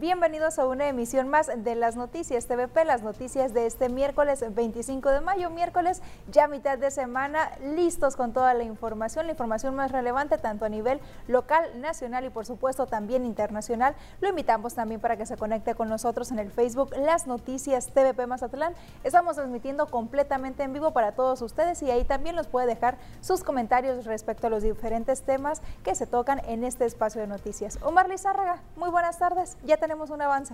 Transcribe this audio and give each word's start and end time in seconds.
Bienvenidos 0.00 0.60
a 0.60 0.66
una 0.68 0.86
emisión 0.86 1.26
más 1.26 1.50
de 1.52 1.74
las 1.74 1.96
noticias 1.96 2.46
TVP, 2.46 2.84
las 2.84 3.02
noticias 3.02 3.52
de 3.52 3.66
este 3.66 3.88
miércoles 3.88 4.44
25 4.48 5.10
de 5.10 5.20
mayo, 5.20 5.50
miércoles 5.50 6.02
ya 6.30 6.46
mitad 6.46 6.78
de 6.78 6.92
semana, 6.92 7.50
listos 7.74 8.14
con 8.14 8.32
toda 8.32 8.54
la 8.54 8.62
información, 8.62 9.26
la 9.26 9.32
información 9.32 9.74
más 9.74 9.90
relevante 9.90 10.38
tanto 10.38 10.64
a 10.64 10.68
nivel 10.68 11.00
local, 11.26 11.80
nacional 11.80 12.24
y 12.24 12.30
por 12.30 12.46
supuesto 12.46 12.86
también 12.86 13.26
internacional. 13.26 13.96
Lo 14.20 14.28
invitamos 14.28 14.74
también 14.74 15.00
para 15.00 15.16
que 15.16 15.26
se 15.26 15.36
conecte 15.36 15.74
con 15.74 15.88
nosotros 15.88 16.30
en 16.30 16.38
el 16.38 16.52
Facebook 16.52 16.94
Las 16.96 17.26
Noticias 17.26 17.88
TVP 17.88 18.24
Mazatlán. 18.28 18.74
Estamos 19.02 19.34
transmitiendo 19.34 19.86
completamente 19.86 20.62
en 20.62 20.74
vivo 20.74 20.92
para 20.92 21.16
todos 21.16 21.42
ustedes 21.42 21.82
y 21.82 21.90
ahí 21.90 22.04
también 22.04 22.36
nos 22.36 22.46
puede 22.46 22.68
dejar 22.68 22.98
sus 23.20 23.42
comentarios 23.42 24.04
respecto 24.04 24.46
a 24.46 24.50
los 24.50 24.62
diferentes 24.62 25.22
temas 25.22 25.60
que 25.82 25.96
se 25.96 26.06
tocan 26.06 26.40
en 26.46 26.62
este 26.62 26.84
espacio 26.84 27.20
de 27.20 27.26
noticias. 27.26 27.80
Omar 27.82 28.08
Lizárraga, 28.08 28.62
muy 28.76 28.90
buenas 28.90 29.18
tardes. 29.18 29.56
Ya 29.64 29.76
tenemos 29.76 29.87
un 30.10 30.20
avance. 30.20 30.52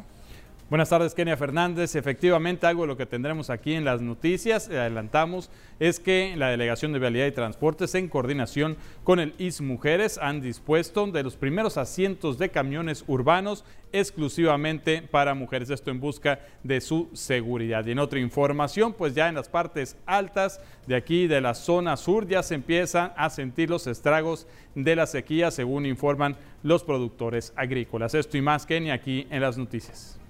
Buenas 0.70 0.88
tardes, 0.88 1.14
Kenia 1.14 1.36
Fernández. 1.36 1.94
Efectivamente, 1.94 2.66
algo 2.66 2.82
de 2.82 2.88
lo 2.88 2.96
que 2.96 3.04
tendremos 3.04 3.50
aquí 3.50 3.74
en 3.74 3.84
las 3.84 4.00
noticias, 4.00 4.66
adelantamos, 4.70 5.50
es 5.78 6.00
que 6.00 6.34
la 6.38 6.48
Delegación 6.48 6.94
de 6.94 6.98
Vialidad 6.98 7.26
y 7.26 7.32
Transportes, 7.32 7.94
en 7.94 8.08
coordinación 8.08 8.78
con 9.04 9.20
el 9.20 9.34
IS 9.36 9.60
Mujeres, 9.60 10.16
han 10.16 10.40
dispuesto 10.40 11.06
de 11.06 11.22
los 11.22 11.36
primeros 11.36 11.76
asientos 11.76 12.38
de 12.38 12.48
camiones 12.48 13.04
urbanos 13.06 13.62
exclusivamente 13.92 15.02
para 15.02 15.34
mujeres. 15.34 15.68
Esto 15.68 15.90
en 15.90 16.00
busca 16.00 16.40
de 16.62 16.80
su 16.80 17.10
seguridad. 17.12 17.84
Y 17.84 17.90
en 17.90 17.98
otra 17.98 18.18
información, 18.18 18.94
pues 18.94 19.14
ya 19.14 19.28
en 19.28 19.34
las 19.34 19.50
partes 19.50 19.98
altas 20.06 20.62
de 20.86 20.96
aquí, 20.96 21.26
de 21.26 21.42
la 21.42 21.52
zona 21.52 21.98
sur, 21.98 22.26
ya 22.26 22.42
se 22.42 22.54
empiezan 22.54 23.12
a 23.18 23.28
sentir 23.28 23.68
los 23.68 23.86
estragos 23.86 24.46
de 24.74 24.96
la 24.96 25.06
sequía, 25.06 25.50
según 25.50 25.84
informan 25.84 26.36
los 26.62 26.82
productores 26.84 27.52
agrícolas. 27.54 28.14
Esto 28.14 28.38
y 28.38 28.40
más, 28.40 28.64
Kenia, 28.64 28.94
aquí 28.94 29.26
en 29.28 29.42
las 29.42 29.58
noticias. 29.58 30.23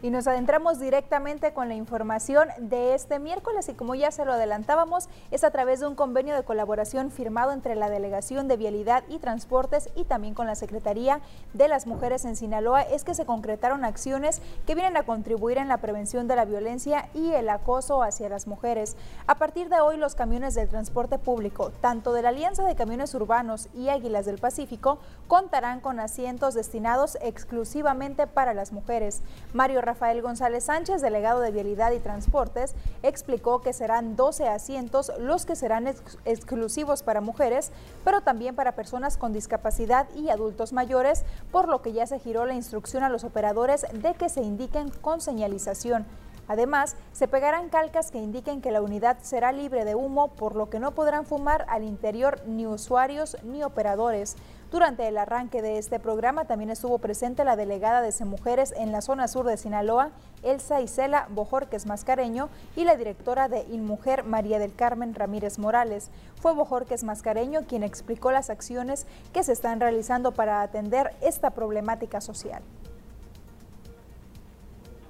Y 0.00 0.10
nos 0.10 0.28
adentramos 0.28 0.78
directamente 0.78 1.52
con 1.52 1.68
la 1.68 1.74
información 1.74 2.48
de 2.58 2.94
este 2.94 3.18
miércoles 3.18 3.68
y 3.68 3.74
como 3.74 3.96
ya 3.96 4.12
se 4.12 4.24
lo 4.24 4.34
adelantábamos, 4.34 5.08
es 5.32 5.42
a 5.42 5.50
través 5.50 5.80
de 5.80 5.88
un 5.88 5.96
convenio 5.96 6.36
de 6.36 6.44
colaboración 6.44 7.10
firmado 7.10 7.50
entre 7.50 7.74
la 7.74 7.90
Delegación 7.90 8.46
de 8.46 8.56
Vialidad 8.56 9.02
y 9.08 9.18
Transportes 9.18 9.90
y 9.96 10.04
también 10.04 10.34
con 10.34 10.46
la 10.46 10.54
Secretaría 10.54 11.20
de 11.52 11.66
las 11.66 11.88
Mujeres 11.88 12.24
en 12.24 12.36
Sinaloa, 12.36 12.82
es 12.82 13.02
que 13.02 13.14
se 13.14 13.26
concretaron 13.26 13.84
acciones 13.84 14.40
que 14.68 14.76
vienen 14.76 14.96
a 14.96 15.02
contribuir 15.02 15.58
en 15.58 15.66
la 15.66 15.78
prevención 15.78 16.28
de 16.28 16.36
la 16.36 16.44
violencia 16.44 17.08
y 17.12 17.32
el 17.32 17.48
acoso 17.48 18.04
hacia 18.04 18.28
las 18.28 18.46
mujeres. 18.46 18.96
A 19.26 19.34
partir 19.34 19.68
de 19.68 19.80
hoy, 19.80 19.96
los 19.96 20.14
camiones 20.14 20.54
del 20.54 20.68
transporte 20.68 21.18
público, 21.18 21.72
tanto 21.80 22.12
de 22.12 22.22
la 22.22 22.28
Alianza 22.28 22.64
de 22.64 22.76
Camiones 22.76 23.14
Urbanos 23.16 23.68
y 23.74 23.88
Águilas 23.88 24.26
del 24.26 24.38
Pacífico, 24.38 25.00
contarán 25.26 25.80
con 25.80 25.98
asientos 25.98 26.54
destinados 26.54 27.18
exclusivamente 27.20 28.28
para 28.28 28.54
las 28.54 28.70
mujeres. 28.70 29.22
Mario 29.52 29.87
Rafael 29.88 30.20
González 30.20 30.64
Sánchez, 30.64 31.00
delegado 31.00 31.40
de 31.40 31.50
Vialidad 31.50 31.92
y 31.92 31.98
Transportes, 31.98 32.74
explicó 33.02 33.62
que 33.62 33.72
serán 33.72 34.16
12 34.16 34.46
asientos 34.46 35.10
los 35.18 35.46
que 35.46 35.56
serán 35.56 35.86
exclusivos 36.26 37.02
para 37.02 37.22
mujeres, 37.22 37.72
pero 38.04 38.20
también 38.20 38.54
para 38.54 38.72
personas 38.72 39.16
con 39.16 39.32
discapacidad 39.32 40.06
y 40.14 40.28
adultos 40.28 40.74
mayores, 40.74 41.24
por 41.50 41.68
lo 41.68 41.80
que 41.80 41.94
ya 41.94 42.06
se 42.06 42.18
giró 42.18 42.44
la 42.44 42.52
instrucción 42.52 43.02
a 43.02 43.08
los 43.08 43.24
operadores 43.24 43.86
de 43.94 44.12
que 44.12 44.28
se 44.28 44.42
indiquen 44.42 44.90
con 44.90 45.22
señalización. 45.22 46.04
Además, 46.48 46.96
se 47.12 47.26
pegarán 47.26 47.70
calcas 47.70 48.10
que 48.10 48.18
indiquen 48.18 48.60
que 48.60 48.70
la 48.70 48.82
unidad 48.82 49.16
será 49.22 49.52
libre 49.52 49.86
de 49.86 49.94
humo, 49.94 50.28
por 50.28 50.54
lo 50.54 50.68
que 50.68 50.80
no 50.80 50.92
podrán 50.92 51.24
fumar 51.24 51.64
al 51.68 51.82
interior 51.82 52.42
ni 52.46 52.66
usuarios 52.66 53.38
ni 53.42 53.62
operadores. 53.62 54.36
Durante 54.70 55.08
el 55.08 55.16
arranque 55.16 55.62
de 55.62 55.78
este 55.78 55.98
programa 55.98 56.44
también 56.44 56.68
estuvo 56.68 56.98
presente 56.98 57.42
la 57.42 57.56
delegada 57.56 58.02
de 58.02 58.12
Mujeres 58.26 58.74
en 58.76 58.92
la 58.92 59.00
zona 59.00 59.26
sur 59.26 59.46
de 59.46 59.56
Sinaloa, 59.56 60.10
Elsa 60.42 60.82
Isela 60.82 61.26
Bojorques 61.30 61.86
Mascareño, 61.86 62.50
y 62.76 62.84
la 62.84 62.96
directora 62.96 63.48
de 63.48 63.60
InMujer, 63.70 64.24
María 64.24 64.58
del 64.58 64.74
Carmen 64.74 65.14
Ramírez 65.14 65.58
Morales. 65.58 66.10
Fue 66.42 66.52
Bojorques 66.52 67.02
Mascareño 67.02 67.66
quien 67.66 67.82
explicó 67.82 68.30
las 68.30 68.50
acciones 68.50 69.06
que 69.32 69.42
se 69.42 69.52
están 69.52 69.80
realizando 69.80 70.32
para 70.32 70.60
atender 70.60 71.16
esta 71.22 71.50
problemática 71.50 72.20
social. 72.20 72.62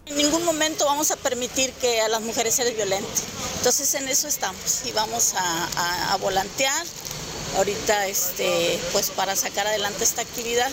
En 0.06 0.16
ningún 0.16 0.44
momento 0.44 0.84
vamos 0.84 1.10
a 1.10 1.16
permitir 1.16 1.72
que 1.74 2.00
a 2.00 2.08
las 2.08 2.22
mujeres 2.22 2.54
se 2.54 2.64
les 2.64 2.76
violente. 2.76 3.08
Entonces 3.56 3.92
en 3.94 4.06
eso 4.06 4.28
estamos 4.28 4.86
y 4.86 4.92
vamos 4.92 5.34
a, 5.36 6.12
a 6.14 6.16
volantear 6.18 6.86
ahorita 7.56 8.06
este, 8.06 8.78
pues 8.92 9.10
para 9.10 9.36
sacar 9.36 9.66
adelante 9.66 10.04
esta 10.04 10.22
actividad 10.22 10.70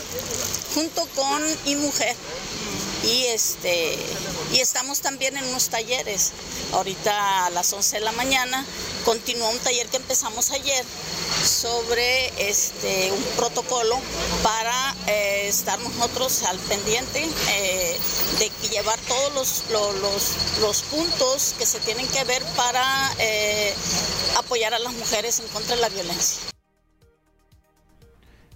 junto 0.73 1.05
con 1.15 1.43
IMujer. 1.65 2.15
Y, 3.03 3.25
este, 3.27 3.97
y 4.51 4.59
estamos 4.59 5.01
también 5.01 5.37
en 5.37 5.45
unos 5.45 5.69
talleres. 5.69 6.31
Ahorita 6.73 7.45
a 7.45 7.49
las 7.51 7.71
11 7.71 7.97
de 7.97 8.01
la 8.03 8.11
mañana 8.13 8.65
continúa 9.05 9.49
un 9.49 9.59
taller 9.59 9.87
que 9.87 9.97
empezamos 9.97 10.49
ayer 10.51 10.83
sobre 11.43 12.49
este, 12.49 13.11
un 13.11 13.23
protocolo 13.37 13.99
para 14.41 14.95
eh, 15.07 15.47
estar 15.47 15.79
nosotros 15.79 16.43
al 16.43 16.57
pendiente 16.57 17.27
eh, 17.49 17.99
de 18.39 18.69
llevar 18.69 18.99
todos 19.07 19.33
los, 19.33 19.63
los, 19.69 20.59
los, 20.61 20.81
puntos 20.83 21.53
que 21.57 21.65
se 21.65 21.79
tienen 21.81 22.07
que 22.07 22.23
ver 22.23 22.43
para 22.55 23.13
eh, 23.19 23.73
apoyar 24.37 24.73
a 24.73 24.79
las 24.79 24.93
mujeres 24.93 25.39
en 25.39 25.47
contra 25.49 25.75
de 25.75 25.81
la 25.81 25.89
violencia 25.89 26.54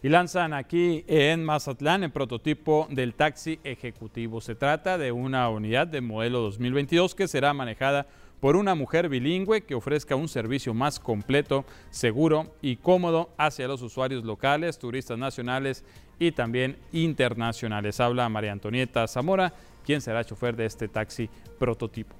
y 0.01 0.09
lanzan 0.09 0.53
aquí 0.53 1.03
en 1.07 1.43
Mazatlán 1.43 2.03
el 2.03 2.11
prototipo 2.11 2.87
del 2.89 3.13
taxi 3.13 3.59
ejecutivo. 3.63 4.41
Se 4.41 4.55
trata 4.55 4.97
de 4.97 5.11
una 5.11 5.49
unidad 5.49 5.87
de 5.87 6.01
modelo 6.01 6.39
2022 6.41 7.15
que 7.15 7.27
será 7.27 7.53
manejada 7.53 8.07
por 8.39 8.55
una 8.55 8.75
mujer 8.75 9.09
bilingüe 9.09 9.65
que 9.65 9.75
ofrezca 9.75 10.15
un 10.15 10.29
servicio 10.29 10.73
más 10.73 10.99
completo, 10.99 11.65
seguro 11.89 12.55
y 12.61 12.77
cómodo 12.77 13.29
hacia 13.37 13.67
los 13.67 13.81
usuarios 13.81 14.23
locales, 14.23 14.79
turistas 14.79 15.17
nacionales 15.17 15.83
y 16.19 16.31
también 16.31 16.77
internacionales. 16.93 17.99
Habla 17.99 18.29
María 18.29 18.53
Antonieta 18.53 19.07
Zamora, 19.07 19.53
quien 19.85 19.99
será 19.99 20.23
chofer 20.23 20.55
de 20.55 20.65
este 20.65 20.87
taxi 20.87 21.29
prototipo. 21.57 22.15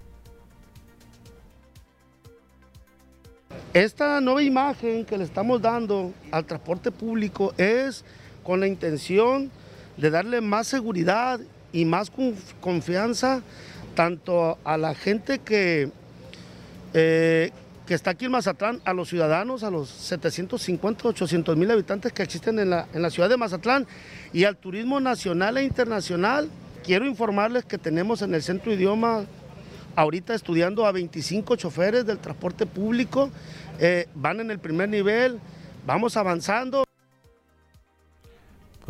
Esta 3.73 4.19
nueva 4.19 4.41
imagen 4.41 5.05
que 5.05 5.15
le 5.15 5.23
estamos 5.23 5.61
dando 5.61 6.11
al 6.31 6.43
transporte 6.43 6.89
público 6.89 7.53
es 7.55 8.03
con 8.43 8.59
la 8.59 8.65
intención 8.65 9.51
de 9.95 10.09
darle 10.09 10.41
más 10.41 10.65
seguridad 10.65 11.39
y 11.71 11.85
más 11.85 12.11
confianza 12.61 13.43
tanto 13.93 14.57
a 14.63 14.75
la 14.75 14.95
gente 14.95 15.37
que, 15.37 15.91
eh, 16.95 17.51
que 17.85 17.93
está 17.93 18.09
aquí 18.09 18.25
en 18.25 18.31
Mazatlán, 18.31 18.81
a 18.85 18.93
los 18.93 19.07
ciudadanos, 19.09 19.61
a 19.63 19.69
los 19.69 19.87
750, 19.87 21.07
800 21.07 21.55
mil 21.55 21.69
habitantes 21.69 22.11
que 22.11 22.23
existen 22.23 22.57
en 22.57 22.71
la, 22.71 22.87
en 22.91 23.03
la 23.03 23.11
ciudad 23.11 23.29
de 23.29 23.37
Mazatlán 23.37 23.85
y 24.33 24.45
al 24.45 24.57
turismo 24.57 24.99
nacional 24.99 25.59
e 25.59 25.63
internacional. 25.63 26.49
Quiero 26.83 27.05
informarles 27.05 27.65
que 27.65 27.77
tenemos 27.77 28.23
en 28.23 28.33
el 28.33 28.41
centro 28.41 28.73
idioma 28.73 29.25
ahorita 29.99 30.33
estudiando 30.33 30.85
a 30.85 30.93
25 30.93 31.57
choferes 31.57 32.05
del 32.05 32.19
transporte 32.19 32.65
público, 32.65 33.29
eh, 33.79 34.07
van 34.15 34.39
en 34.39 34.49
el 34.49 34.57
primer 34.57 34.87
nivel, 34.87 35.39
vamos 35.85 36.15
avanzando. 36.15 36.88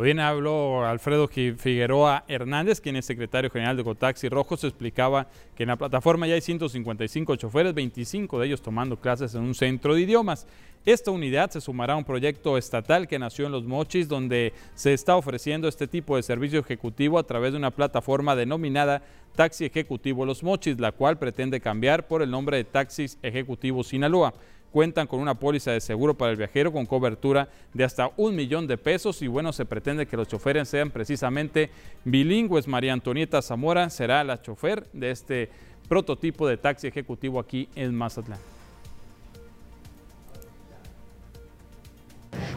Bien 0.02 0.18
habló 0.18 0.86
Alfredo 0.86 1.28
Figueroa 1.28 2.24
Hernández, 2.26 2.80
quien 2.80 2.96
es 2.96 3.04
secretario 3.04 3.50
general 3.50 3.76
de 3.76 3.84
Cotaxi 3.84 4.30
Rojos, 4.30 4.64
explicaba 4.64 5.26
que 5.54 5.64
en 5.64 5.68
la 5.68 5.76
plataforma 5.76 6.26
ya 6.26 6.34
hay 6.34 6.40
155 6.40 7.36
choferes, 7.36 7.74
25 7.74 8.38
de 8.38 8.46
ellos 8.46 8.62
tomando 8.62 8.98
clases 8.98 9.34
en 9.34 9.42
un 9.42 9.54
centro 9.54 9.94
de 9.94 10.00
idiomas. 10.00 10.46
Esta 10.86 11.10
unidad 11.10 11.50
se 11.50 11.60
sumará 11.60 11.92
a 11.92 11.96
un 11.96 12.04
proyecto 12.04 12.56
estatal 12.56 13.06
que 13.08 13.18
nació 13.18 13.44
en 13.44 13.52
Los 13.52 13.64
Mochis, 13.64 14.08
donde 14.08 14.54
se 14.74 14.94
está 14.94 15.16
ofreciendo 15.16 15.68
este 15.68 15.86
tipo 15.86 16.16
de 16.16 16.22
servicio 16.22 16.60
ejecutivo 16.60 17.18
a 17.18 17.24
través 17.24 17.52
de 17.52 17.58
una 17.58 17.70
plataforma 17.70 18.34
denominada 18.34 19.02
Taxi 19.36 19.66
Ejecutivo 19.66 20.24
Los 20.24 20.42
Mochis, 20.42 20.80
la 20.80 20.92
cual 20.92 21.18
pretende 21.18 21.60
cambiar 21.60 22.08
por 22.08 22.22
el 22.22 22.30
nombre 22.30 22.56
de 22.56 22.64
Taxis 22.64 23.18
Ejecutivo 23.22 23.84
Sinaloa 23.84 24.32
cuentan 24.72 25.06
con 25.06 25.20
una 25.20 25.34
póliza 25.34 25.72
de 25.72 25.80
seguro 25.80 26.14
para 26.14 26.30
el 26.30 26.36
viajero 26.36 26.72
con 26.72 26.86
cobertura 26.86 27.48
de 27.74 27.84
hasta 27.84 28.10
un 28.16 28.36
millón 28.36 28.66
de 28.66 28.78
pesos 28.78 29.22
y 29.22 29.26
bueno, 29.26 29.52
se 29.52 29.64
pretende 29.64 30.06
que 30.06 30.16
los 30.16 30.28
choferes 30.28 30.68
sean 30.68 30.90
precisamente 30.90 31.70
bilingües. 32.04 32.68
María 32.68 32.92
Antonieta 32.92 33.42
Zamora 33.42 33.90
será 33.90 34.22
la 34.24 34.40
chofer 34.40 34.86
de 34.92 35.10
este 35.10 35.50
prototipo 35.88 36.46
de 36.46 36.56
taxi 36.56 36.86
ejecutivo 36.86 37.40
aquí 37.40 37.68
en 37.74 37.94
Mazatlán. 37.94 38.38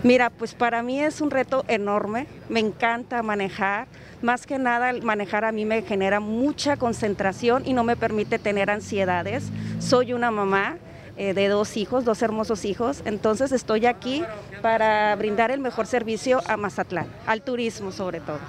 Mira, 0.03 0.29
pues 0.29 0.53
para 0.53 0.83
mí 0.83 0.99
es 0.99 1.21
un 1.21 1.31
reto 1.31 1.63
enorme, 1.69 2.27
me 2.49 2.59
encanta 2.59 3.23
manejar, 3.23 3.87
más 4.21 4.45
que 4.45 4.59
nada 4.59 4.91
manejar 5.01 5.45
a 5.45 5.53
mí 5.53 5.63
me 5.63 5.81
genera 5.81 6.19
mucha 6.19 6.75
concentración 6.75 7.63
y 7.65 7.73
no 7.73 7.85
me 7.85 7.95
permite 7.95 8.37
tener 8.37 8.69
ansiedades. 8.69 9.49
Soy 9.79 10.11
una 10.11 10.29
mamá, 10.29 10.77
eh, 11.17 11.33
de 11.33 11.47
dos 11.47 11.77
hijos, 11.77 12.05
dos 12.05 12.21
hermosos 12.21 12.65
hijos. 12.65 13.01
Entonces 13.05 13.51
estoy 13.51 13.85
aquí 13.85 14.23
para 14.61 15.15
brindar 15.15 15.51
el 15.51 15.59
mejor 15.59 15.85
servicio 15.85 16.41
a 16.47 16.57
Mazatlán, 16.57 17.07
al 17.25 17.41
turismo 17.41 17.91
sobre 17.91 18.19
todo. 18.19 18.39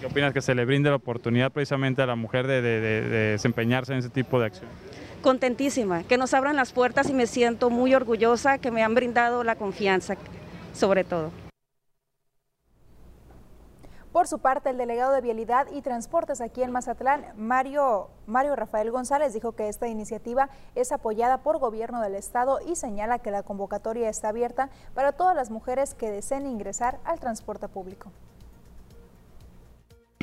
¿Qué 0.00 0.06
opinas 0.06 0.32
que 0.32 0.42
se 0.42 0.54
le 0.54 0.64
brinde 0.64 0.90
la 0.90 0.96
oportunidad 0.96 1.50
precisamente 1.50 2.02
a 2.02 2.06
la 2.06 2.16
mujer 2.16 2.46
de, 2.46 2.60
desempeñarse 2.60 3.92
en 3.92 4.00
ese 4.00 4.10
tipo 4.10 4.38
de 4.38 4.46
acción? 4.46 4.68
Contentísima, 5.22 6.02
que 6.02 6.18
nos 6.18 6.34
abran 6.34 6.56
las 6.56 6.72
puertas 6.72 7.08
y 7.08 7.14
me 7.14 7.26
siento 7.26 7.70
muy 7.70 7.94
orgullosa 7.94 8.58
que 8.58 8.70
me 8.70 8.82
han 8.82 8.94
brindado 8.94 9.42
la 9.42 9.56
confianza, 9.56 10.16
sobre 10.74 11.04
todo. 11.04 11.30
Por 14.14 14.28
su 14.28 14.38
parte, 14.38 14.70
el 14.70 14.78
delegado 14.78 15.12
de 15.12 15.20
Vialidad 15.20 15.66
y 15.72 15.82
Transportes 15.82 16.40
aquí 16.40 16.62
en 16.62 16.70
Mazatlán, 16.70 17.24
Mario, 17.36 18.10
Mario 18.28 18.54
Rafael 18.54 18.92
González, 18.92 19.34
dijo 19.34 19.56
que 19.56 19.68
esta 19.68 19.88
iniciativa 19.88 20.50
es 20.76 20.92
apoyada 20.92 21.38
por 21.38 21.58
gobierno 21.58 22.00
del 22.00 22.14
estado 22.14 22.60
y 22.64 22.76
señala 22.76 23.18
que 23.18 23.32
la 23.32 23.42
convocatoria 23.42 24.08
está 24.08 24.28
abierta 24.28 24.70
para 24.94 25.10
todas 25.10 25.34
las 25.34 25.50
mujeres 25.50 25.94
que 25.94 26.12
deseen 26.12 26.46
ingresar 26.46 27.00
al 27.04 27.18
transporte 27.18 27.66
público. 27.66 28.12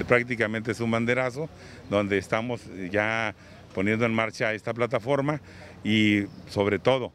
Prácticamente 0.07 0.71
es 0.71 0.79
un 0.79 0.89
banderazo 0.89 1.49
donde 1.89 2.17
estamos 2.17 2.61
ya 2.89 3.35
poniendo 3.75 4.05
en 4.05 4.13
marcha 4.13 4.53
esta 4.53 4.73
plataforma 4.73 5.41
y 5.83 6.27
sobre 6.47 6.79
todo, 6.79 7.11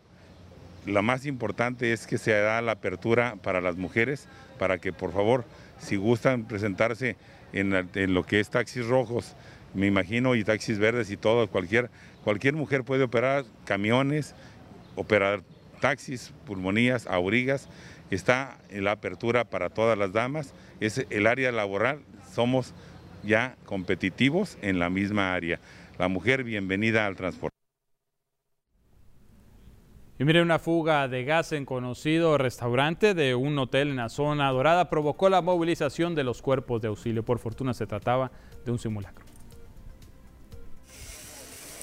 lo 0.84 1.02
más 1.02 1.24
importante 1.24 1.94
es 1.94 2.06
que 2.06 2.18
se 2.18 2.32
da 2.32 2.60
la 2.60 2.72
apertura 2.72 3.36
para 3.42 3.62
las 3.62 3.76
mujeres 3.76 4.28
para 4.58 4.76
que 4.76 4.92
por 4.92 5.12
favor 5.12 5.46
si 5.78 5.96
gustan 5.96 6.44
presentarse 6.44 7.16
en, 7.52 8.14
lo 8.14 8.24
que 8.24 8.40
es 8.40 8.50
taxis 8.50 8.86
rojos, 8.86 9.36
me 9.74 9.86
imagino, 9.86 10.34
y 10.34 10.44
taxis 10.44 10.78
verdes 10.78 11.10
y 11.10 11.16
todo, 11.16 11.48
cualquier, 11.48 11.90
cualquier 12.24 12.54
mujer 12.54 12.84
puede 12.84 13.04
operar 13.04 13.44
camiones, 13.64 14.34
operar 14.94 15.42
taxis, 15.80 16.32
pulmonías, 16.46 17.06
aurigas, 17.06 17.68
está 18.10 18.58
la 18.70 18.92
apertura 18.92 19.44
para 19.44 19.70
todas 19.70 19.98
las 19.98 20.12
damas, 20.12 20.54
es 20.80 21.04
el 21.10 21.26
área 21.26 21.52
laboral, 21.52 22.00
somos 22.32 22.74
ya 23.22 23.56
competitivos 23.64 24.56
en 24.62 24.78
la 24.78 24.90
misma 24.90 25.34
área. 25.34 25.60
La 25.98 26.08
mujer 26.08 26.44
bienvenida 26.44 27.06
al 27.06 27.16
transporte. 27.16 27.55
Y 30.18 30.24
mire, 30.24 30.40
una 30.40 30.58
fuga 30.58 31.08
de 31.08 31.24
gas 31.24 31.52
en 31.52 31.66
conocido 31.66 32.38
restaurante 32.38 33.12
de 33.12 33.34
un 33.34 33.58
hotel 33.58 33.90
en 33.90 33.96
la 33.96 34.08
zona 34.08 34.50
dorada 34.50 34.88
provocó 34.88 35.28
la 35.28 35.42
movilización 35.42 36.14
de 36.14 36.24
los 36.24 36.40
cuerpos 36.40 36.80
de 36.80 36.88
auxilio. 36.88 37.22
Por 37.22 37.38
fortuna 37.38 37.74
se 37.74 37.86
trataba 37.86 38.30
de 38.64 38.72
un 38.72 38.78
simulacro. 38.78 39.26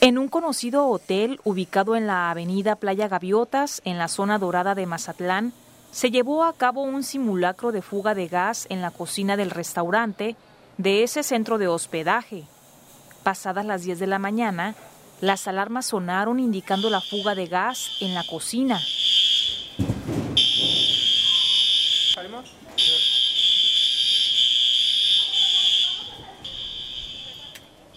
En 0.02 0.18
un 0.18 0.28
conocido 0.28 0.88
hotel 0.88 1.40
ubicado 1.44 1.96
en 1.96 2.08
la 2.08 2.32
avenida 2.32 2.76
Playa 2.76 3.08
Gaviotas, 3.08 3.82
en 3.86 3.98
la 4.00 4.08
zona 4.08 4.40
dorada 4.40 4.74
de 4.76 4.88
Mazatlán, 4.88 5.54
se 5.92 6.10
llevó 6.10 6.44
a 6.44 6.54
cabo 6.54 6.82
un 6.82 7.04
simulacro 7.04 7.72
de 7.72 7.84
fuga 7.84 8.16
de 8.16 8.28
gas 8.28 8.66
en 8.70 8.82
la 8.82 8.90
cocina 8.90 9.38
del 9.38 9.52
restaurante 9.52 10.36
de 10.78 11.04
ese 11.04 11.22
centro 11.22 11.60
de 11.60 11.68
hospedaje. 11.68 12.46
Pasadas 13.22 13.66
las 13.66 13.84
10 13.84 14.00
de 14.00 14.08
la 14.08 14.20
mañana, 14.20 14.76
las 15.24 15.48
alarmas 15.48 15.86
sonaron 15.86 16.38
indicando 16.38 16.90
la 16.90 17.00
fuga 17.00 17.34
de 17.34 17.48
gas 17.48 17.92
en 18.02 18.14
la 18.14 18.26
cocina. 18.26 18.78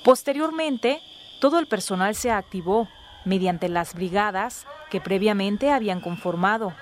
Posteriormente, 0.05 1.01
todo 1.41 1.59
el 1.59 1.67
personal 1.67 2.15
se 2.15 2.31
activó 2.31 2.89
mediante 3.25 3.69
las 3.69 3.95
brigadas 3.95 4.65
que 4.89 5.01
previamente 5.01 5.73
habían 5.73 6.01
conformado. 6.01 6.75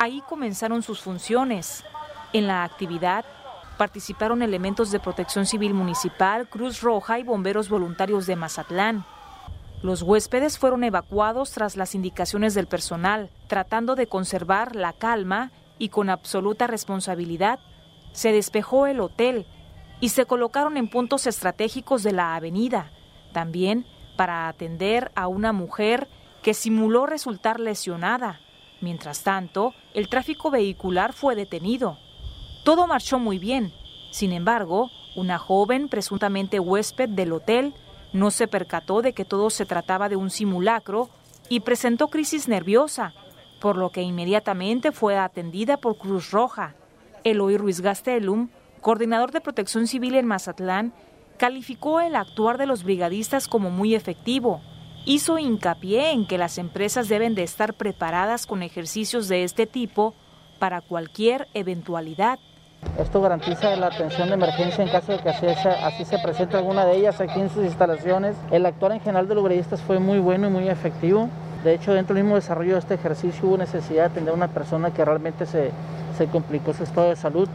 Ahí 0.00 0.24
comenzaron 0.28 0.82
sus 0.82 1.02
funciones. 1.02 1.84
En 2.32 2.48
la 2.48 2.64
actividad 2.64 3.24
participaron 3.78 4.42
elementos 4.42 4.90
de 4.90 4.98
Protección 4.98 5.46
Civil 5.46 5.72
Municipal, 5.72 6.48
Cruz 6.48 6.80
Roja 6.80 7.20
y 7.20 7.22
bomberos 7.22 7.68
voluntarios 7.68 8.26
de 8.26 8.34
Mazatlán. 8.34 9.06
Los 9.84 10.00
huéspedes 10.00 10.56
fueron 10.56 10.82
evacuados 10.82 11.50
tras 11.50 11.76
las 11.76 11.94
indicaciones 11.94 12.54
del 12.54 12.66
personal, 12.66 13.28
tratando 13.48 13.96
de 13.96 14.06
conservar 14.06 14.74
la 14.74 14.94
calma 14.94 15.52
y 15.78 15.90
con 15.90 16.08
absoluta 16.08 16.66
responsabilidad. 16.66 17.58
Se 18.12 18.32
despejó 18.32 18.86
el 18.86 18.98
hotel 18.98 19.44
y 20.00 20.08
se 20.08 20.24
colocaron 20.24 20.78
en 20.78 20.88
puntos 20.88 21.26
estratégicos 21.26 22.02
de 22.02 22.12
la 22.12 22.34
avenida, 22.34 22.92
también 23.34 23.84
para 24.16 24.48
atender 24.48 25.12
a 25.16 25.28
una 25.28 25.52
mujer 25.52 26.08
que 26.42 26.54
simuló 26.54 27.04
resultar 27.04 27.60
lesionada. 27.60 28.40
Mientras 28.80 29.22
tanto, 29.22 29.74
el 29.92 30.08
tráfico 30.08 30.50
vehicular 30.50 31.12
fue 31.12 31.34
detenido. 31.34 31.98
Todo 32.64 32.86
marchó 32.86 33.18
muy 33.18 33.38
bien. 33.38 33.70
Sin 34.12 34.32
embargo, 34.32 34.90
una 35.14 35.38
joven, 35.38 35.90
presuntamente 35.90 36.58
huésped 36.58 37.10
del 37.10 37.32
hotel, 37.32 37.74
no 38.14 38.30
se 38.30 38.46
percató 38.48 39.02
de 39.02 39.12
que 39.12 39.24
todo 39.24 39.50
se 39.50 39.66
trataba 39.66 40.08
de 40.08 40.16
un 40.16 40.30
simulacro 40.30 41.10
y 41.48 41.60
presentó 41.60 42.08
crisis 42.08 42.48
nerviosa, 42.48 43.12
por 43.60 43.76
lo 43.76 43.90
que 43.90 44.02
inmediatamente 44.02 44.92
fue 44.92 45.18
atendida 45.18 45.76
por 45.76 45.98
Cruz 45.98 46.30
Roja. 46.30 46.74
Eloy 47.24 47.58
Ruiz 47.58 47.80
Gastelum, 47.80 48.48
coordinador 48.80 49.32
de 49.32 49.40
protección 49.40 49.88
civil 49.88 50.14
en 50.14 50.26
Mazatlán, 50.26 50.94
calificó 51.38 52.00
el 52.00 52.14
actuar 52.14 52.56
de 52.56 52.66
los 52.66 52.84
brigadistas 52.84 53.48
como 53.48 53.70
muy 53.70 53.96
efectivo. 53.96 54.62
Hizo 55.04 55.38
hincapié 55.38 56.12
en 56.12 56.26
que 56.26 56.38
las 56.38 56.56
empresas 56.56 57.08
deben 57.08 57.34
de 57.34 57.42
estar 57.42 57.74
preparadas 57.74 58.46
con 58.46 58.62
ejercicios 58.62 59.26
de 59.26 59.42
este 59.42 59.66
tipo 59.66 60.14
para 60.60 60.80
cualquier 60.80 61.48
eventualidad. 61.52 62.38
Esto 62.98 63.20
garantiza 63.20 63.74
la 63.76 63.86
atención 63.88 64.28
de 64.28 64.34
emergencia 64.34 64.84
en 64.84 64.90
caso 64.90 65.12
de 65.12 65.18
que 65.18 65.28
así, 65.28 66.04
se 66.04 66.18
presente 66.18 66.56
alguna 66.56 66.84
de 66.84 66.96
ellas 66.96 67.20
aquí 67.20 67.40
en 67.40 67.50
sus 67.50 67.64
instalaciones. 67.64 68.36
El 68.50 68.64
actuar 68.66 68.92
en 68.92 69.00
general 69.00 69.26
de 69.26 69.34
los 69.34 69.42
brigadistas 69.42 69.80
fue 69.80 69.98
muy 69.98 70.20
bueno 70.20 70.46
y 70.46 70.50
muy 70.50 70.68
efectivo. 70.68 71.28
De 71.64 71.74
hecho, 71.74 71.92
dentro 71.92 72.14
del 72.14 72.24
mismo 72.24 72.36
desarrollo 72.36 72.74
de 72.74 72.78
este 72.78 72.94
ejercicio 72.94 73.48
hubo 73.48 73.56
necesidad 73.56 74.02
de 74.02 74.10
atender 74.10 74.32
a 74.32 74.36
una 74.36 74.48
persona 74.48 74.90
que 74.92 75.04
realmente 75.04 75.46
se, 75.46 75.70
se 76.16 76.26
complicó 76.26 76.72
su 76.72 76.84
estado 76.84 77.08
de 77.08 77.16
salud 77.16 77.48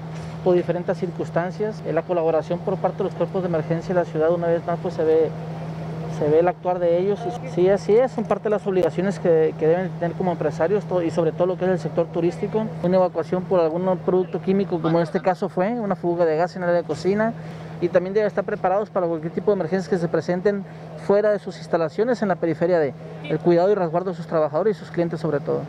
por 0.43 0.55
diferentes 0.55 0.97
circunstancias. 0.97 1.81
La 1.89 2.01
colaboración 2.01 2.59
por 2.59 2.77
parte 2.77 2.97
de 2.99 3.03
los 3.05 3.13
cuerpos 3.13 3.41
de 3.43 3.47
emergencia 3.47 3.93
de 3.93 4.01
la 4.01 4.05
ciudad 4.05 4.31
una 4.31 4.47
vez 4.47 4.65
más 4.65 4.79
pues 4.81 4.95
se 4.95 5.03
ve 5.03 5.29
se 6.19 6.27
ve 6.27 6.39
el 6.39 6.47
actuar 6.47 6.79
de 6.79 6.99
ellos. 6.99 7.19
Sí, 7.55 7.69
así 7.69 7.95
es, 7.95 8.11
son 8.11 8.25
parte 8.25 8.45
de 8.45 8.49
las 8.51 8.67
obligaciones 8.67 9.19
que, 9.19 9.53
deben 9.57 9.89
tener 9.99 10.15
como 10.17 10.31
empresarios 10.31 10.83
y 11.05 11.09
sobre 11.11 11.31
todo 11.31 11.47
lo 11.47 11.57
que 11.57 11.65
es 11.65 11.71
el 11.71 11.79
sector 11.79 12.07
turístico. 12.07 12.67
Una 12.83 12.97
evacuación 12.97 13.45
por 13.45 13.61
algún 13.61 13.97
producto 13.99 14.41
químico, 14.41 14.81
como 14.81 14.99
en 14.99 15.03
este 15.03 15.21
caso 15.21 15.47
fue, 15.47 15.79
una 15.79 15.95
fuga 15.95 16.25
de 16.25 16.35
gas 16.35 16.55
en 16.57 16.63
el 16.63 16.69
área 16.69 16.81
de 16.81 16.87
cocina. 16.87 17.33
Y 17.81 17.87
también 17.87 18.13
deben 18.13 18.27
estar 18.27 18.43
preparados 18.43 18.89
para 18.89 19.07
cualquier 19.07 19.31
tipo 19.31 19.51
de 19.51 19.55
emergencias 19.55 19.87
que 19.87 19.97
se 19.97 20.09
presenten 20.09 20.65
fuera 21.07 21.31
de 21.31 21.39
sus 21.39 21.57
instalaciones 21.57 22.21
en 22.21 22.27
la 22.27 22.35
periferia 22.35 22.77
de 22.77 22.93
el 23.23 23.39
cuidado 23.39 23.71
y 23.71 23.75
resguardo 23.75 24.09
de 24.09 24.17
sus 24.17 24.27
trabajadores 24.27 24.75
y 24.75 24.79
sus 24.81 24.91
clientes 24.91 25.21
sobre 25.21 25.39
todo. 25.39 25.61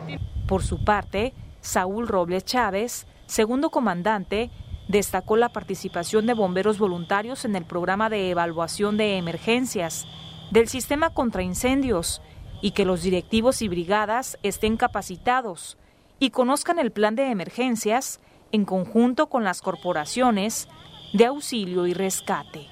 Por 0.45 0.61
su 0.61 0.83
parte, 0.83 1.33
Saúl 1.61 2.09
Robles 2.09 2.43
Chávez, 2.43 3.07
segundo 3.27 3.69
comandante, 3.69 4.51
destacó 4.89 5.37
la 5.37 5.47
participación 5.47 6.25
de 6.25 6.33
bomberos 6.33 6.79
voluntarios 6.79 7.45
en 7.45 7.55
el 7.55 7.63
programa 7.63 8.09
de 8.09 8.29
evaluación 8.29 8.97
de 8.97 9.17
emergencias 9.17 10.05
del 10.51 10.67
sistema 10.67 11.09
contra 11.09 11.41
incendios 11.41 12.21
y 12.61 12.71
que 12.71 12.85
los 12.85 13.01
directivos 13.01 13.61
y 13.61 13.67
brigadas 13.67 14.37
estén 14.43 14.77
capacitados 14.77 15.77
y 16.19 16.29
conozcan 16.29 16.77
el 16.77 16.91
plan 16.91 17.15
de 17.15 17.31
emergencias 17.31 18.19
en 18.51 18.65
conjunto 18.65 19.27
con 19.27 19.43
las 19.43 19.61
corporaciones 19.61 20.67
de 21.13 21.25
auxilio 21.25 21.87
y 21.87 21.93
rescate. 21.93 22.70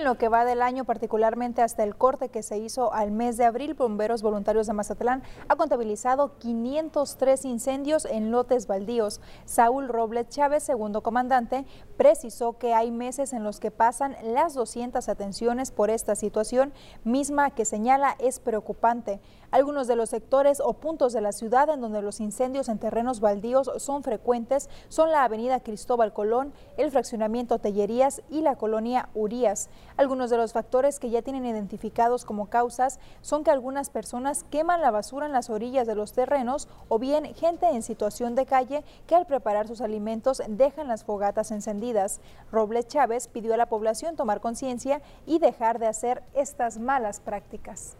En 0.00 0.06
lo 0.06 0.16
que 0.16 0.30
va 0.30 0.46
del 0.46 0.62
año, 0.62 0.86
particularmente 0.86 1.60
hasta 1.60 1.84
el 1.84 1.94
corte 1.94 2.30
que 2.30 2.42
se 2.42 2.56
hizo 2.56 2.94
al 2.94 3.10
mes 3.10 3.36
de 3.36 3.44
abril, 3.44 3.74
Bomberos 3.74 4.22
Voluntarios 4.22 4.66
de 4.66 4.72
Mazatlán 4.72 5.22
ha 5.46 5.56
contabilizado 5.56 6.38
503 6.38 7.44
incendios 7.44 8.06
en 8.06 8.30
lotes 8.30 8.66
baldíos. 8.66 9.20
Saúl 9.44 9.88
Robles 9.88 10.30
Chávez, 10.30 10.62
segundo 10.62 11.02
comandante, 11.02 11.66
precisó 11.98 12.56
que 12.56 12.72
hay 12.72 12.90
meses 12.90 13.34
en 13.34 13.44
los 13.44 13.60
que 13.60 13.70
pasan 13.70 14.16
las 14.22 14.54
200 14.54 15.06
atenciones 15.06 15.70
por 15.70 15.90
esta 15.90 16.14
situación, 16.14 16.72
misma 17.04 17.50
que 17.50 17.66
señala 17.66 18.16
es 18.20 18.40
preocupante. 18.40 19.20
Algunos 19.52 19.88
de 19.88 19.96
los 19.96 20.10
sectores 20.10 20.60
o 20.64 20.74
puntos 20.74 21.12
de 21.12 21.20
la 21.20 21.32
ciudad 21.32 21.68
en 21.70 21.80
donde 21.80 22.02
los 22.02 22.20
incendios 22.20 22.68
en 22.68 22.78
terrenos 22.78 23.18
baldíos 23.18 23.68
son 23.78 24.04
frecuentes 24.04 24.70
son 24.88 25.10
la 25.10 25.24
avenida 25.24 25.58
Cristóbal 25.58 26.12
Colón, 26.12 26.52
el 26.76 26.92
fraccionamiento 26.92 27.58
Tellerías 27.58 28.22
y 28.30 28.42
la 28.42 28.54
colonia 28.54 29.08
Urías. 29.12 29.68
Algunos 29.96 30.30
de 30.30 30.36
los 30.36 30.52
factores 30.52 31.00
que 31.00 31.10
ya 31.10 31.22
tienen 31.22 31.44
identificados 31.46 32.24
como 32.24 32.48
causas 32.48 33.00
son 33.22 33.42
que 33.42 33.50
algunas 33.50 33.90
personas 33.90 34.44
queman 34.50 34.82
la 34.82 34.92
basura 34.92 35.26
en 35.26 35.32
las 35.32 35.50
orillas 35.50 35.88
de 35.88 35.96
los 35.96 36.12
terrenos 36.12 36.68
o 36.88 37.00
bien 37.00 37.34
gente 37.34 37.66
en 37.66 37.82
situación 37.82 38.36
de 38.36 38.46
calle 38.46 38.84
que 39.08 39.16
al 39.16 39.26
preparar 39.26 39.66
sus 39.66 39.80
alimentos 39.80 40.40
dejan 40.48 40.86
las 40.86 41.02
fogatas 41.02 41.50
encendidas. 41.50 42.20
Robles 42.52 42.86
Chávez 42.86 43.26
pidió 43.26 43.54
a 43.54 43.56
la 43.56 43.66
población 43.66 44.14
tomar 44.14 44.40
conciencia 44.40 45.02
y 45.26 45.40
dejar 45.40 45.80
de 45.80 45.88
hacer 45.88 46.22
estas 46.34 46.78
malas 46.78 47.18
prácticas. 47.18 47.96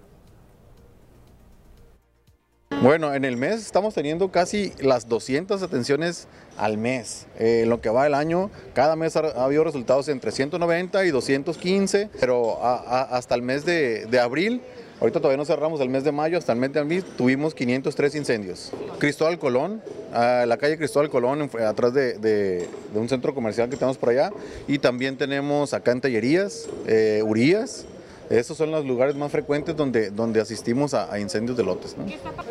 Bueno, 2.83 3.15
en 3.15 3.27
el 3.27 3.37
mes 3.37 3.57
estamos 3.61 3.93
teniendo 3.93 4.31
casi 4.31 4.73
las 4.81 5.07
200 5.07 5.63
atenciones 5.63 6.29
al 6.57 6.79
mes. 6.79 7.27
Eh, 7.39 7.61
en 7.65 7.69
lo 7.69 7.83
que 7.83 7.91
va 7.91 8.07
el 8.07 8.15
año, 8.15 8.51
cada 8.73 8.97
mes 8.97 9.17
ha, 9.17 9.45
habido 9.45 9.65
resultados 9.65 10.09
entre 10.09 10.33
190 10.33 11.05
y 11.05 11.11
215, 11.11 12.09
pero 12.19 12.59
hasta 12.65 13.35
el 13.35 13.43
mes 13.43 13.67
de, 13.67 14.09
abril 14.19 14.63
Ahorita 14.99 15.19
todavía 15.19 15.39
no 15.39 15.47
cerramos 15.47 15.81
el 15.81 15.89
mes 15.89 16.05
de 16.05 16.13
mayo, 16.13 16.37
hasta 16.37 16.53
el 16.53 16.59
mes 16.59 16.75
de 16.75 16.81
abril 16.81 17.03
tuvimos 17.17 17.55
503 17.55 18.17
incendios. 18.17 18.71
Cristóbal 18.99 19.39
Colón, 19.39 19.83
la 20.13 20.57
calle 20.59 20.77
Cristóbal 20.77 21.09
Colón, 21.09 21.51
atrás 21.67 21.95
de, 21.95 22.69
un 22.95 23.09
centro 23.09 23.35
comercial 23.35 23.71
que 23.71 23.77
tenemos 23.77 23.97
por 23.97 24.11
allá. 24.11 24.31
Y 24.69 24.79
también 24.79 25.17
tenemos 25.17 25.73
acá 25.73 25.93
en 25.93 26.03
Tallerías, 26.03 26.69
eh, 26.87 27.23
Urías, 27.25 27.87
esos 28.31 28.57
son 28.57 28.71
los 28.71 28.87
lugares 28.87 29.17
más 29.17 29.33
frecuentes 29.33 29.77
donde, 29.77 30.11
donde 30.11 30.41
asistimos 30.41 30.95
a, 30.95 31.19
incendios 31.19 31.57
de 31.57 31.65
lotes. 31.65 31.97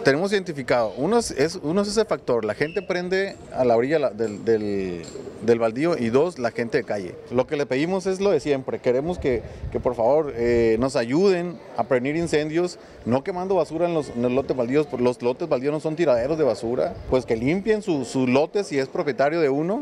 Tenemos 0.04 0.34
identificado, 0.34 0.94
uno 0.98 1.18
es, 1.20 1.60
uno 1.64 1.82
es 1.82 1.88
ese 1.88 2.04
factor, 2.04 2.44
la 2.44 2.54
gente 2.54 2.82
prende 2.82 3.38
a 3.54 3.64
la 3.64 3.78
orilla 3.78 4.10
del, 4.10 4.44
del, 4.44 5.60
baldío 5.60 5.98
y 5.98 6.10
dos, 6.10 6.38
la 6.38 6.52
gente 6.52 6.80
de 6.80 6.84
calle. 6.84 7.16
Lo 7.32 7.48
que 7.48 7.56
le 7.56 7.66
pedimos 7.66 8.08
es 8.08 8.20
lo 8.20 8.32
de 8.32 8.42
siempre, 8.42 8.80
queremos 8.80 9.20
que, 9.20 9.42
que 9.72 9.80
por 9.80 9.96
favor 9.96 10.34
eh, 10.36 10.76
nos 10.82 10.98
ayuden 10.98 11.58
a 11.78 11.86
prevenir 11.86 12.18
incendios, 12.18 12.78
no 13.06 13.24
quemando 13.24 13.56
basura 13.56 13.88
en 13.88 13.94
los, 13.94 14.14
lotes 14.18 14.58
baldíos, 14.58 14.88
los 15.00 15.22
lotes 15.22 15.48
baldíos 15.48 15.72
no 15.72 15.80
son 15.80 15.96
tiraderos 15.96 16.38
de 16.38 16.44
basura, 16.44 16.94
pues 17.10 17.26
que 17.26 17.38
limpien 17.38 17.82
sus 17.82 18.16
lotes 18.16 18.68
si 18.68 18.78
es 18.78 18.90
propietario 18.90 19.40
de 19.40 19.48
uno 19.48 19.82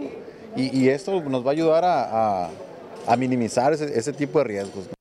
y, 0.55 0.89
esto 0.89 1.21
nos 1.21 1.43
va 1.45 1.49
a 1.49 1.53
ayudar 1.53 1.85
a, 1.85 2.49
a, 3.07 3.15
minimizar 3.15 3.73
ese, 3.73 3.97
ese 3.97 4.11
tipo 4.11 4.39
de 4.39 4.45
riesgos. 4.45 4.96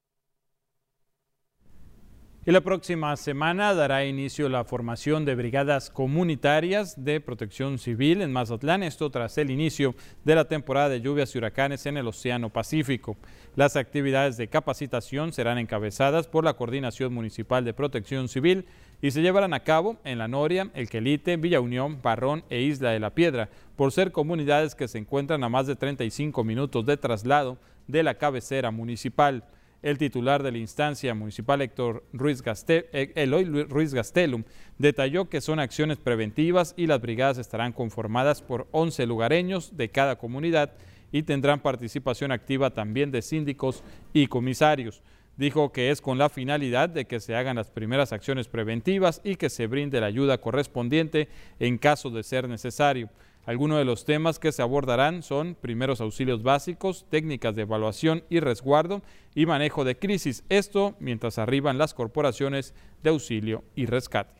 Y 2.49 2.53
la 2.53 2.61
próxima 2.61 3.17
semana 3.17 3.75
dará 3.75 4.05
inicio 4.05 4.49
la 4.49 4.62
formación 4.62 5.25
de 5.25 5.35
brigadas 5.35 5.91
comunitarias 5.91 6.95
de 7.03 7.21
protección 7.21 7.76
civil 7.76 8.23
en 8.23 8.33
Mazatlán, 8.33 8.85
esto 8.85 9.11
tras 9.11 9.37
el 9.38 9.50
inicio 9.50 9.97
de 10.25 10.37
la 10.37 10.45
temporada 10.45 10.88
de 10.91 11.00
lluvias 11.00 11.35
y 11.35 11.38
huracanes 11.38 11.87
en 11.87 11.97
el 11.97 12.07
Océano 12.07 12.50
Pacífico. 12.50 13.17
Las 13.57 13.75
actividades 13.75 14.37
de 14.37 14.47
capacitación 14.47 15.33
serán 15.33 15.59
encabezadas 15.59 16.29
por 16.29 16.45
la 16.45 16.55
Coordinación 16.55 17.12
Municipal 17.12 17.65
de 17.65 17.75
Protección 17.75 18.29
Civil 18.29 18.67
y 19.03 19.11
se 19.11 19.23
llevarán 19.23 19.53
a 19.53 19.65
cabo 19.65 19.97
en 20.05 20.19
La 20.19 20.29
Noria, 20.29 20.71
El 20.75 20.88
Quelite, 20.88 21.37
Villa 21.38 21.61
Unión, 21.61 22.00
Barrón 22.00 22.45
e 22.49 22.61
Isla 22.61 22.91
de 22.91 23.00
la 23.00 23.11
Piedra, 23.11 23.49
por 23.75 23.91
ser 23.91 24.12
comunidades 24.12 24.76
que 24.76 24.87
se 24.87 24.99
encuentran 24.99 25.43
a 25.43 25.49
más 25.49 25.67
de 25.67 25.75
35 25.75 26.45
minutos 26.45 26.87
de 26.87 26.97
traslado 26.97 27.59
de 27.88 28.05
la 28.05 28.15
cabecera 28.15 28.71
municipal. 28.71 29.43
El 29.87 29.99
titular 29.99 30.43
de 30.43 30.50
la 30.50 30.59
instancia 30.59 31.14
municipal, 31.14 31.62
Héctor 31.62 32.02
Ruiz 32.12 32.43
eh, 32.66 33.12
Eloy 33.14 33.45
Ruiz 33.45 33.95
Gastelum, 33.95 34.43
detalló 34.78 35.28
que 35.28 35.40
son 35.40 35.61
acciones 35.61 35.97
preventivas 35.99 36.75
y 36.76 36.88
las 36.88 37.00
brigadas 37.00 37.38
estarán 37.38 37.73
conformadas 37.73 38.43
por 38.43 38.66
11 38.73 39.07
lugareños 39.07 39.76
de 39.76 39.88
cada 39.88 40.19
comunidad 40.19 40.73
y 41.12 41.23
tendrán 41.23 41.61
participación 41.61 42.33
activa 42.33 42.71
también 42.71 43.12
de 43.12 43.23
síndicos 43.23 43.85
y 44.12 44.26
comisarios. 44.26 45.05
Dijo 45.37 45.71
que 45.71 45.93
es 45.93 46.00
con 46.00 46.19
la 46.19 46.31
finalidad 46.31 46.88
de 46.88 47.05
que 47.05 47.21
se 47.21 47.37
hagan 47.37 47.55
las 47.55 47.71
primeras 47.71 48.12
acciones 48.12 48.49
preventivas 48.49 49.21
y 49.23 49.37
que 49.37 49.50
se 49.50 49.69
brinde 49.69 50.00
la 50.00 50.09
ayuda 50.09 50.38
correspondiente 50.38 51.28
en 51.61 51.78
caso 51.78 52.11
de 52.11 52.25
ser 52.25 52.49
necesario. 52.49 53.09
Algunos 53.47 53.79
de 53.79 53.85
los 53.85 54.05
temas 54.05 54.41
que 54.41 54.50
se 54.50 54.61
abordarán 54.61 55.23
son 55.23 55.55
primeros 55.55 56.00
auxilios 56.00 56.43
básicos, 56.43 57.07
técnicas 57.09 57.55
de 57.55 57.62
evaluación 57.62 58.25
y 58.29 58.41
resguardo 58.41 59.03
y 59.37 59.47
manejo 59.47 59.85
de 59.85 59.97
crisis. 59.97 60.43
Esto 60.49 60.97
mientras 60.99 61.38
arriban 61.38 61.79
las 61.79 61.95
corporaciones 61.95 62.75
de 63.05 63.11
auxilio 63.11 63.62
y 63.76 63.87
rescate. 63.87 64.35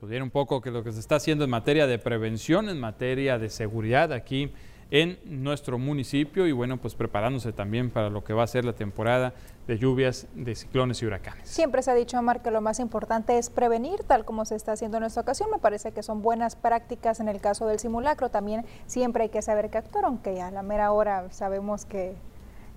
Pues 0.00 0.22
un 0.22 0.30
poco 0.30 0.62
que 0.62 0.70
lo 0.70 0.82
que 0.82 0.92
se 0.92 1.00
está 1.00 1.16
haciendo 1.16 1.44
en 1.44 1.50
materia 1.50 1.86
de 1.86 1.98
prevención, 1.98 2.70
en 2.70 2.80
materia 2.80 3.38
de 3.38 3.50
seguridad 3.50 4.12
aquí 4.12 4.52
en 4.94 5.18
nuestro 5.24 5.76
municipio 5.76 6.46
y 6.46 6.52
bueno, 6.52 6.76
pues 6.76 6.94
preparándose 6.94 7.52
también 7.52 7.90
para 7.90 8.10
lo 8.10 8.22
que 8.22 8.32
va 8.32 8.44
a 8.44 8.46
ser 8.46 8.64
la 8.64 8.74
temporada 8.74 9.34
de 9.66 9.76
lluvias, 9.76 10.28
de 10.36 10.54
ciclones 10.54 11.02
y 11.02 11.06
huracanes. 11.06 11.48
Siempre 11.48 11.82
se 11.82 11.90
ha 11.90 11.94
dicho, 11.94 12.16
Omar, 12.16 12.42
que 12.42 12.52
lo 12.52 12.60
más 12.60 12.78
importante 12.78 13.36
es 13.36 13.50
prevenir, 13.50 14.04
tal 14.04 14.24
como 14.24 14.44
se 14.44 14.54
está 14.54 14.70
haciendo 14.70 14.98
en 14.98 15.02
esta 15.02 15.20
ocasión. 15.20 15.50
Me 15.50 15.58
parece 15.58 15.90
que 15.90 16.04
son 16.04 16.22
buenas 16.22 16.54
prácticas 16.54 17.18
en 17.18 17.28
el 17.28 17.40
caso 17.40 17.66
del 17.66 17.80
simulacro. 17.80 18.28
También 18.28 18.64
siempre 18.86 19.24
hay 19.24 19.30
que 19.30 19.42
saber 19.42 19.68
qué 19.68 19.78
actuar, 19.78 20.04
aunque 20.04 20.40
a 20.40 20.52
la 20.52 20.62
mera 20.62 20.92
hora 20.92 21.26
sabemos 21.32 21.86
que 21.86 22.14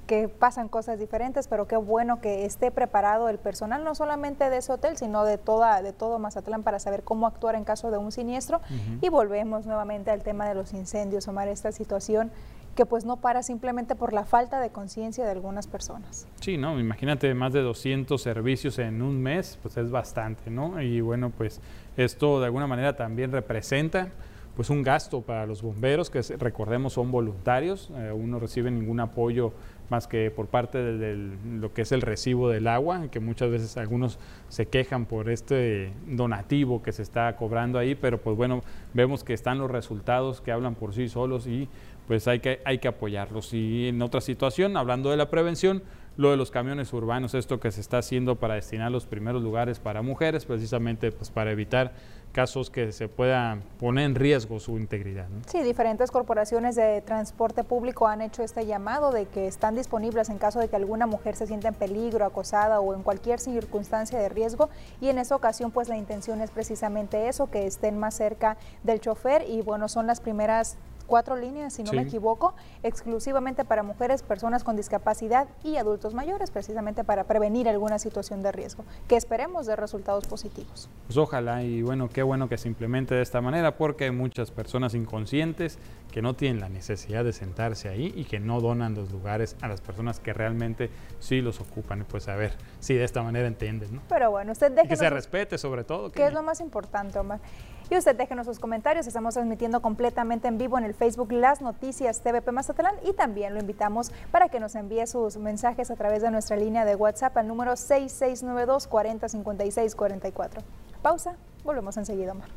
que 0.07 0.29
pasan 0.29 0.69
cosas 0.69 0.97
diferentes, 0.97 1.47
pero 1.47 1.67
qué 1.67 1.75
bueno 1.75 2.21
que 2.21 2.45
esté 2.45 2.71
preparado 2.71 3.29
el 3.29 3.37
personal, 3.37 3.83
no 3.83 3.93
solamente 3.93 4.49
de 4.49 4.57
ese 4.57 4.71
hotel, 4.71 4.97
sino 4.97 5.25
de, 5.25 5.37
toda, 5.37 5.81
de 5.81 5.93
todo 5.93 6.17
Mazatlán 6.17 6.63
para 6.63 6.79
saber 6.79 7.03
cómo 7.03 7.27
actuar 7.27 7.55
en 7.55 7.65
caso 7.65 7.91
de 7.91 7.97
un 7.97 8.11
siniestro. 8.11 8.61
Y 9.01 9.09
volvemos 9.09 9.65
nuevamente 9.65 10.09
al 10.09 10.23
tema 10.23 10.47
de 10.47 10.55
los 10.55 10.73
incendios, 10.73 11.27
Omar, 11.27 11.49
esta 11.49 11.71
situación 11.71 12.31
que 12.75 12.85
pues 12.85 13.05
no 13.05 13.17
para 13.17 13.41
simplemente 13.41 13.95
por 13.95 14.13
la 14.13 14.23
falta 14.23 14.61
de 14.61 14.69
conciencia 14.69 15.25
de 15.25 15.31
algunas 15.31 15.65
personas. 15.65 16.27
Sí, 16.39 16.57
no, 16.57 16.79
imagínate 16.79 17.33
más 17.33 17.51
de 17.51 17.61
200 17.61 18.21
servicios 18.21 18.77
en 18.77 19.01
un 19.01 19.19
mes, 19.19 19.57
pues 19.63 19.77
es 19.77 19.89
bastante, 19.89 20.51
¿no? 20.51 20.79
Y 20.79 21.01
bueno, 21.01 21.31
pues 21.35 21.59
esto 21.97 22.39
de 22.39 22.45
alguna 22.45 22.67
manera 22.67 22.95
también 22.95 23.31
representa 23.31 24.09
pues 24.57 24.71
un 24.71 24.81
gasto 24.81 25.21
para 25.21 25.45
los 25.45 25.61
bomberos, 25.61 26.09
que 26.09 26.19
recordemos 26.39 26.93
son 26.93 27.11
voluntarios, 27.11 27.91
eh, 27.95 28.11
uno 28.11 28.27
no 28.27 28.39
recibe 28.39 28.71
ningún 28.71 28.99
apoyo 28.99 29.53
más 29.89 30.07
que 30.07 30.31
por 30.31 30.47
parte 30.47 30.77
de, 30.77 31.15
lo 31.59 31.73
que 31.73 31.83
es 31.83 31.91
el 31.91 32.01
recibo 32.01 32.49
del 32.49 32.67
agua, 32.67 33.07
que 33.09 33.19
muchas 33.19 33.49
veces 33.49 33.77
algunos 33.77 34.19
se 34.49 34.67
quejan 34.67 35.05
por 35.05 35.29
este 35.29 35.93
donativo 36.07 36.81
que 36.83 36.91
se 36.91 37.01
está 37.01 37.35
cobrando 37.35 37.79
ahí, 37.79 37.95
pero 37.95 38.19
pues 38.19 38.35
bueno, 38.35 38.63
vemos 38.93 39.23
que 39.23 39.33
están 39.33 39.57
los 39.57 39.71
resultados 39.71 40.41
que 40.41 40.51
hablan 40.51 40.75
por 40.75 40.93
sí 40.93 41.09
solos 41.09 41.47
y 41.47 41.67
pues 42.07 42.27
hay 42.27 42.39
que, 42.39 42.61
hay 42.63 42.79
que 42.79 42.87
apoyarlos. 42.87 43.53
Y 43.53 43.89
en 43.89 44.01
otra 44.01 44.21
situación, 44.21 44.77
hablando 44.77 45.11
de 45.11 45.17
la 45.17 45.29
prevención, 45.29 45.83
lo 46.17 46.31
de 46.31 46.37
los 46.37 46.49
camiones 46.49 46.91
urbanos, 46.93 47.35
esto 47.35 47.59
que 47.59 47.71
se 47.71 47.79
está 47.79 47.99
haciendo 47.99 48.35
para 48.37 48.55
destinar 48.55 48.91
los 48.91 49.05
primeros 49.05 49.43
lugares 49.43 49.79
para 49.79 50.01
mujeres, 50.01 50.45
precisamente 50.45 51.11
pues 51.11 51.29
para 51.29 51.51
evitar 51.51 51.93
casos 52.31 52.69
que 52.69 52.91
se 52.91 53.07
puedan 53.07 53.61
poner 53.79 54.05
en 54.05 54.15
riesgo 54.15 54.59
su 54.59 54.77
integridad. 54.77 55.27
Sí, 55.47 55.61
diferentes 55.63 56.11
corporaciones 56.11 56.75
de 56.75 57.01
transporte 57.01 57.63
público 57.63 58.07
han 58.07 58.21
hecho 58.21 58.43
este 58.43 58.65
llamado 58.65 59.11
de 59.11 59.25
que 59.25 59.47
están 59.47 59.75
disponibles 59.75 60.29
en 60.29 60.37
caso 60.37 60.59
de 60.59 60.67
que 60.67 60.75
alguna 60.75 61.07
mujer 61.07 61.35
se 61.35 61.47
sienta 61.47 61.67
en 61.67 61.73
peligro, 61.73 62.25
acosada 62.25 62.79
o 62.79 62.93
en 62.93 63.03
cualquier 63.03 63.39
circunstancia 63.39 64.19
de 64.19 64.29
riesgo 64.29 64.69
y 65.01 65.09
en 65.09 65.17
esa 65.17 65.35
ocasión 65.35 65.71
pues 65.71 65.89
la 65.89 65.97
intención 65.97 66.41
es 66.41 66.51
precisamente 66.51 67.27
eso, 67.27 67.49
que 67.49 67.65
estén 67.65 67.97
más 67.97 68.15
cerca 68.15 68.57
del 68.83 68.99
chofer 68.99 69.45
y 69.47 69.61
bueno, 69.61 69.87
son 69.87 70.07
las 70.07 70.21
primeras 70.21 70.77
cuatro 71.07 71.35
líneas, 71.35 71.73
si 71.73 71.83
no 71.83 71.93
me 71.93 72.03
equivoco, 72.03 72.53
exclusivamente 72.83 73.65
para 73.65 73.81
mujeres, 73.81 74.21
personas 74.21 74.63
con 74.63 74.75
discapacidad 74.75 75.47
y 75.63 75.77
adultos 75.77 76.13
mayores, 76.13 76.51
precisamente 76.51 77.03
para 77.03 77.23
prevenir 77.23 77.67
alguna 77.67 77.97
situación 77.97 78.43
de 78.43 78.51
riesgo, 78.51 78.83
que 79.07 79.15
esperemos 79.15 79.65
de 79.65 79.75
resultados 79.75 80.27
positivos. 80.27 80.89
Pues 81.07 81.17
ojalá 81.17 81.63
y 81.63 81.81
bueno, 81.81 82.09
qué 82.09 82.21
bueno 82.21 82.49
que 82.49 82.57
se 82.57 82.67
implemente 82.67 83.15
de 83.15 83.21
esta 83.21 83.41
manera, 83.41 83.77
porque 83.77 84.05
hay 84.05 84.11
muchas 84.11 84.51
personas 84.51 84.93
inconscientes 84.93 85.79
que 86.11 86.21
no 86.21 86.35
tienen 86.35 86.59
la 86.59 86.69
necesidad 86.69 87.23
de 87.23 87.33
sentarse 87.33 87.89
ahí 87.89 88.13
y 88.15 88.25
que 88.25 88.39
no 88.39 88.61
donan 88.61 88.95
los 88.95 89.11
lugares 89.11 89.55
a 89.61 89.67
las 89.67 89.81
personas 89.81 90.19
que 90.19 90.33
realmente 90.33 90.89
sí 91.19 91.41
los 91.41 91.59
ocupan. 91.59 92.01
Y 92.01 92.03
pues 92.03 92.27
a 92.27 92.35
ver 92.35 92.53
si 92.79 92.93
de 92.93 93.03
esta 93.03 93.23
manera 93.23 93.47
entienden, 93.47 93.95
¿no? 93.95 94.01
Pero 94.09 94.31
bueno, 94.31 94.51
usted 94.51 94.71
deje... 94.71 94.87
que 94.87 94.95
se 94.95 95.09
respete 95.09 95.57
sobre 95.57 95.83
todo. 95.83 96.11
Que 96.11 96.27
es 96.27 96.33
lo 96.33 96.43
más 96.43 96.59
importante, 96.59 97.19
Omar. 97.19 97.39
Y 97.89 97.97
usted 97.97 98.15
déjenos 98.15 98.45
sus 98.45 98.59
comentarios, 98.59 99.07
estamos 99.07 99.33
transmitiendo 99.33 99.81
completamente 99.81 100.47
en 100.49 100.57
vivo 100.57 100.77
en 100.77 100.83
el 100.83 100.93
Facebook 100.93 101.31
las 101.31 101.61
noticias 101.61 102.19
TVP 102.21 102.51
Mazatlán 102.51 102.95
y 103.03 103.13
también 103.13 103.53
lo 103.53 103.61
invitamos 103.61 104.11
para 104.29 104.49
que 104.49 104.59
nos 104.59 104.75
envíe 104.75 105.07
sus 105.07 105.37
mensajes 105.37 105.89
a 105.89 105.95
través 105.95 106.21
de 106.21 106.29
nuestra 106.29 106.57
línea 106.57 106.83
de 106.83 106.95
WhatsApp 106.95 107.37
al 107.37 107.47
número 107.47 107.77
6692 107.77 108.87
405644. 108.87 110.61
Pausa, 111.01 111.35
volvemos 111.63 111.95
enseguida, 111.95 112.33
Omar. 112.33 112.49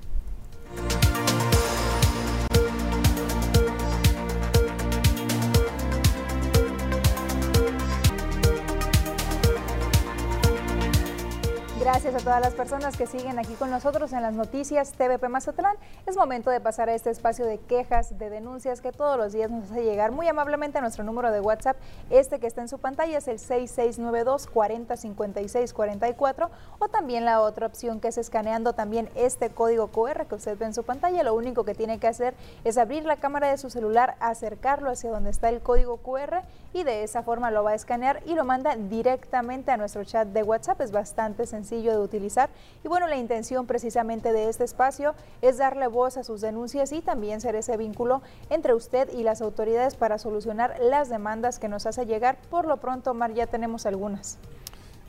Gracias 12.02 12.23
a 12.23 12.25
todas 12.25 12.40
las 12.40 12.54
personas 12.54 12.97
que 12.97 13.07
siguen 13.07 13.38
aquí 13.38 13.52
con 13.52 13.71
nosotros 13.71 14.14
en 14.14 14.23
las 14.23 14.33
noticias 14.33 14.92
TVP 14.92 15.28
Mazatlán. 15.28 15.76
Es 16.07 16.16
momento 16.16 16.49
de 16.49 16.59
pasar 16.59 16.88
a 16.88 16.95
este 16.95 17.11
espacio 17.11 17.45
de 17.45 17.59
quejas, 17.59 18.19
de 18.19 18.30
denuncias 18.30 18.80
que 18.80 18.90
todos 18.90 19.19
los 19.19 19.35
días 19.35 19.50
nos 19.50 19.71
hace 19.71 19.85
llegar 19.85 20.11
muy 20.11 20.26
amablemente 20.26 20.78
a 20.78 20.80
nuestro 20.80 21.04
número 21.04 21.30
de 21.30 21.40
WhatsApp. 21.40 21.76
Este 22.09 22.40
que 22.40 22.47
está 22.47 22.62
en 22.62 22.69
su 22.69 22.78
pantalla 22.78 23.19
es 23.19 23.28
el 23.28 23.38
6692 23.38 24.47
405644 24.47 26.50
o 26.78 26.88
también 26.88 27.26
la 27.26 27.42
otra 27.42 27.66
opción 27.66 28.00
que 28.00 28.09
es 28.09 28.16
escaneando 28.16 28.73
también 28.73 29.11
este 29.14 29.50
código 29.50 29.88
QR 29.88 30.25
que 30.25 30.37
usted 30.37 30.57
ve 30.57 30.64
en 30.64 30.73
su 30.73 30.85
pantalla. 30.85 31.23
Lo 31.23 31.35
único 31.35 31.64
que 31.64 31.75
tiene 31.75 31.99
que 31.99 32.07
hacer 32.07 32.33
es 32.64 32.78
abrir 32.78 33.04
la 33.04 33.16
cámara 33.16 33.49
de 33.49 33.59
su 33.59 33.69
celular, 33.69 34.16
acercarlo 34.21 34.90
hacia 34.90 35.11
donde 35.11 35.28
está 35.28 35.50
el 35.50 35.61
código 35.61 35.99
QR 35.99 36.45
y 36.72 36.84
de 36.84 37.02
esa 37.02 37.22
forma 37.22 37.50
lo 37.50 37.64
va 37.64 37.72
a 37.72 37.74
escanear 37.74 38.22
y 38.26 38.34
lo 38.34 38.44
manda 38.44 38.76
directamente 38.76 39.70
a 39.70 39.76
nuestro 39.76 40.04
chat 40.04 40.28
de 40.28 40.42
WhatsApp. 40.42 40.80
Es 40.80 40.92
bastante 40.92 41.46
sencillo 41.46 41.92
de 41.92 41.98
utilizar. 41.98 42.50
Y 42.84 42.88
bueno, 42.88 43.06
la 43.06 43.16
intención 43.16 43.66
precisamente 43.66 44.32
de 44.32 44.48
este 44.48 44.64
espacio 44.64 45.14
es 45.42 45.58
darle 45.58 45.86
voz 45.86 46.16
a 46.16 46.24
sus 46.24 46.40
denuncias 46.40 46.92
y 46.92 47.00
también 47.00 47.40
ser 47.40 47.56
ese 47.56 47.76
vínculo 47.76 48.22
entre 48.50 48.74
usted 48.74 49.08
y 49.12 49.22
las 49.22 49.42
autoridades 49.42 49.96
para 49.96 50.18
solucionar 50.18 50.76
las 50.80 51.08
demandas 51.08 51.58
que 51.58 51.68
nos 51.68 51.86
hace 51.86 52.06
llegar. 52.06 52.38
Por 52.50 52.66
lo 52.66 52.76
pronto, 52.78 53.14
Mar, 53.14 53.34
ya 53.34 53.46
tenemos 53.46 53.86
algunas. 53.86 54.38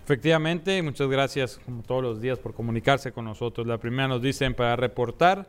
Efectivamente, 0.04 0.82
muchas 0.82 1.08
gracias 1.08 1.60
como 1.64 1.84
todos 1.84 2.02
los 2.02 2.22
días 2.22 2.40
por 2.40 2.54
comunicarse 2.54 3.12
con 3.12 3.26
nosotros. 3.26 3.68
La 3.68 3.78
primera 3.78 4.08
nos 4.08 4.22
dicen 4.22 4.56
para 4.56 4.76
reportar 4.76 5.48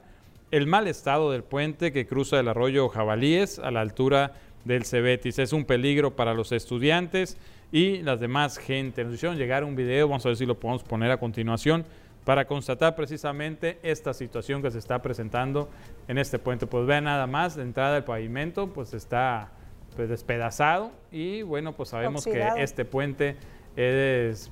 el 0.52 0.66
mal 0.66 0.86
estado 0.86 1.32
del 1.32 1.42
puente 1.42 1.92
que 1.92 2.06
cruza 2.06 2.38
el 2.38 2.46
arroyo 2.46 2.90
Jabalíes 2.90 3.58
a 3.58 3.70
la 3.70 3.80
altura 3.80 4.34
del 4.64 4.84
Cebetis. 4.84 5.38
Es 5.38 5.52
un 5.52 5.64
peligro 5.64 6.14
para 6.14 6.34
los 6.34 6.52
estudiantes 6.52 7.36
y 7.70 7.98
las 8.02 8.20
demás 8.20 8.58
gente. 8.58 9.04
Nos 9.04 9.14
hicieron 9.14 9.36
llegar 9.36 9.64
un 9.64 9.76
video, 9.76 10.08
vamos 10.08 10.24
a 10.26 10.28
ver 10.30 10.36
si 10.36 10.46
lo 10.46 10.58
podemos 10.58 10.82
poner 10.82 11.10
a 11.10 11.18
continuación, 11.18 11.84
para 12.24 12.46
constatar 12.46 12.94
precisamente 12.94 13.78
esta 13.82 14.14
situación 14.14 14.62
que 14.62 14.70
se 14.70 14.78
está 14.78 15.02
presentando 15.02 15.68
en 16.06 16.18
este 16.18 16.38
puente. 16.38 16.66
Pues 16.66 16.86
vean 16.86 17.04
nada 17.04 17.26
más, 17.26 17.56
la 17.56 17.64
entrada 17.64 17.94
del 17.94 18.04
pavimento 18.04 18.72
pues 18.72 18.94
está 18.94 19.50
pues, 19.96 20.08
despedazado 20.08 20.92
y 21.10 21.42
bueno, 21.42 21.72
pues 21.72 21.88
sabemos 21.88 22.24
que 22.24 22.46
este 22.58 22.84
puente 22.84 23.36
es 23.76 24.50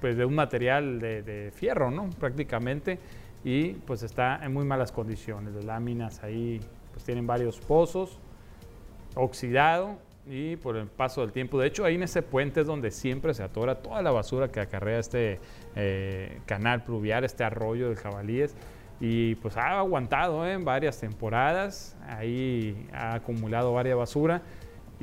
pues 0.00 0.16
de 0.16 0.24
un 0.24 0.34
material 0.34 0.98
de, 0.98 1.22
de, 1.22 1.52
fierro, 1.52 1.90
¿no? 1.90 2.10
Prácticamente 2.10 2.98
y 3.44 3.70
pues 3.72 4.02
está 4.02 4.40
en 4.42 4.52
muy 4.52 4.64
malas 4.64 4.92
condiciones. 4.92 5.54
Las 5.54 5.64
láminas 5.64 6.22
ahí 6.22 6.60
pues 6.92 7.04
tienen 7.04 7.26
varios 7.26 7.58
pozos, 7.58 8.18
oxidado 9.14 9.96
y 10.26 10.56
por 10.56 10.76
el 10.76 10.86
paso 10.86 11.20
del 11.22 11.32
tiempo. 11.32 11.58
De 11.58 11.66
hecho, 11.66 11.84
ahí 11.84 11.96
en 11.96 12.04
ese 12.04 12.22
puente 12.22 12.60
es 12.60 12.66
donde 12.66 12.90
siempre 12.90 13.34
se 13.34 13.42
atora 13.42 13.76
toda 13.76 14.02
la 14.02 14.10
basura 14.10 14.48
que 14.48 14.60
acarrea 14.60 14.98
este 14.98 15.40
eh, 15.74 16.40
canal 16.46 16.84
pluvial, 16.84 17.24
este 17.24 17.44
arroyo 17.44 17.88
de 17.90 17.96
jabalíes. 17.96 18.54
Y 19.00 19.34
pues 19.36 19.56
ha 19.56 19.78
aguantado 19.78 20.46
en 20.46 20.60
¿eh? 20.60 20.64
varias 20.64 21.00
temporadas, 21.00 21.96
ahí 22.06 22.88
ha 22.92 23.14
acumulado 23.14 23.72
varias 23.72 23.98
basura 23.98 24.42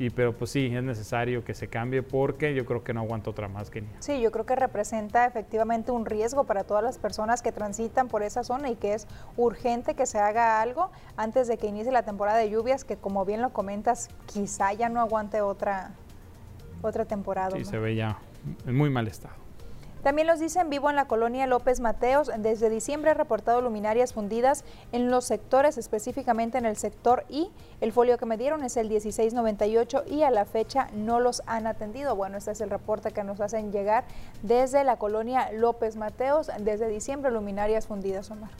y, 0.00 0.08
pero 0.08 0.34
pues 0.34 0.50
sí, 0.50 0.74
es 0.74 0.82
necesario 0.82 1.44
que 1.44 1.52
se 1.52 1.68
cambie 1.68 2.02
porque 2.02 2.54
yo 2.54 2.64
creo 2.64 2.82
que 2.82 2.94
no 2.94 3.00
aguanta 3.00 3.28
otra 3.28 3.48
más, 3.48 3.68
que 3.68 3.84
Sí, 3.98 4.18
yo 4.18 4.32
creo 4.32 4.46
que 4.46 4.56
representa 4.56 5.26
efectivamente 5.26 5.92
un 5.92 6.06
riesgo 6.06 6.44
para 6.44 6.64
todas 6.64 6.82
las 6.82 6.96
personas 6.96 7.42
que 7.42 7.52
transitan 7.52 8.08
por 8.08 8.22
esa 8.22 8.42
zona 8.42 8.70
y 8.70 8.76
que 8.76 8.94
es 8.94 9.06
urgente 9.36 9.94
que 9.94 10.06
se 10.06 10.18
haga 10.18 10.62
algo 10.62 10.90
antes 11.18 11.48
de 11.48 11.58
que 11.58 11.66
inicie 11.66 11.92
la 11.92 12.02
temporada 12.02 12.38
de 12.38 12.48
lluvias, 12.48 12.84
que 12.84 12.96
como 12.96 13.26
bien 13.26 13.42
lo 13.42 13.52
comentas, 13.52 14.08
quizá 14.24 14.72
ya 14.72 14.88
no 14.88 15.00
aguante 15.00 15.42
otra, 15.42 15.90
otra 16.80 17.04
temporada. 17.04 17.50
Sí, 17.58 17.66
se 17.66 17.78
ve 17.78 17.94
ya 17.94 18.16
en 18.66 18.74
muy 18.74 18.88
mal 18.88 19.06
estado. 19.06 19.39
También 20.02 20.26
los 20.26 20.40
dicen 20.40 20.70
vivo 20.70 20.88
en 20.88 20.96
la 20.96 21.04
colonia 21.04 21.46
López 21.46 21.80
Mateos. 21.80 22.30
Desde 22.38 22.70
diciembre 22.70 23.10
ha 23.10 23.14
reportado 23.14 23.60
luminarias 23.60 24.14
fundidas 24.14 24.64
en 24.92 25.10
los 25.10 25.26
sectores, 25.26 25.76
específicamente 25.76 26.56
en 26.56 26.64
el 26.64 26.76
sector 26.76 27.24
I. 27.28 27.48
El 27.82 27.92
folio 27.92 28.16
que 28.16 28.24
me 28.24 28.38
dieron 28.38 28.64
es 28.64 28.78
el 28.78 28.88
1698 28.88 30.04
y 30.10 30.22
a 30.22 30.30
la 30.30 30.46
fecha 30.46 30.88
no 30.94 31.20
los 31.20 31.42
han 31.46 31.66
atendido. 31.66 32.16
Bueno, 32.16 32.38
este 32.38 32.52
es 32.52 32.62
el 32.62 32.70
reporte 32.70 33.10
que 33.10 33.24
nos 33.24 33.40
hacen 33.40 33.72
llegar 33.72 34.04
desde 34.42 34.84
la 34.84 34.96
colonia 34.96 35.52
López 35.52 35.96
Mateos. 35.96 36.50
Desde 36.60 36.88
diciembre 36.88 37.30
luminarias 37.30 37.86
fundidas, 37.86 38.30
Omar. 38.30 38.50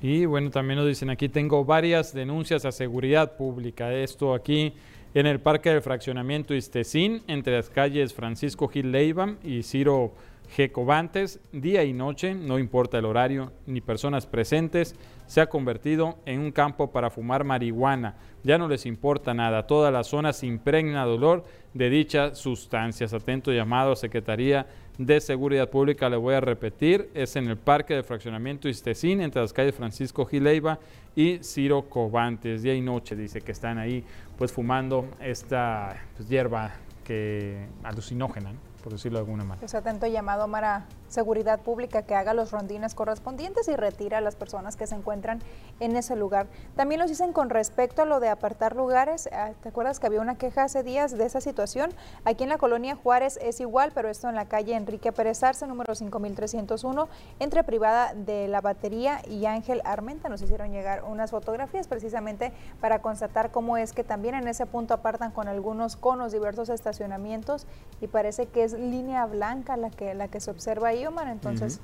Y 0.00 0.26
bueno, 0.26 0.50
también 0.50 0.78
nos 0.78 0.86
dicen 0.86 1.10
aquí 1.10 1.28
tengo 1.28 1.64
varias 1.64 2.12
denuncias 2.12 2.64
a 2.64 2.70
seguridad 2.70 3.36
pública. 3.36 3.92
Esto 3.92 4.34
aquí 4.34 4.74
en 5.14 5.26
el 5.26 5.40
Parque 5.40 5.70
del 5.70 5.80
Fraccionamiento 5.80 6.54
Istecín, 6.54 7.22
entre 7.26 7.56
las 7.56 7.70
calles 7.70 8.12
Francisco 8.12 8.68
Gil 8.68 8.92
Leiva 8.92 9.36
y 9.42 9.62
Ciro 9.62 10.12
Jecovantes, 10.48 11.40
día 11.52 11.84
y 11.84 11.92
noche, 11.92 12.34
no 12.34 12.58
importa 12.58 12.98
el 12.98 13.04
horario 13.04 13.52
ni 13.66 13.80
personas 13.80 14.26
presentes, 14.26 14.94
se 15.26 15.40
ha 15.40 15.48
convertido 15.48 16.18
en 16.24 16.40
un 16.40 16.52
campo 16.52 16.92
para 16.92 17.10
fumar 17.10 17.44
marihuana. 17.44 18.14
Ya 18.44 18.58
no 18.58 18.68
les 18.68 18.86
importa 18.86 19.34
nada, 19.34 19.66
toda 19.66 19.90
la 19.90 20.04
zona 20.04 20.32
se 20.32 20.46
impregna 20.46 21.04
dolor 21.04 21.44
de 21.74 21.90
dichas 21.90 22.38
sustancias. 22.38 23.12
Atento 23.12 23.50
llamado 23.52 23.92
a 23.92 23.96
Secretaría 23.96 24.66
de 24.98 25.20
Seguridad 25.20 25.68
Pública, 25.68 26.08
le 26.08 26.16
voy 26.16 26.34
a 26.34 26.40
repetir, 26.40 27.10
es 27.12 27.34
en 27.36 27.48
el 27.48 27.56
Parque 27.56 27.94
de 27.94 28.02
Fraccionamiento 28.02 28.68
Istecín, 28.68 29.20
entre 29.20 29.42
las 29.42 29.52
calles 29.52 29.74
Francisco 29.74 30.24
Gileiva 30.26 30.78
y 31.16 31.38
Ciro 31.42 31.82
Covantes. 31.88 32.62
Día 32.62 32.74
y 32.74 32.80
noche 32.80 33.16
dice 33.16 33.40
que 33.40 33.52
están 33.52 33.78
ahí 33.78 34.04
pues 34.38 34.52
fumando 34.52 35.08
esta 35.20 35.96
pues, 36.16 36.28
hierba 36.28 36.72
que 37.04 37.66
alucinógena 37.82 38.52
por 38.86 38.92
decirlo 38.92 39.18
de 39.18 39.24
alguna 39.24 39.42
manera. 39.42 39.58
Pues 39.58 39.74
atento 39.74 40.06
llamado 40.06 40.48
para 40.48 40.86
seguridad 41.08 41.58
pública 41.58 42.02
que 42.02 42.14
haga 42.14 42.34
los 42.34 42.52
rondines 42.52 42.94
correspondientes 42.94 43.66
y 43.66 43.74
retira 43.74 44.18
a 44.18 44.20
las 44.20 44.36
personas 44.36 44.76
que 44.76 44.86
se 44.86 44.94
encuentran 44.94 45.40
en 45.80 45.96
ese 45.96 46.14
lugar. 46.14 46.46
También 46.76 47.00
los 47.00 47.10
dicen 47.10 47.32
con 47.32 47.50
respecto 47.50 48.02
a 48.02 48.04
lo 48.04 48.20
de 48.20 48.28
apartar 48.28 48.76
lugares. 48.76 49.28
Ah, 49.32 49.50
¿Te 49.60 49.70
acuerdas 49.70 49.98
que 49.98 50.06
había 50.06 50.20
una 50.20 50.36
queja 50.36 50.62
hace 50.62 50.84
días 50.84 51.18
de 51.18 51.24
esa 51.26 51.40
situación? 51.40 51.90
Aquí 52.24 52.44
en 52.44 52.48
la 52.48 52.58
colonia 52.58 52.94
Juárez 52.94 53.40
es 53.42 53.58
igual, 53.58 53.90
pero 53.92 54.08
esto 54.08 54.28
en 54.28 54.36
la 54.36 54.44
calle 54.44 54.76
Enrique 54.76 55.10
Pérez 55.10 55.42
Arce, 55.42 55.66
número 55.66 55.92
5301, 55.96 57.08
entre 57.40 57.64
privada 57.64 58.14
de 58.14 58.46
la 58.46 58.60
batería 58.60 59.20
y 59.28 59.46
Ángel 59.46 59.82
Armenta. 59.84 60.28
Nos 60.28 60.42
hicieron 60.42 60.70
llegar 60.70 61.02
unas 61.02 61.32
fotografías 61.32 61.88
precisamente 61.88 62.52
para 62.80 63.00
constatar 63.00 63.50
cómo 63.50 63.78
es 63.78 63.92
que 63.92 64.04
también 64.04 64.36
en 64.36 64.46
ese 64.46 64.64
punto 64.64 64.94
apartan 64.94 65.32
con 65.32 65.48
algunos 65.48 65.96
conos 65.96 66.30
diversos 66.30 66.68
estacionamientos 66.68 67.66
y 68.00 68.06
parece 68.06 68.46
que 68.46 68.62
es 68.62 68.75
línea 68.76 69.26
blanca 69.26 69.76
la 69.76 69.90
que, 69.90 70.14
la 70.14 70.28
que 70.28 70.40
se 70.40 70.50
observa 70.50 70.88
ahí, 70.88 71.06
Omar. 71.06 71.28
Entonces, 71.28 71.80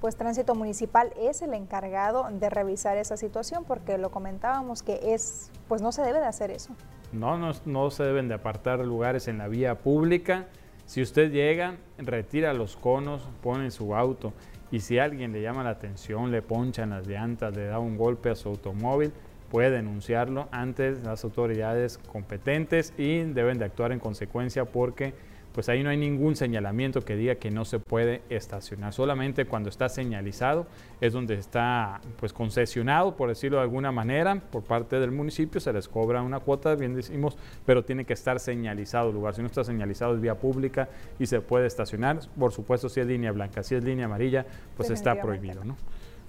pues 0.00 0.16
Tránsito 0.16 0.54
Municipal 0.54 1.12
es 1.18 1.42
el 1.42 1.54
encargado 1.54 2.28
de 2.30 2.50
revisar 2.50 2.96
esa 2.96 3.16
situación 3.16 3.64
porque 3.64 3.98
lo 3.98 4.10
comentábamos 4.10 4.82
que 4.82 5.14
es, 5.14 5.50
pues 5.66 5.82
no 5.82 5.92
se 5.92 6.02
debe 6.02 6.20
de 6.20 6.26
hacer 6.26 6.50
eso. 6.50 6.74
No, 7.12 7.38
no, 7.38 7.52
no 7.64 7.90
se 7.90 8.04
deben 8.04 8.28
de 8.28 8.34
apartar 8.34 8.78
lugares 8.80 9.28
en 9.28 9.38
la 9.38 9.48
vía 9.48 9.78
pública. 9.78 10.46
Si 10.86 11.02
usted 11.02 11.30
llega, 11.30 11.76
retira 11.98 12.52
los 12.52 12.76
conos, 12.76 13.28
pone 13.42 13.70
su 13.70 13.94
auto 13.94 14.32
y 14.70 14.80
si 14.80 14.98
alguien 14.98 15.32
le 15.32 15.42
llama 15.42 15.64
la 15.64 15.70
atención, 15.70 16.30
le 16.30 16.42
ponchan 16.42 16.90
las 16.90 17.06
llantas, 17.06 17.56
le 17.56 17.66
da 17.66 17.78
un 17.78 17.96
golpe 17.96 18.30
a 18.30 18.34
su 18.34 18.50
automóvil, 18.50 19.12
puede 19.50 19.70
denunciarlo 19.70 20.48
antes 20.50 21.02
las 21.02 21.24
autoridades 21.24 21.98
competentes 21.98 22.92
y 22.98 23.22
deben 23.22 23.58
de 23.58 23.64
actuar 23.64 23.92
en 23.92 23.98
consecuencia 23.98 24.66
porque 24.66 25.14
pues 25.58 25.68
ahí 25.68 25.82
no 25.82 25.90
hay 25.90 25.96
ningún 25.96 26.36
señalamiento 26.36 27.00
que 27.00 27.16
diga 27.16 27.34
que 27.34 27.50
no 27.50 27.64
se 27.64 27.80
puede 27.80 28.22
estacionar. 28.30 28.92
Solamente 28.92 29.44
cuando 29.44 29.70
está 29.70 29.88
señalizado 29.88 30.68
es 31.00 31.12
donde 31.12 31.34
está 31.34 32.00
pues 32.20 32.32
concesionado, 32.32 33.16
por 33.16 33.28
decirlo 33.28 33.56
de 33.56 33.64
alguna 33.64 33.90
manera, 33.90 34.40
por 34.40 34.62
parte 34.62 35.00
del 35.00 35.10
municipio, 35.10 35.60
se 35.60 35.72
les 35.72 35.88
cobra 35.88 36.22
una 36.22 36.38
cuota, 36.38 36.76
bien 36.76 36.94
decimos, 36.94 37.36
pero 37.66 37.84
tiene 37.84 38.04
que 38.04 38.12
estar 38.12 38.38
señalizado 38.38 39.08
el 39.08 39.16
lugar. 39.16 39.34
Si 39.34 39.40
no 39.40 39.48
está 39.48 39.64
señalizado 39.64 40.14
es 40.14 40.20
vía 40.20 40.36
pública 40.36 40.90
y 41.18 41.26
se 41.26 41.40
puede 41.40 41.66
estacionar, 41.66 42.20
por 42.38 42.52
supuesto 42.52 42.88
si 42.88 43.00
es 43.00 43.08
línea 43.08 43.32
blanca, 43.32 43.64
si 43.64 43.74
es 43.74 43.82
línea 43.82 44.04
amarilla, 44.04 44.46
pues 44.76 44.90
está 44.90 45.20
prohibido, 45.20 45.64
¿no? 45.64 45.76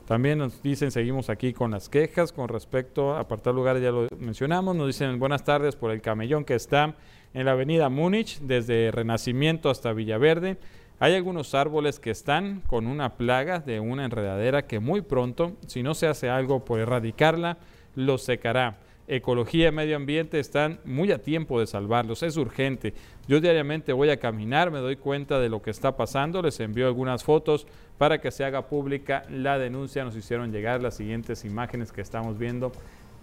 También 0.08 0.40
nos 0.40 0.64
dicen, 0.64 0.90
seguimos 0.90 1.30
aquí 1.30 1.54
con 1.54 1.70
las 1.70 1.88
quejas 1.88 2.32
con 2.32 2.48
respecto 2.48 3.14
a 3.14 3.20
apartar 3.20 3.54
lugares, 3.54 3.84
ya 3.84 3.92
lo 3.92 4.08
mencionamos, 4.18 4.76
nos 4.76 4.88
dicen 4.88 5.20
buenas 5.20 5.44
tardes 5.44 5.76
por 5.76 5.92
el 5.92 6.02
camellón 6.02 6.46
que 6.46 6.56
está 6.56 6.96
en 7.34 7.46
la 7.46 7.52
avenida 7.52 7.90
Múnich, 7.90 8.40
desde 8.40 8.92
Renacimiento 8.92 9.70
hasta 9.70 9.94
Villaverde. 9.94 10.58
Hay 11.00 11.14
algunos 11.16 11.56
árboles 11.56 12.00
que 12.00 12.12
están 12.12 12.62
con 12.68 12.88
una 12.88 13.16
plaga 13.16 13.60
de 13.60 13.80
una 13.80 14.06
enredadera 14.06 14.68
que 14.68 14.80
muy 14.80 15.02
pronto, 15.02 15.54
si 15.68 15.82
no 15.82 15.94
se 15.96 16.08
hace 16.08 16.30
algo 16.30 16.66
por 16.66 16.80
erradicarla, 16.80 17.58
los 17.96 18.24
secará. 18.24 18.78
Ecología 19.08 19.70
y 19.70 19.72
medio 19.72 19.96
ambiente 19.96 20.40
están 20.40 20.80
muy 20.86 21.12
a 21.12 21.24
tiempo 21.24 21.60
de 21.60 21.66
salvarlos, 21.66 22.22
es 22.22 22.38
urgente. 22.38 22.94
Yo 23.28 23.42
diariamente 23.42 23.92
voy 23.92 24.10
a 24.10 24.20
caminar, 24.20 24.70
me 24.70 24.80
doy 24.80 24.98
cuenta 24.98 25.40
de 25.40 25.50
lo 25.50 25.64
que 25.64 25.72
está 25.72 25.98
pasando, 25.98 26.44
les 26.44 26.60
envío 26.60 26.86
algunas 26.86 27.24
fotos 27.24 27.66
para 27.98 28.22
que 28.22 28.30
se 28.30 28.44
haga 28.44 28.68
pública 28.68 29.24
la 29.30 29.58
denuncia. 29.58 30.04
Nos 30.04 30.16
hicieron 30.16 30.52
llegar 30.52 30.84
las 30.84 30.96
siguientes 30.96 31.44
imágenes 31.44 31.92
que 31.92 32.02
estamos 32.02 32.38
viendo 32.38 32.72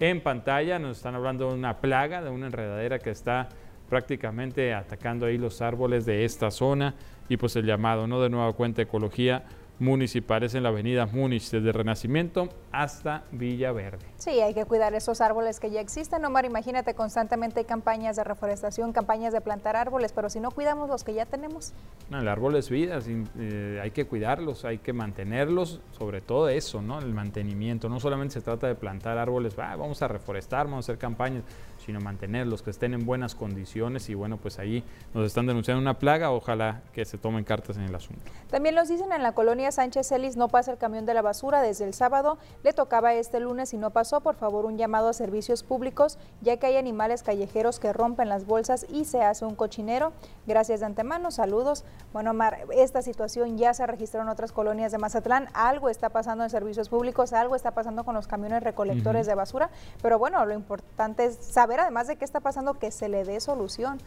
en 0.01 0.21
pantalla. 0.23 0.79
Nos 0.81 0.97
están 0.97 1.15
hablando 1.15 1.51
de 1.51 1.55
una 1.55 1.77
plaga, 1.77 2.21
de 2.21 2.31
una 2.31 2.47
enredadera 2.47 2.99
que 2.99 3.11
está 3.11 3.49
prácticamente 3.89 4.75
atacando 4.75 5.27
ahí 5.27 5.39
los 5.39 5.63
árboles 5.63 6.07
de 6.07 6.25
esta 6.25 6.51
zona 6.51 6.95
y 7.29 7.37
pues 7.37 7.57
el 7.57 7.67
llamado, 7.67 8.07
¿no? 8.07 8.21
De 8.21 8.29
nueva 8.29 8.53
cuenta 8.53 8.83
Ecología 8.83 9.45
municipales 9.79 10.55
en 10.55 10.63
la 10.63 10.71
avenida 10.71 11.07
Múnich, 11.07 11.51
desde 11.51 11.73
Renacimiento 11.73 12.49
hasta 12.73 13.25
Villa 13.31 13.73
Verde. 13.73 14.07
Sí, 14.17 14.31
hay 14.31 14.55
que 14.55 14.65
cuidar 14.65 14.95
esos 14.95 15.21
árboles 15.21 15.61
que 15.61 15.71
ya 15.71 15.81
existen, 15.81 16.25
Omar. 16.25 16.45
Imagínate, 16.45 16.95
constantemente 16.95 17.61
hay 17.61 17.67
campañas 17.67 18.17
de 18.17 18.25
reforestación, 18.25 18.93
campañas 18.93 19.33
de 19.33 19.41
plantar 19.41 19.77
árboles, 19.77 20.13
pero 20.13 20.31
si 20.31 20.41
no 20.41 20.51
cuidamos 20.51 20.89
los 20.89 21.05
que 21.05 21.15
ya 21.15 21.27
tenemos. 21.27 21.73
No, 22.11 22.21
el 22.21 22.29
árbol 22.29 22.57
es 22.57 22.71
vida, 22.71 22.99
eh, 23.39 23.81
hay 23.83 23.91
que 23.91 24.07
cuidarlos, 24.07 24.65
hay 24.65 24.79
que 24.79 24.93
mantenerlos, 24.93 25.81
sobre 25.93 26.21
todo 26.21 26.49
eso, 26.49 26.81
¿no? 26.81 26.99
El 26.99 27.13
mantenimiento. 27.13 27.89
No 27.89 28.01
solamente 28.01 28.35
se 28.35 28.41
trata 28.41 28.67
de 28.67 28.75
plantar 28.75 29.19
árboles, 29.19 29.57
vamos 29.57 30.01
a 30.03 30.09
reforestar, 30.09 30.67
vamos 30.67 30.89
a 30.89 30.93
hacer 30.93 30.99
campañas, 30.99 31.43
sino 31.87 32.01
mantenerlos, 32.01 32.63
que 32.63 32.71
estén 32.71 32.95
en 32.95 33.07
buenas 33.07 33.37
condiciones 33.37 34.09
y 34.11 34.15
bueno, 34.15 34.39
pues 34.39 34.59
ahí 34.59 34.83
nos 35.15 35.25
están 35.25 35.47
denunciando 35.47 35.81
una 35.81 35.99
plaga, 35.99 36.33
ojalá 36.33 36.83
que 36.93 37.05
se 37.05 37.17
tomen 37.17 37.45
cartas 37.45 37.77
en 37.77 37.85
el 37.85 37.95
asunto. 37.95 38.23
También 38.51 38.75
nos 38.75 38.89
dicen 38.89 39.13
en 39.13 39.23
la 39.23 39.33
colonia 39.33 39.71
Sánchez 39.71 40.09
Celis 40.09 40.37
no 40.37 40.49
pasa 40.49 40.73
el 40.73 40.79
camión 40.79 41.07
de 41.07 41.15
la 41.15 41.23
basura. 41.23 41.63
Desde 41.63 41.85
el 41.85 41.95
sábado, 41.95 42.39
le 42.65 42.73
tocaba 42.73 43.15
este 43.15 43.39
lunes 43.39 43.73
y 43.73 43.79
no 43.79 43.91
pasó, 43.91 44.21
por 44.21 44.35
favor 44.35 44.67
un 44.67 44.77
llamado 44.77 45.09
a 45.09 45.13
servicios 45.13 45.63
públicos, 45.63 46.19
ya 46.43 46.57
que 46.57 46.67
hay 46.67 46.77
animales 46.77 47.23
callejeros 47.23 47.79
que 47.79 47.93
rompen 47.93 48.29
las 48.29 48.47
bolsas 48.47 48.85
y 48.91 49.05
se 49.05 49.23
hace 49.23 49.45
un 49.45 49.55
cochinero. 49.55 50.13
Gracias 50.47 50.81
de 50.81 50.87
antemano, 50.87 51.31
saludos. 51.31 51.85
Bueno, 52.13 52.35
Mar, 52.35 52.67
esta 52.75 53.01
situación 53.01 53.59
ya 53.59 53.75
se 53.75 53.87
registró 53.87 54.23
en 54.23 54.29
otras 54.29 54.51
colonias 54.51 54.91
de 54.91 54.99
Mazatlán, 54.99 55.49
algo 55.55 55.89
está 55.89 56.09
pasando 56.09 56.43
en 56.43 56.51
servicios 56.51 56.89
públicos, 56.89 57.33
algo 57.33 57.55
está 57.55 57.71
pasando 57.71 58.03
con 58.03 58.15
los 58.17 58.27
camiones 58.27 58.63
recolectores 58.63 59.27
de 59.27 59.35
basura, 59.37 59.71
pero 60.03 60.19
bueno, 60.19 60.45
lo 60.45 60.55
importante 60.55 61.27
es 61.27 61.37
saber 61.37 61.76
además 61.85 62.07
de 62.07 62.17
qué 62.17 62.25
está 62.25 62.41
pasando, 62.41 62.75
que 62.75 62.91
se 62.91 63.09
le 63.09 63.25
dé 63.25 63.41
solución 63.41 63.99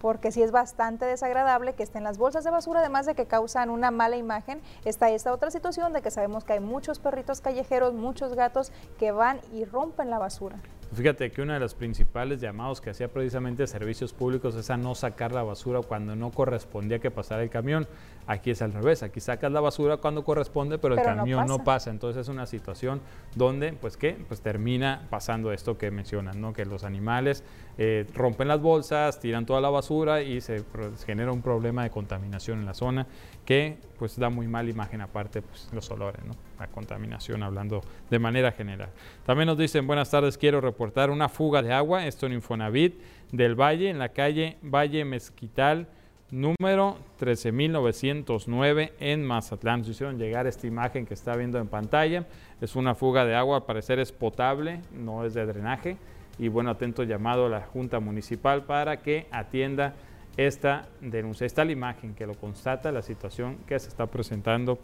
porque 0.00 0.32
sí 0.32 0.42
es 0.42 0.50
bastante 0.50 1.04
desagradable 1.04 1.74
que 1.74 1.82
estén 1.82 2.04
las 2.04 2.16
bolsas 2.16 2.42
de 2.42 2.50
basura, 2.50 2.80
además 2.80 3.06
de 3.06 3.14
que 3.14 3.26
causan 3.26 3.70
una 3.70 3.90
mala 3.90 4.16
imagen, 4.16 4.62
está 4.84 5.10
esta 5.10 5.32
otra 5.32 5.50
situación 5.50 5.92
de 5.92 6.00
que 6.00 6.10
sabemos 6.10 6.44
que 6.44 6.54
hay 6.54 6.60
muchos 6.60 6.98
perritos 6.98 7.40
callejeros, 7.40 7.92
muchos 7.92 8.34
gatos 8.34 8.72
que 8.98 9.12
van 9.12 9.40
y 9.52 9.66
rompen 9.66 10.08
la 10.08 10.18
basura. 10.18 10.56
Fíjate 10.92 11.30
que 11.30 11.42
uno 11.42 11.52
de 11.52 11.60
los 11.60 11.74
principales 11.74 12.40
llamados 12.40 12.80
que 12.80 12.90
hacía 12.90 13.06
precisamente 13.06 13.64
servicios 13.68 14.12
públicos 14.12 14.56
es 14.56 14.70
a 14.70 14.76
no 14.76 14.96
sacar 14.96 15.30
la 15.30 15.44
basura 15.44 15.82
cuando 15.82 16.16
no 16.16 16.32
correspondía 16.32 16.98
que 16.98 17.12
pasara 17.12 17.44
el 17.44 17.50
camión. 17.50 17.86
Aquí 18.26 18.50
es 18.50 18.60
al 18.60 18.72
revés, 18.72 19.04
aquí 19.04 19.20
sacas 19.20 19.52
la 19.52 19.60
basura 19.60 19.98
cuando 19.98 20.24
corresponde, 20.24 20.78
pero, 20.78 20.94
el 20.94 21.02
camión 21.02 21.46
no 21.46 21.62
pasa. 21.62 21.90
Entonces 21.90 22.22
es 22.22 22.28
una 22.28 22.44
situación 22.46 23.00
donde, 23.36 23.72
pues 23.72 23.96
qué, 23.96 24.16
pues 24.26 24.40
termina 24.40 25.06
pasando 25.10 25.52
esto 25.52 25.78
que 25.78 25.92
mencionan, 25.92 26.40
¿no? 26.40 26.52
Que 26.52 26.64
los 26.64 26.82
animales 26.82 27.44
eh, 27.78 28.04
rompen 28.12 28.48
las 28.48 28.60
bolsas, 28.60 29.20
tiran 29.20 29.46
toda 29.46 29.60
la 29.60 29.70
basura 29.70 30.22
y 30.22 30.40
se 30.40 30.64
genera 31.06 31.30
un 31.30 31.40
problema 31.40 31.84
de 31.84 31.90
contaminación 31.90 32.58
en 32.58 32.66
la 32.66 32.74
zona 32.74 33.06
que 33.44 33.78
pues 33.98 34.18
da 34.18 34.28
muy 34.28 34.48
mala 34.48 34.70
imagen 34.70 35.00
aparte 35.00 35.42
pues, 35.42 35.68
los 35.72 35.88
olores, 35.90 36.24
¿no? 36.24 36.49
La 36.60 36.68
contaminación 36.68 37.42
hablando 37.42 37.80
de 38.10 38.18
manera 38.18 38.52
general. 38.52 38.90
También 39.24 39.46
nos 39.46 39.58
dicen, 39.58 39.86
buenas 39.86 40.10
tardes, 40.10 40.36
quiero 40.36 40.60
reportar 40.60 41.10
una 41.10 41.28
fuga 41.28 41.62
de 41.62 41.72
agua, 41.72 42.06
esto 42.06 42.26
en 42.26 42.34
Infonavit 42.34 43.00
del 43.32 43.58
Valle, 43.58 43.88
en 43.88 43.98
la 43.98 44.10
calle 44.10 44.58
Valle 44.62 45.04
Mezquital, 45.04 45.88
número 46.30 46.98
13909 47.16 48.92
en 49.00 49.24
Mazatlán. 49.24 49.80
Nos 49.80 49.88
hicieron 49.88 50.18
llegar 50.18 50.46
esta 50.46 50.66
imagen 50.66 51.06
que 51.06 51.14
está 51.14 51.34
viendo 51.34 51.58
en 51.58 51.66
pantalla, 51.66 52.26
es 52.60 52.76
una 52.76 52.94
fuga 52.94 53.24
de 53.24 53.34
agua, 53.34 53.56
al 53.56 53.64
parecer 53.64 53.98
es 53.98 54.12
potable, 54.12 54.80
no 54.92 55.24
es 55.24 55.32
de 55.32 55.46
drenaje, 55.46 55.96
y 56.38 56.48
bueno, 56.48 56.70
atento 56.70 57.04
llamado 57.04 57.46
a 57.46 57.48
la 57.48 57.62
Junta 57.62 58.00
Municipal 58.00 58.64
para 58.64 58.98
que 58.98 59.26
atienda 59.30 59.94
esta 60.36 60.88
denuncia. 61.00 61.46
Está 61.46 61.64
la 61.64 61.72
imagen 61.72 62.14
que 62.14 62.26
lo 62.26 62.34
constata, 62.34 62.92
la 62.92 63.02
situación 63.02 63.56
que 63.66 63.78
se 63.78 63.88
está 63.88 64.06
presentando 64.06 64.78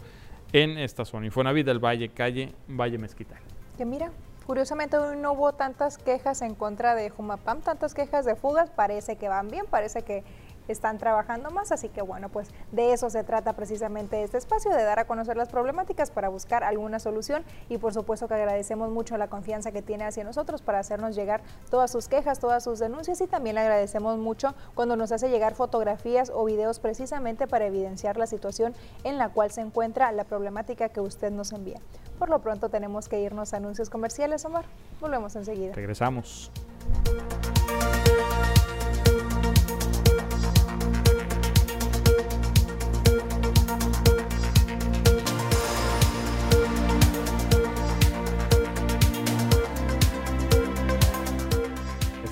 en 0.62 0.78
esta 0.78 1.04
zona. 1.04 1.26
Infonavit 1.26 1.66
del 1.66 1.84
Valle, 1.84 2.08
calle 2.08 2.54
Valle 2.66 2.96
Mezquital. 2.98 3.38
Que 3.76 3.84
mira, 3.84 4.10
curiosamente 4.46 4.96
hoy 4.96 5.16
no 5.16 5.32
hubo 5.32 5.52
tantas 5.52 5.98
quejas 5.98 6.40
en 6.40 6.54
contra 6.54 6.94
de 6.94 7.10
Jumapam, 7.10 7.60
tantas 7.60 7.92
quejas 7.92 8.24
de 8.24 8.36
fugas, 8.36 8.70
parece 8.70 9.16
que 9.16 9.28
van 9.28 9.48
bien, 9.48 9.66
parece 9.68 10.02
que 10.02 10.24
están 10.68 10.98
trabajando 10.98 11.50
más, 11.50 11.72
así 11.72 11.88
que 11.88 12.02
bueno, 12.02 12.28
pues 12.28 12.48
de 12.72 12.92
eso 12.92 13.10
se 13.10 13.24
trata 13.24 13.54
precisamente 13.54 14.22
este 14.22 14.38
espacio, 14.38 14.70
de 14.70 14.82
dar 14.82 14.98
a 14.98 15.06
conocer 15.06 15.36
las 15.36 15.48
problemáticas 15.48 16.10
para 16.10 16.28
buscar 16.28 16.64
alguna 16.64 16.98
solución 16.98 17.44
y 17.68 17.78
por 17.78 17.92
supuesto 17.92 18.28
que 18.28 18.34
agradecemos 18.34 18.90
mucho 18.90 19.16
la 19.16 19.28
confianza 19.28 19.72
que 19.72 19.82
tiene 19.82 20.04
hacia 20.04 20.24
nosotros 20.24 20.62
para 20.62 20.78
hacernos 20.78 21.14
llegar 21.14 21.42
todas 21.70 21.90
sus 21.90 22.08
quejas, 22.08 22.38
todas 22.38 22.64
sus 22.64 22.78
denuncias 22.78 23.20
y 23.20 23.26
también 23.26 23.54
le 23.54 23.62
agradecemos 23.62 24.18
mucho 24.18 24.54
cuando 24.74 24.96
nos 24.96 25.12
hace 25.12 25.28
llegar 25.28 25.54
fotografías 25.54 26.30
o 26.34 26.44
videos 26.44 26.78
precisamente 26.78 27.46
para 27.46 27.66
evidenciar 27.66 28.16
la 28.16 28.26
situación 28.26 28.74
en 29.04 29.18
la 29.18 29.28
cual 29.30 29.50
se 29.50 29.60
encuentra 29.60 30.12
la 30.12 30.24
problemática 30.24 30.88
que 30.88 31.00
usted 31.00 31.30
nos 31.30 31.52
envía. 31.52 31.80
Por 32.18 32.30
lo 32.30 32.40
pronto 32.40 32.68
tenemos 32.68 33.08
que 33.08 33.20
irnos 33.20 33.52
a 33.52 33.58
anuncios 33.58 33.90
comerciales, 33.90 34.44
Omar. 34.44 34.64
Volvemos 35.00 35.36
enseguida. 35.36 35.74
Regresamos. 35.74 36.50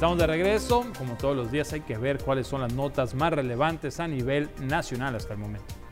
Estamos 0.04 0.18
de 0.18 0.26
regreso. 0.26 0.84
Como 0.98 1.14
todos 1.14 1.34
los 1.34 1.50
días 1.50 1.72
hay 1.72 1.80
que 1.80 1.96
ver 1.96 2.22
cuáles 2.22 2.46
son 2.46 2.60
las 2.60 2.74
notas 2.74 3.14
más 3.14 3.32
relevantes 3.32 4.00
a 4.00 4.06
nivel 4.06 4.50
nacional 4.60 5.14
hasta 5.14 5.32
el 5.32 5.38
momento. 5.38 5.83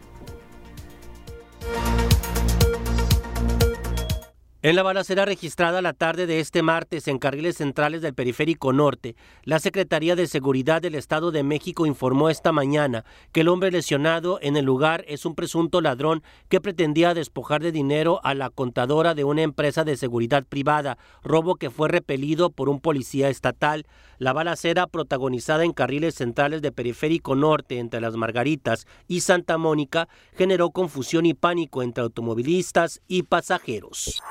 En 4.65 4.77
la 4.77 4.85
balacera 4.85 5.25
registrada 5.25 5.83
la 5.83 5.93
tarde 5.93 6.29
de 6.29 6.39
este 6.39 6.63
martes 6.63 7.09
en 7.09 7.19
carriles 7.19 7.57
centrales 7.57 8.01
del 8.01 8.15
Periférico 8.15 8.73
Norte, 8.73 9.17
la 9.43 9.59
Secretaría 9.59 10.15
de 10.15 10.29
Seguridad 10.29 10.81
del 10.81 10.95
Estado 10.95 11.33
de 11.33 11.43
México 11.43 11.85
informó 11.85 12.31
esta 12.31 12.53
mañana 12.53 13.05
que 13.33 13.41
el 13.41 13.49
hombre 13.49 13.73
lesionado 13.73 14.39
en 14.41 14.57
el 14.57 14.65
lugar 14.65 15.05
es 15.09 15.27
un 15.27 15.35
presunto 15.35 15.81
ladrón 15.81 16.23
que 16.49 16.61
pretendía 16.61 17.13
despojar 17.13 17.61
de 17.61 17.73
dinero 17.73 18.21
a 18.23 18.35
la 18.35 18.51
contadora 18.51 19.17
de 19.17 19.25
una 19.25 19.43
empresa 19.43 19.83
de 19.83 19.97
seguridad 19.97 20.45
privada, 20.45 20.97
robo 21.25 21.57
que 21.57 21.71
fue 21.71 21.89
repelido 21.89 22.51
por 22.51 22.69
un 22.69 22.79
policía 22.79 23.31
estatal. 23.31 23.85
La 24.19 24.33
balacera 24.33 24.87
protagonizada 24.87 25.65
en 25.65 25.73
carriles 25.73 26.15
centrales 26.15 26.63
de 26.63 26.71
Periférico 26.71 27.35
Norte 27.35 27.81
entre 27.81 28.01
Las 28.01 28.15
Margaritas 28.15 28.87
y 29.09 29.23
Santa 29.23 29.59
Mónica 29.59 30.09
generó 30.37 30.71
confusión 30.71 31.27
y 31.27 31.35
pánico 31.35 31.83
entre 31.83 32.05
automovilistas 32.05 33.01
y 33.09 33.25
pasajeros. 33.25 34.23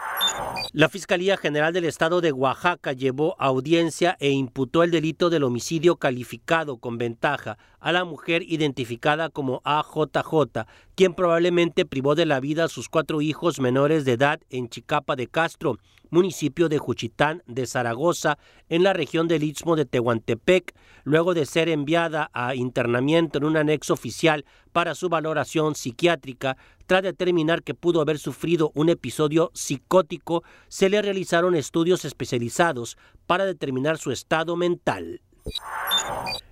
La 0.74 0.88
Fiscalía 0.88 1.36
General 1.36 1.74
del 1.74 1.84
Estado 1.84 2.22
de 2.22 2.32
Oaxaca 2.32 2.94
llevó 2.94 3.36
audiencia 3.40 4.16
e 4.20 4.30
imputó 4.30 4.84
el 4.84 4.92
delito 4.92 5.30
del 5.30 5.44
homicidio 5.44 5.98
calificado 5.98 6.78
con 6.78 6.98
ventaja 6.98 7.58
a 7.82 7.92
la 7.92 8.06
mujer 8.06 8.44
identificada 8.48 9.30
como 9.30 9.62
AJJ, 9.66 10.66
quien 10.96 11.14
probablemente 11.14 11.86
privó 11.86 12.16
de 12.16 12.26
la 12.26 12.40
vida 12.40 12.66
a 12.66 12.70
sus 12.70 12.88
cuatro 12.88 13.22
hijos 13.22 13.60
menores 13.60 14.06
de 14.06 14.14
edad 14.14 14.40
en 14.50 14.70
Chicapa 14.70 15.18
de 15.18 15.28
Castro, 15.28 15.78
municipio 16.10 16.70
de 16.70 16.78
Juchitán 16.78 17.44
de 17.48 17.66
Zaragoza, 17.66 18.38
en 18.70 18.84
la 18.84 18.94
región 18.94 19.28
del 19.28 19.44
Istmo 19.44 19.76
de 19.76 19.86
Tehuantepec, 19.86 20.74
luego 21.04 21.34
de 21.34 21.46
ser 21.46 21.68
enviada 21.68 22.30
a 22.34 22.56
internamiento 22.56 23.40
en 23.40 23.46
un 23.46 23.58
anexo 23.58 23.94
oficial 23.94 24.46
para 24.72 24.96
su 24.96 25.10
valoración 25.10 25.76
psiquiátrica, 25.76 26.58
tras 26.86 27.04
determinar 27.04 27.64
que 27.64 27.74
pudo 27.74 28.02
haber 28.02 28.20
sufrido 28.20 28.72
un 28.76 28.90
episodio 28.90 29.52
psicótico, 29.54 30.44
se 30.68 30.90
le 30.90 31.02
realizaron 31.02 31.56
estudios 31.56 32.06
especializados 32.06 32.98
para 33.26 33.46
determinar 33.46 33.98
su 33.98 34.12
estado 34.12 34.56
mental. 34.56 35.22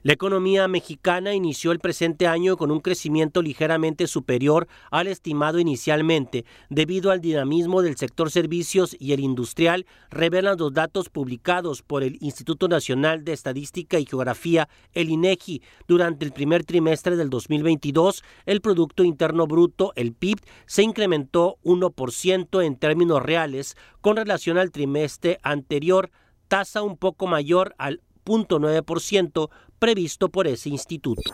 La 0.02 0.14
economía 0.14 0.68
mexicana 0.68 1.34
inició 1.34 1.72
el 1.72 1.80
presente 1.80 2.26
año 2.26 2.56
con 2.56 2.72
un 2.72 2.80
crecimiento 2.80 3.42
ligeramente 3.42 4.08
superior 4.08 4.68
al 4.92 5.08
estimado 5.08 5.60
inicialmente, 5.60 6.46
debido 6.70 7.12
al 7.12 7.20
dinamismo 7.20 7.82
del 7.82 7.98
sector 7.98 8.32
servicios 8.32 8.96
y 8.98 9.12
el 9.12 9.20
industrial, 9.20 9.86
revelan 10.10 10.58
los 10.58 10.74
datos 10.74 11.10
publicados 11.10 11.82
por 11.82 12.04
el 12.04 12.18
Instituto 12.22 12.70
Nacional 12.70 13.26
de 13.26 13.34
Estadística 13.34 14.00
y 14.00 14.06
Geografía, 14.06 14.70
el 14.94 15.10
INEGI. 15.10 15.62
Durante 15.88 16.26
el 16.26 16.32
primer 16.32 16.64
trimestre 16.64 17.18
del 17.18 17.30
2022, 17.30 18.24
el 18.46 18.62
Producto 18.62 19.04
Interno 19.04 19.48
Bruto, 19.48 19.92
el 19.96 20.14
PIB, 20.14 20.40
se 20.66 20.84
incrementó 20.84 21.58
1% 21.64 22.64
en 22.64 22.78
términos 22.78 23.22
reales 23.22 23.76
con 24.02 24.16
relación 24.16 24.58
al 24.58 24.72
trimestre 24.72 25.40
anterior, 25.44 26.10
tasa 26.48 26.82
un 26.82 26.98
poco 26.98 27.28
mayor 27.28 27.76
al 27.78 28.02
0.9% 28.30 29.50
previsto 29.80 30.30
por 30.30 30.48
ese 30.48 30.70
instituto. 30.70 31.34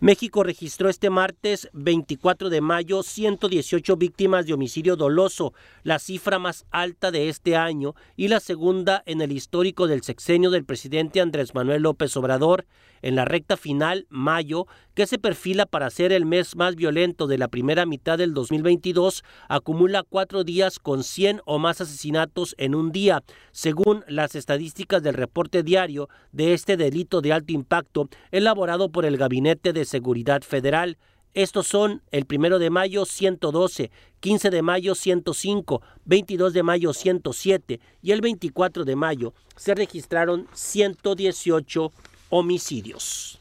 México 0.00 0.42
registró 0.42 0.88
este 0.88 1.10
martes 1.10 1.68
24 1.74 2.50
de 2.50 2.60
mayo 2.60 3.04
118 3.04 3.96
víctimas 3.96 4.46
de 4.46 4.52
homicidio 4.52 4.96
doloso, 4.96 5.52
la 5.84 6.00
cifra 6.00 6.40
más 6.40 6.66
alta 6.72 7.12
de 7.12 7.28
este 7.28 7.54
año 7.54 7.94
y 8.16 8.26
la 8.26 8.40
segunda 8.40 9.04
en 9.06 9.20
el 9.20 9.30
histórico 9.30 9.86
del 9.86 10.02
sexenio 10.02 10.50
del 10.50 10.64
presidente 10.64 11.20
Andrés 11.20 11.54
Manuel 11.54 11.82
López 11.82 12.16
Obrador 12.16 12.66
en 13.00 13.14
la 13.14 13.24
recta 13.24 13.56
final, 13.56 14.06
mayo, 14.08 14.66
que 14.94 15.06
se 15.06 15.18
perfila 15.18 15.66
para 15.66 15.90
ser 15.90 16.12
el 16.12 16.26
mes 16.26 16.56
más 16.56 16.76
violento 16.76 17.26
de 17.26 17.38
la 17.38 17.48
primera 17.48 17.86
mitad 17.86 18.18
del 18.18 18.34
2022, 18.34 19.24
acumula 19.48 20.02
cuatro 20.02 20.44
días 20.44 20.78
con 20.78 21.02
100 21.02 21.40
o 21.44 21.58
más 21.58 21.80
asesinatos 21.80 22.54
en 22.58 22.74
un 22.74 22.92
día, 22.92 23.22
según 23.52 24.04
las 24.06 24.34
estadísticas 24.34 25.02
del 25.02 25.14
reporte 25.14 25.62
diario 25.62 26.08
de 26.32 26.52
este 26.52 26.76
delito 26.76 27.20
de 27.20 27.32
alto 27.32 27.52
impacto 27.52 28.08
elaborado 28.30 28.90
por 28.90 29.04
el 29.04 29.16
Gabinete 29.16 29.72
de 29.72 29.84
Seguridad 29.84 30.42
Federal. 30.42 30.98
Estos 31.34 31.66
son 31.66 32.02
el 32.10 32.26
primero 32.26 32.58
de 32.58 32.68
mayo 32.68 33.06
112, 33.06 33.90
15 34.20 34.50
de 34.50 34.60
mayo 34.60 34.94
105, 34.94 35.80
22 36.04 36.52
de 36.52 36.62
mayo 36.62 36.92
107 36.92 37.80
y 38.02 38.12
el 38.12 38.20
24 38.20 38.84
de 38.84 38.96
mayo 38.96 39.32
se 39.56 39.74
registraron 39.74 40.46
118 40.52 41.90
homicidios. 42.28 43.38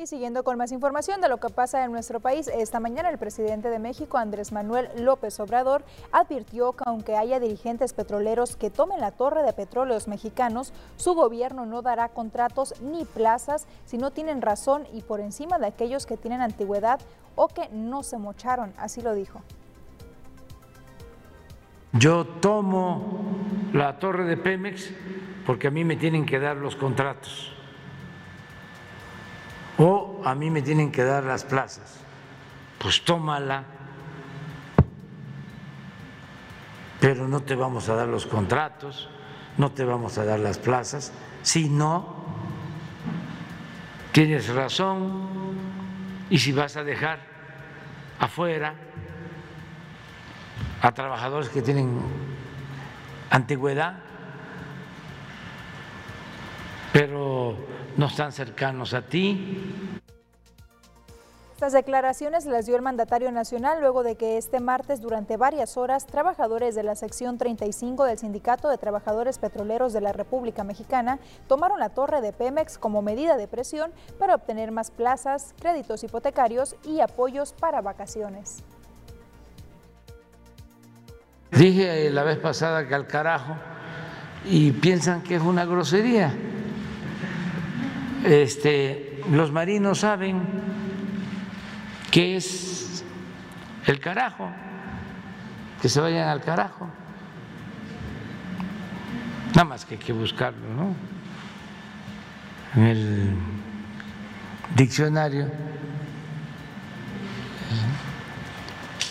Y 0.00 0.06
siguiendo 0.06 0.44
con 0.44 0.56
más 0.56 0.70
información 0.70 1.20
de 1.20 1.28
lo 1.28 1.38
que 1.38 1.48
pasa 1.48 1.84
en 1.84 1.90
nuestro 1.90 2.20
país, 2.20 2.46
esta 2.46 2.78
mañana 2.78 3.10
el 3.10 3.18
presidente 3.18 3.68
de 3.68 3.80
México, 3.80 4.16
Andrés 4.16 4.52
Manuel 4.52 4.88
López 4.96 5.40
Obrador, 5.40 5.82
advirtió 6.12 6.70
que 6.74 6.84
aunque 6.86 7.16
haya 7.16 7.40
dirigentes 7.40 7.94
petroleros 7.94 8.54
que 8.54 8.70
tomen 8.70 9.00
la 9.00 9.10
torre 9.10 9.42
de 9.42 9.52
petróleos 9.52 10.06
mexicanos, 10.06 10.72
su 10.94 11.14
gobierno 11.14 11.66
no 11.66 11.82
dará 11.82 12.10
contratos 12.10 12.80
ni 12.80 13.04
plazas 13.06 13.66
si 13.86 13.98
no 13.98 14.12
tienen 14.12 14.40
razón 14.40 14.84
y 14.92 15.02
por 15.02 15.18
encima 15.18 15.58
de 15.58 15.66
aquellos 15.66 16.06
que 16.06 16.16
tienen 16.16 16.42
antigüedad 16.42 17.00
o 17.34 17.48
que 17.48 17.68
no 17.70 18.04
se 18.04 18.18
mocharon, 18.18 18.72
así 18.76 19.02
lo 19.02 19.14
dijo. 19.14 19.42
Yo 21.92 22.24
tomo 22.24 23.02
la 23.72 23.98
torre 23.98 24.26
de 24.26 24.36
Pemex 24.36 24.92
porque 25.44 25.66
a 25.66 25.72
mí 25.72 25.82
me 25.82 25.96
tienen 25.96 26.24
que 26.24 26.38
dar 26.38 26.56
los 26.56 26.76
contratos 26.76 27.57
o 29.78 30.20
a 30.24 30.34
mí 30.34 30.50
me 30.50 30.62
tienen 30.62 30.92
que 30.92 31.04
dar 31.04 31.24
las 31.24 31.44
plazas. 31.44 32.00
Pues 32.78 33.04
tómala, 33.04 33.64
pero 37.00 37.28
no 37.28 37.40
te 37.40 37.54
vamos 37.54 37.88
a 37.88 37.94
dar 37.94 38.08
los 38.08 38.26
contratos, 38.26 39.08
no 39.56 39.72
te 39.72 39.84
vamos 39.84 40.18
a 40.18 40.24
dar 40.24 40.40
las 40.40 40.58
plazas, 40.58 41.12
si 41.42 41.68
no, 41.68 42.16
tienes 44.12 44.48
razón, 44.48 45.28
y 46.30 46.38
si 46.38 46.52
vas 46.52 46.76
a 46.76 46.84
dejar 46.84 47.20
afuera 48.18 48.74
a 50.82 50.92
trabajadores 50.92 51.48
que 51.48 51.62
tienen 51.62 52.00
antigüedad, 53.30 53.98
pero 56.92 57.56
no 57.98 58.06
están 58.06 58.32
cercanos 58.32 58.94
a 58.94 59.02
ti. 59.02 59.60
Estas 61.52 61.72
declaraciones 61.72 62.46
las 62.46 62.66
dio 62.66 62.76
el 62.76 62.82
mandatario 62.82 63.32
nacional 63.32 63.80
luego 63.80 64.04
de 64.04 64.14
que 64.14 64.38
este 64.38 64.60
martes 64.60 65.00
durante 65.00 65.36
varias 65.36 65.76
horas 65.76 66.06
trabajadores 66.06 66.76
de 66.76 66.84
la 66.84 66.94
sección 66.94 67.36
35 67.36 68.04
del 68.04 68.16
Sindicato 68.16 68.68
de 68.68 68.78
Trabajadores 68.78 69.40
Petroleros 69.40 69.92
de 69.92 70.00
la 70.00 70.12
República 70.12 70.62
Mexicana 70.62 71.18
tomaron 71.48 71.80
la 71.80 71.88
torre 71.88 72.20
de 72.20 72.32
Pemex 72.32 72.78
como 72.78 73.02
medida 73.02 73.36
de 73.36 73.48
presión 73.48 73.90
para 74.20 74.36
obtener 74.36 74.70
más 74.70 74.92
plazas, 74.92 75.52
créditos 75.60 76.04
hipotecarios 76.04 76.76
y 76.84 77.00
apoyos 77.00 77.52
para 77.52 77.80
vacaciones. 77.80 78.62
Dije 81.50 82.08
la 82.10 82.22
vez 82.22 82.38
pasada 82.38 82.86
que 82.86 82.94
al 82.94 83.08
carajo 83.08 83.56
y 84.44 84.70
piensan 84.70 85.24
que 85.24 85.34
es 85.34 85.42
una 85.42 85.64
grosería 85.64 86.32
este, 88.24 89.22
los 89.30 89.52
marinos 89.52 90.00
saben 90.00 90.42
qué 92.10 92.36
es 92.36 93.04
el 93.86 94.00
carajo, 94.00 94.50
que 95.80 95.88
se 95.88 96.00
vayan 96.00 96.28
al 96.28 96.40
carajo. 96.40 96.88
Nada 99.48 99.64
más 99.64 99.84
que 99.84 99.94
hay 99.94 100.00
que 100.00 100.12
buscarlo, 100.12 100.68
¿no? 100.74 100.94
En 102.74 102.82
el 102.86 103.34
diccionario. 104.74 105.50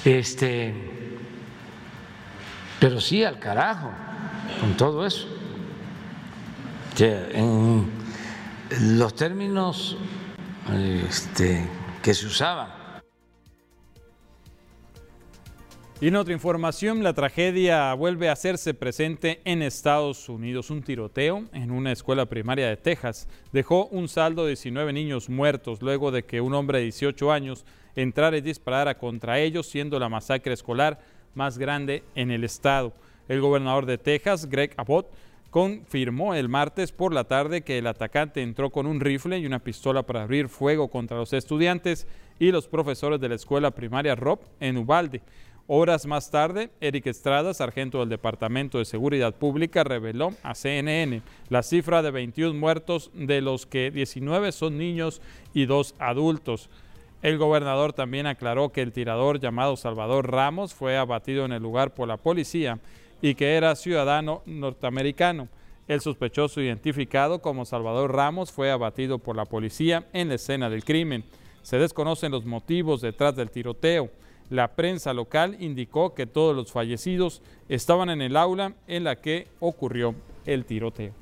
Este, 0.06 0.74
pero 2.80 3.02
sí 3.02 3.24
al 3.24 3.40
carajo, 3.40 3.92
con 4.62 4.78
todo 4.78 5.06
eso. 5.06 5.28
En 7.00 7.92
los 8.80 9.16
términos 9.16 9.98
este, 11.10 11.68
que 12.02 12.14
se 12.14 12.26
usaban. 12.26 12.88
Y 16.00 16.10
en 16.10 16.16
otra 16.16 16.34
información, 16.34 17.04
la 17.04 17.14
tragedia 17.14 17.92
vuelve 17.96 18.30
a 18.30 18.34
hacerse 18.34 18.76
presente 18.76 19.42
en 19.46 19.64
Estados 19.64 20.30
Unidos. 20.30 20.70
Un 20.70 20.84
tiroteo 20.84 21.46
en 21.54 21.72
una 21.72 21.92
escuela 21.92 22.28
primaria 22.28 22.68
de 22.68 22.78
Texas 22.78 23.28
dejó 23.52 23.88
un 23.88 24.08
saldo 24.08 24.44
de 24.44 24.50
19 24.50 24.94
niños 24.94 25.28
muertos 25.28 25.82
luego 25.82 26.12
de 26.12 26.24
que 26.24 26.40
un 26.40 26.54
hombre 26.54 26.78
de 26.78 26.84
18 26.84 27.32
años 27.32 27.66
entrara 27.96 28.38
y 28.38 28.42
disparara 28.42 29.00
contra 29.00 29.40
ellos, 29.40 29.66
siendo 29.66 29.98
la 29.98 30.08
masacre 30.08 30.54
escolar 30.54 31.00
más 31.34 31.58
grande 31.58 32.04
en 32.14 32.30
el 32.30 32.44
estado. 32.44 32.94
El 33.28 33.42
gobernador 33.42 33.88
de 33.88 33.98
Texas, 33.98 34.48
Greg 34.48 34.76
Abbott, 34.78 35.08
confirmó 35.50 36.34
el 36.34 36.50
martes 36.50 36.92
por 36.92 37.14
la 37.14 37.24
tarde 37.24 37.62
que 37.62 37.78
el 37.78 37.88
atacante 37.88 38.42
entró 38.42 38.70
con 38.70 38.86
un 38.86 39.00
rifle 39.00 39.38
y 39.40 39.46
una 39.46 39.60
pistola 39.60 40.04
para 40.04 40.24
abrir 40.24 40.50
fuego 40.50 40.90
contra 40.90 41.18
los 41.18 41.34
estudiantes 41.34 42.08
y 42.40 42.52
los 42.52 42.68
profesores 42.68 43.20
de 43.20 43.30
la 43.30 43.36
escuela 43.36 43.72
primaria 43.72 44.16
Rob 44.16 44.40
en 44.60 44.78
Ubalde. 44.78 45.22
Horas 45.70 46.06
más 46.06 46.32
tarde, 46.32 46.70
Eric 46.80 47.08
Estrada, 47.08 47.54
sargento 47.54 48.00
del 48.00 48.08
Departamento 48.08 48.78
de 48.78 48.86
Seguridad 48.86 49.36
Pública, 49.36 49.84
reveló 49.84 50.34
a 50.42 50.56
CNN 50.56 51.22
la 51.50 51.62
cifra 51.62 52.02
de 52.02 52.12
21 52.12 52.58
muertos, 52.58 53.12
de 53.14 53.42
los 53.42 53.66
que 53.66 53.92
19 53.92 54.54
son 54.54 54.78
niños 54.78 55.22
y 55.54 55.66
dos 55.66 55.94
adultos. 56.00 56.70
El 57.22 57.38
gobernador 57.38 57.92
también 57.92 58.28
aclaró 58.28 58.70
que 58.70 58.82
el 58.82 58.94
tirador 58.94 59.42
llamado 59.42 59.76
Salvador 59.76 60.32
Ramos 60.32 60.74
fue 60.74 60.96
abatido 60.96 61.44
en 61.44 61.52
el 61.52 61.64
lugar 61.64 61.94
por 61.94 62.08
la 62.08 62.16
policía 62.16 62.80
y 63.22 63.36
que 63.36 63.56
era 63.56 63.76
ciudadano 63.76 64.42
norteamericano. 64.46 65.48
El 65.88 66.02
sospechoso 66.02 66.62
identificado 66.62 67.40
como 67.40 67.66
Salvador 67.66 68.14
Ramos 68.14 68.52
fue 68.52 68.72
abatido 68.72 69.20
por 69.20 69.36
la 69.36 69.46
policía 69.46 70.06
en 70.14 70.30
la 70.30 70.36
escena 70.36 70.70
del 70.70 70.84
crimen. 70.84 71.24
Se 71.62 71.78
desconocen 71.78 72.32
los 72.32 72.46
motivos 72.46 73.02
detrás 73.02 73.36
del 73.36 73.52
tiroteo. 73.52 74.10
La 74.50 74.70
prensa 74.76 75.14
local 75.14 75.58
indicó 75.60 76.14
que 76.14 76.26
todos 76.26 76.56
los 76.56 76.72
fallecidos 76.72 77.42
estaban 77.70 78.10
en 78.10 78.22
el 78.22 78.38
aula 78.38 78.74
en 78.88 79.04
la 79.04 79.18
que 79.18 79.48
ocurrió 79.60 80.16
el 80.46 80.66
tiroteo. 80.66 81.14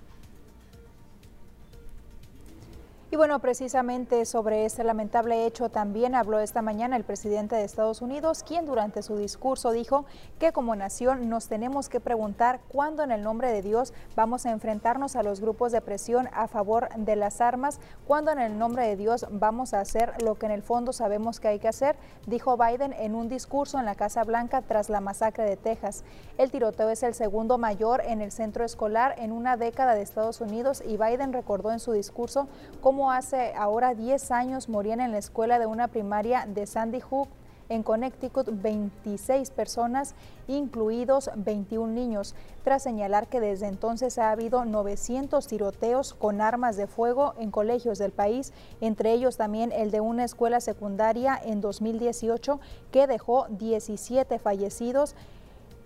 Y 3.15 3.17
bueno, 3.17 3.39
precisamente 3.39 4.25
sobre 4.25 4.65
este 4.65 4.83
lamentable 4.83 5.45
hecho 5.45 5.69
también 5.69 6.15
habló 6.15 6.41
esta 6.41 6.61
mañana 6.61 6.97
el 6.97 7.05
presidente 7.05 7.55
de 7.55 7.63
Estados 7.63 8.01
Unidos, 8.01 8.43
quien 8.43 8.65
durante 8.65 9.01
su 9.03 9.15
discurso 9.15 9.71
dijo 9.71 10.03
que 10.37 10.51
como 10.51 10.75
nación 10.75 11.29
nos 11.29 11.47
tenemos 11.47 11.87
que 11.87 12.01
preguntar 12.01 12.59
cuándo 12.67 13.03
en 13.03 13.11
el 13.11 13.23
nombre 13.23 13.53
de 13.53 13.61
Dios 13.61 13.93
vamos 14.17 14.45
a 14.45 14.51
enfrentarnos 14.51 15.15
a 15.15 15.23
los 15.23 15.39
grupos 15.39 15.71
de 15.71 15.79
presión 15.79 16.27
a 16.33 16.49
favor 16.49 16.89
de 16.93 17.15
las 17.15 17.39
armas, 17.39 17.79
cuándo 18.05 18.31
en 18.31 18.39
el 18.39 18.59
nombre 18.59 18.85
de 18.85 18.97
Dios 18.97 19.25
vamos 19.31 19.73
a 19.73 19.79
hacer 19.79 20.21
lo 20.21 20.35
que 20.35 20.47
en 20.47 20.51
el 20.51 20.61
fondo 20.61 20.91
sabemos 20.91 21.39
que 21.39 21.47
hay 21.47 21.59
que 21.59 21.69
hacer, 21.69 21.95
dijo 22.27 22.57
Biden 22.57 22.91
en 22.91 23.15
un 23.15 23.29
discurso 23.29 23.79
en 23.79 23.85
la 23.85 23.95
Casa 23.95 24.25
Blanca 24.25 24.61
tras 24.61 24.89
la 24.89 24.99
masacre 24.99 25.45
de 25.45 25.55
Texas. 25.55 26.03
El 26.37 26.51
tiroteo 26.51 26.89
es 26.89 27.01
el 27.01 27.13
segundo 27.13 27.57
mayor 27.57 28.01
en 28.05 28.19
el 28.19 28.33
centro 28.33 28.65
escolar 28.65 29.15
en 29.19 29.31
una 29.31 29.55
década 29.55 29.95
de 29.95 30.01
Estados 30.01 30.41
Unidos 30.41 30.83
y 30.85 30.97
Biden 30.97 31.31
recordó 31.31 31.71
en 31.71 31.79
su 31.79 31.93
discurso 31.93 32.49
cómo 32.81 33.04
hace 33.11 33.53
ahora 33.55 33.93
10 33.93 34.31
años 34.31 34.69
morían 34.69 34.99
en 34.99 35.11
la 35.11 35.17
escuela 35.17 35.59
de 35.59 35.65
una 35.65 35.87
primaria 35.87 36.45
de 36.47 36.65
Sandy 36.65 36.99
Hook 36.99 37.29
en 37.69 37.83
Connecticut 37.83 38.47
26 38.51 39.49
personas, 39.51 40.13
incluidos 40.47 41.31
21 41.35 41.91
niños, 41.91 42.35
tras 42.63 42.83
señalar 42.83 43.27
que 43.27 43.39
desde 43.39 43.67
entonces 43.67 44.17
ha 44.19 44.31
habido 44.31 44.65
900 44.65 45.47
tiroteos 45.47 46.13
con 46.13 46.41
armas 46.41 46.77
de 46.77 46.87
fuego 46.87 47.33
en 47.39 47.51
colegios 47.51 47.97
del 47.97 48.11
país, 48.11 48.53
entre 48.81 49.13
ellos 49.13 49.37
también 49.37 49.71
el 49.71 49.91
de 49.91 50.01
una 50.01 50.23
escuela 50.23 50.59
secundaria 50.61 51.39
en 51.43 51.61
2018 51.61 52.59
que 52.91 53.07
dejó 53.07 53.47
17 53.49 54.39
fallecidos 54.39 55.15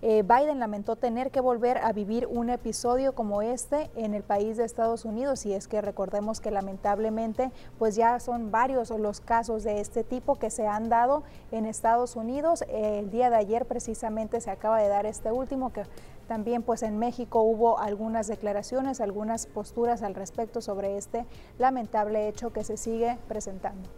eh, 0.02 0.24
Biden 0.24 0.60
lamentó 0.60 0.96
tener 0.96 1.32
que 1.32 1.42
volver 1.42 1.78
a 1.80 1.92
vivir 1.92 2.28
un 2.28 2.50
episodio 2.50 3.14
como 3.14 3.42
este 3.42 3.90
en 3.96 4.14
el 4.14 4.24
país 4.24 4.58
de 4.58 4.64
Estados 4.64 5.06
Unidos 5.06 5.46
y 5.46 5.54
es 5.54 5.68
que 5.68 5.82
recordemos 5.82 6.40
que 6.40 6.52
lamentablemente 6.52 7.52
pues 7.78 7.96
ya 7.96 8.20
son 8.20 8.52
varios 8.52 8.90
los 8.90 9.22
casos 9.22 9.64
de 9.64 9.80
este 9.80 10.04
tipo 10.04 10.36
que 10.36 10.50
se 10.50 10.68
han 10.68 10.90
dado 10.90 11.24
en 11.52 11.66
Estados 11.66 12.16
Unidos. 12.16 12.64
el 12.70 13.12
día 13.12 13.30
de 13.30 13.36
ayer 13.36 13.66
precisamente 13.66 14.42
se 14.42 14.52
acaba 14.52 14.80
de 14.80 14.88
dar 14.88 15.06
este 15.06 15.32
último 15.32 15.72
que 15.74 15.84
también 16.28 16.64
pues 16.64 16.84
en 16.84 16.98
México 16.98 17.42
hubo 17.42 17.80
algunas 17.80 18.28
declaraciones, 18.28 19.02
algunas 19.02 19.48
posturas 19.48 20.04
al 20.04 20.16
respecto 20.16 20.62
sobre 20.62 20.98
este 20.98 21.26
lamentable 21.58 22.28
hecho 22.28 22.54
que 22.54 22.64
se 22.64 22.78
sigue 22.78 23.18
presentando. 23.28 23.90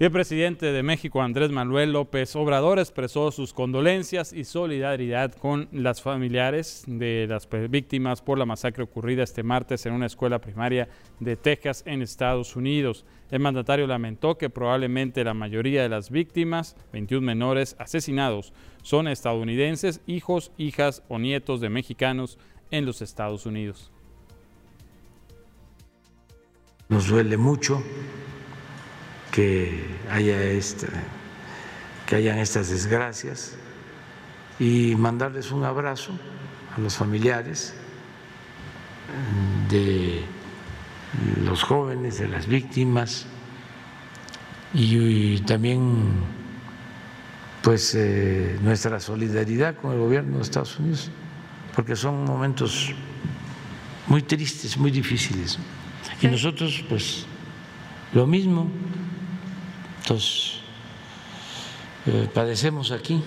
El 0.00 0.10
presidente 0.10 0.72
de 0.72 0.82
México, 0.82 1.22
Andrés 1.22 1.52
Manuel 1.52 1.92
López 1.92 2.34
Obrador, 2.34 2.80
expresó 2.80 3.30
sus 3.30 3.54
condolencias 3.54 4.32
y 4.32 4.42
solidaridad 4.42 5.32
con 5.32 5.68
las 5.70 6.02
familiares 6.02 6.82
de 6.88 7.26
las 7.28 7.48
víctimas 7.70 8.20
por 8.20 8.36
la 8.36 8.44
masacre 8.44 8.82
ocurrida 8.82 9.22
este 9.22 9.44
martes 9.44 9.86
en 9.86 9.92
una 9.92 10.06
escuela 10.06 10.40
primaria 10.40 10.88
de 11.20 11.36
Texas, 11.36 11.84
en 11.86 12.02
Estados 12.02 12.56
Unidos. 12.56 13.06
El 13.30 13.38
mandatario 13.38 13.86
lamentó 13.86 14.36
que 14.36 14.50
probablemente 14.50 15.22
la 15.22 15.32
mayoría 15.32 15.82
de 15.82 15.88
las 15.88 16.10
víctimas, 16.10 16.76
21 16.92 17.24
menores 17.24 17.76
asesinados, 17.78 18.52
son 18.82 19.06
estadounidenses, 19.06 20.00
hijos, 20.08 20.50
hijas 20.58 21.04
o 21.08 21.20
nietos 21.20 21.60
de 21.60 21.68
mexicanos 21.68 22.36
en 22.72 22.84
los 22.84 23.00
Estados 23.00 23.46
Unidos. 23.46 23.92
Nos 26.88 27.08
duele 27.08 27.36
mucho 27.36 27.80
que 29.34 29.84
haya 30.12 30.40
esta, 30.44 30.86
que 32.06 32.14
hayan 32.14 32.38
estas 32.38 32.68
desgracias 32.68 33.56
y 34.60 34.94
mandarles 34.94 35.50
un 35.50 35.64
abrazo 35.64 36.12
a 36.76 36.80
los 36.80 36.94
familiares 36.94 37.74
de 39.68 40.22
los 41.44 41.64
jóvenes, 41.64 42.20
de 42.20 42.28
las 42.28 42.46
víctimas 42.46 43.26
y, 44.72 45.40
también 45.40 46.12
pues 47.60 47.96
eh, 47.96 48.56
nuestra 48.62 49.00
solidaridad 49.00 49.74
con 49.74 49.94
el 49.94 49.98
gobierno 49.98 50.36
de 50.36 50.42
Estados 50.44 50.78
Unidos, 50.78 51.10
porque 51.74 51.96
son 51.96 52.24
momentos 52.24 52.92
muy 54.06 54.22
tristes, 54.22 54.78
muy 54.78 54.92
difíciles. 54.92 55.58
Y 56.22 56.28
nosotros 56.28 56.84
pues 56.88 57.26
lo 58.12 58.28
mismo, 58.28 58.70
entonces, 60.04 60.60
eh, 62.06 62.28
padecemos 62.34 62.92
aquí. 62.92 63.22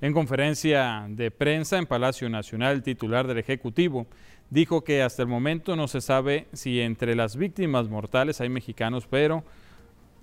En 0.00 0.12
conferencia 0.12 1.06
de 1.08 1.30
prensa 1.30 1.78
en 1.78 1.86
Palacio 1.86 2.28
Nacional, 2.28 2.74
el 2.74 2.82
titular 2.82 3.28
del 3.28 3.38
Ejecutivo 3.38 4.08
dijo 4.50 4.82
que 4.82 5.02
hasta 5.02 5.22
el 5.22 5.28
momento 5.28 5.76
no 5.76 5.86
se 5.86 6.00
sabe 6.00 6.48
si 6.52 6.80
entre 6.80 7.14
las 7.14 7.36
víctimas 7.36 7.88
mortales 7.88 8.40
hay 8.40 8.48
mexicanos, 8.48 9.06
pero 9.08 9.44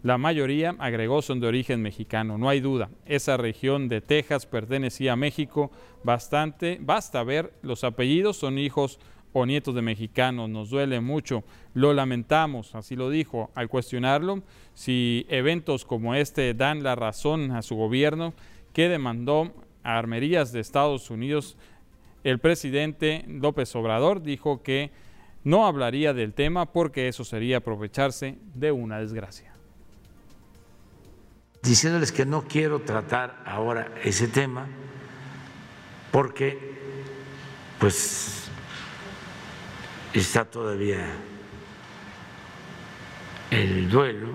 la 0.03 0.17
mayoría, 0.17 0.75
agregó, 0.77 1.21
son 1.21 1.39
de 1.39 1.47
origen 1.47 1.81
mexicano. 1.81 2.37
No 2.37 2.49
hay 2.49 2.59
duda, 2.59 2.89
esa 3.05 3.37
región 3.37 3.87
de 3.87 4.01
Texas 4.01 4.45
pertenecía 4.45 5.13
a 5.13 5.15
México 5.15 5.71
bastante. 6.03 6.79
Basta 6.81 7.23
ver 7.23 7.53
los 7.61 7.85
apellidos, 7.85 8.35
son 8.35 8.59
hijos 8.59 8.99
o 9.33 9.45
nietos 9.45 9.75
de 9.75 9.81
mexicanos. 9.81 10.49
Nos 10.49 10.69
duele 10.69 10.99
mucho, 11.01 11.43
lo 11.73 11.93
lamentamos, 11.93 12.75
así 12.75 12.95
lo 12.95 13.09
dijo. 13.09 13.51
Al 13.55 13.69
cuestionarlo, 13.69 14.43
si 14.73 15.25
eventos 15.29 15.85
como 15.85 16.15
este 16.15 16.53
dan 16.53 16.83
la 16.83 16.95
razón 16.95 17.51
a 17.51 17.61
su 17.61 17.75
gobierno, 17.75 18.33
que 18.73 18.89
demandó 18.89 19.53
armerías 19.83 20.51
de 20.51 20.59
Estados 20.59 21.09
Unidos, 21.09 21.57
el 22.23 22.39
presidente 22.39 23.25
López 23.27 23.75
Obrador 23.75 24.21
dijo 24.21 24.61
que 24.61 24.91
no 25.43 25.65
hablaría 25.65 26.13
del 26.13 26.33
tema 26.33 26.71
porque 26.71 27.07
eso 27.07 27.23
sería 27.23 27.57
aprovecharse 27.57 28.37
de 28.53 28.71
una 28.71 28.99
desgracia. 28.99 29.53
Diciéndoles 31.63 32.11
que 32.11 32.25
no 32.25 32.43
quiero 32.47 32.81
tratar 32.81 33.41
ahora 33.45 33.93
ese 34.03 34.27
tema 34.27 34.67
porque 36.11 36.57
pues 37.79 38.40
está 40.13 40.45
todavía 40.45 41.13
el 43.49 43.89
duelo 43.89 44.29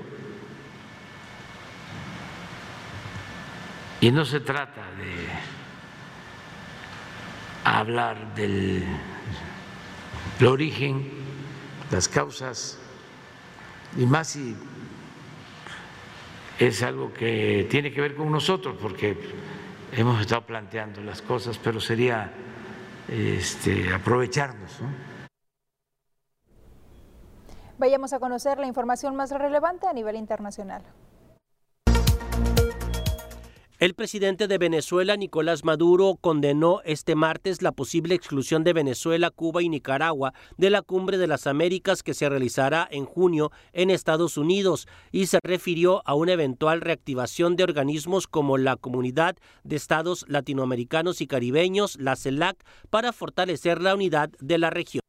y 4.01 4.11
no 4.11 4.25
se 4.25 4.41
trata 4.41 4.83
de 4.93 5.27
hablar 7.65 8.35
del, 8.35 8.85
origen, 10.47 11.11
las 11.91 12.09
causas, 12.09 12.79
y 13.97 14.07
más 14.07 14.29
si 14.29 14.55
es 16.59 16.83
algo 16.83 17.13
que 17.13 17.67
tiene 17.71 17.91
que 17.91 18.01
ver 18.01 18.15
con 18.15 18.31
nosotros, 18.31 18.77
porque 18.81 19.19
hemos 19.93 20.21
estado 20.21 20.47
planteando 20.47 21.01
las 21.03 21.23
cosas, 21.23 21.59
pero 21.59 21.81
sería 21.81 22.33
este, 23.09 23.93
aprovecharnos. 23.93 24.81
¿no? 24.81 25.16
Vayamos 27.79 28.13
a 28.13 28.19
conocer 28.19 28.59
la 28.59 28.67
información 28.67 29.17
más 29.17 29.31
relevante 29.31 29.87
a 29.87 29.93
nivel 29.93 30.17
internacional. 30.17 30.83
El 33.79 33.93
presidente 33.93 34.49
de 34.49 34.57
Venezuela, 34.57 35.19
Nicolás 35.19 35.63
Maduro, 35.63 36.17
condenó 36.19 36.81
este 36.87 37.15
martes 37.15 37.61
la 37.61 37.73
posible 37.73 38.15
exclusión 38.15 38.65
de 38.65 38.73
Venezuela, 38.73 39.29
Cuba 39.29 39.63
y 39.63 39.69
Nicaragua 39.69 40.33
de 40.57 40.71
la 40.71 40.81
Cumbre 40.81 41.19
de 41.19 41.27
las 41.27 41.47
Américas 41.47 42.03
que 42.03 42.15
se 42.15 42.27
realizará 42.31 42.89
en 42.91 43.05
junio 43.05 43.53
en 43.75 43.91
Estados 43.91 44.39
Unidos 44.39 44.89
y 45.13 45.27
se 45.27 45.41
refirió 45.43 46.01
a 46.07 46.15
una 46.15 46.33
eventual 46.33 46.81
reactivación 46.81 47.55
de 47.55 47.65
organismos 47.65 48.27
como 48.27 48.57
la 48.57 48.77
Comunidad 48.77 49.37
de 49.63 49.77
Estados 49.77 50.25
Latinoamericanos 50.27 51.21
y 51.21 51.27
Caribeños, 51.27 52.01
la 52.01 52.17
CELAC, 52.17 52.57
para 52.89 53.13
fortalecer 53.13 53.83
la 53.83 53.95
unidad 53.95 54.31
de 54.41 54.57
la 54.57 54.71
región. 54.71 55.03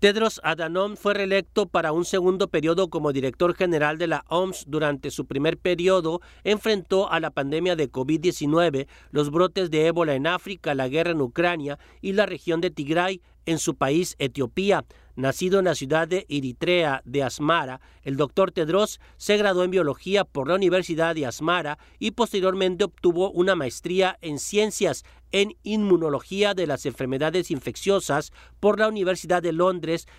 Tedros 0.00 0.40
Adhanom 0.44 0.96
fue 0.96 1.14
reelecto 1.14 1.66
para 1.66 1.92
un 1.92 2.04
segundo 2.04 2.48
periodo 2.48 2.88
como 2.88 3.12
director 3.12 3.54
general 3.54 3.98
de 3.98 4.06
la 4.06 4.24
OMS. 4.28 4.64
Durante 4.68 5.10
su 5.10 5.26
primer 5.26 5.58
periodo 5.58 6.20
enfrentó 6.44 7.10
a 7.10 7.20
la 7.20 7.30
pandemia 7.30 7.76
de 7.76 7.90
COVID-19, 7.90 8.86
los 9.10 9.30
brotes 9.30 9.70
de 9.70 9.86
ébola 9.86 10.14
en 10.14 10.26
África, 10.26 10.74
la 10.74 10.88
guerra 10.88 11.10
en 11.10 11.20
Ucrania 11.20 11.78
y 12.00 12.12
la 12.12 12.26
región 12.26 12.60
de 12.60 12.70
Tigray 12.70 13.20
en 13.46 13.58
su 13.58 13.76
país, 13.76 14.14
Etiopía. 14.18 14.84
Nacido 15.16 15.58
en 15.58 15.64
la 15.64 15.74
ciudad 15.74 16.06
de 16.06 16.26
Eritrea 16.28 17.02
de 17.04 17.24
Asmara, 17.24 17.80
el 18.04 18.16
doctor 18.16 18.52
Tedros 18.52 19.00
se 19.16 19.36
graduó 19.36 19.64
en 19.64 19.72
biología 19.72 20.24
por 20.24 20.46
la 20.46 20.54
Universidad 20.54 21.16
de 21.16 21.26
Asmara 21.26 21.76
y 21.98 22.12
posteriormente 22.12 22.84
obtuvo 22.84 23.32
una 23.32 23.56
maestría 23.56 24.16
en 24.20 24.38
ciencias 24.38 25.04
en 25.32 25.56
inmunología 25.64 26.54
de 26.54 26.68
las 26.68 26.86
enfermedades 26.86 27.50
infecciosas 27.50 28.32
por 28.60 28.78
la 28.78 28.86
Universidad 28.86 29.42
de 29.42 29.52
Londres 29.52 29.67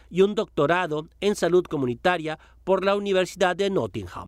y 0.10 0.22
un 0.22 0.36
doctorado 0.36 1.08
en 1.22 1.36
salud 1.36 1.64
comunitaria 1.66 2.40
por 2.70 2.86
la 2.86 2.96
Universidad 2.96 3.56
de 3.56 3.72
Nottingham. 3.72 4.28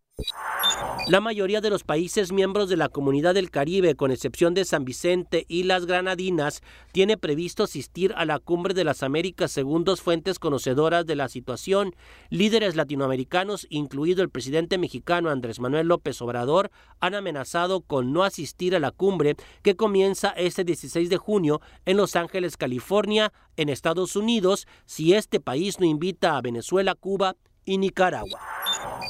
La 1.07 1.21
mayoría 1.21 1.61
de 1.61 1.69
los 1.69 1.83
países 1.83 2.31
miembros 2.31 2.69
de 2.69 2.75
la 2.75 2.89
Comunidad 2.89 3.35
del 3.35 3.51
Caribe, 3.51 3.93
con 3.93 4.09
excepción 4.09 4.55
de 4.55 4.65
San 4.65 4.83
Vicente 4.83 5.45
y 5.47 5.61
las 5.61 5.85
Granadinas, 5.85 6.61
tiene 6.91 7.17
previsto 7.17 7.65
asistir 7.65 8.15
a 8.17 8.25
la 8.25 8.39
Cumbre 8.39 8.73
de 8.73 8.83
las 8.83 9.03
Américas 9.03 9.51
según 9.51 9.83
dos 9.83 10.01
fuentes 10.01 10.39
conocedoras 10.39 11.05
de 11.05 11.15
la 11.15 11.29
situación. 11.29 11.93
Líderes 12.31 12.75
latinoamericanos, 12.75 13.67
incluido 13.69 14.23
el 14.23 14.31
presidente 14.31 14.79
mexicano 14.79 15.29
Andrés 15.29 15.59
Manuel 15.59 15.89
López 15.89 16.19
Obrador, 16.23 16.71
han 16.99 17.13
amenazado 17.13 17.81
con 17.81 18.11
no 18.11 18.23
asistir 18.23 18.75
a 18.75 18.79
la 18.79 18.89
cumbre 18.89 19.35
que 19.61 19.75
comienza 19.75 20.29
este 20.29 20.63
16 20.63 21.11
de 21.11 21.17
junio 21.17 21.61
en 21.85 21.95
Los 21.95 22.15
Ángeles, 22.15 22.57
California, 22.57 23.33
en 23.55 23.69
Estados 23.69 24.15
Unidos, 24.15 24.65
si 24.85 25.13
este 25.13 25.39
país 25.39 25.79
no 25.79 25.85
invita 25.85 26.37
a 26.37 26.41
Venezuela, 26.41 26.95
Cuba 26.95 27.35
y 27.65 27.77
Nicaragua. 27.77 28.39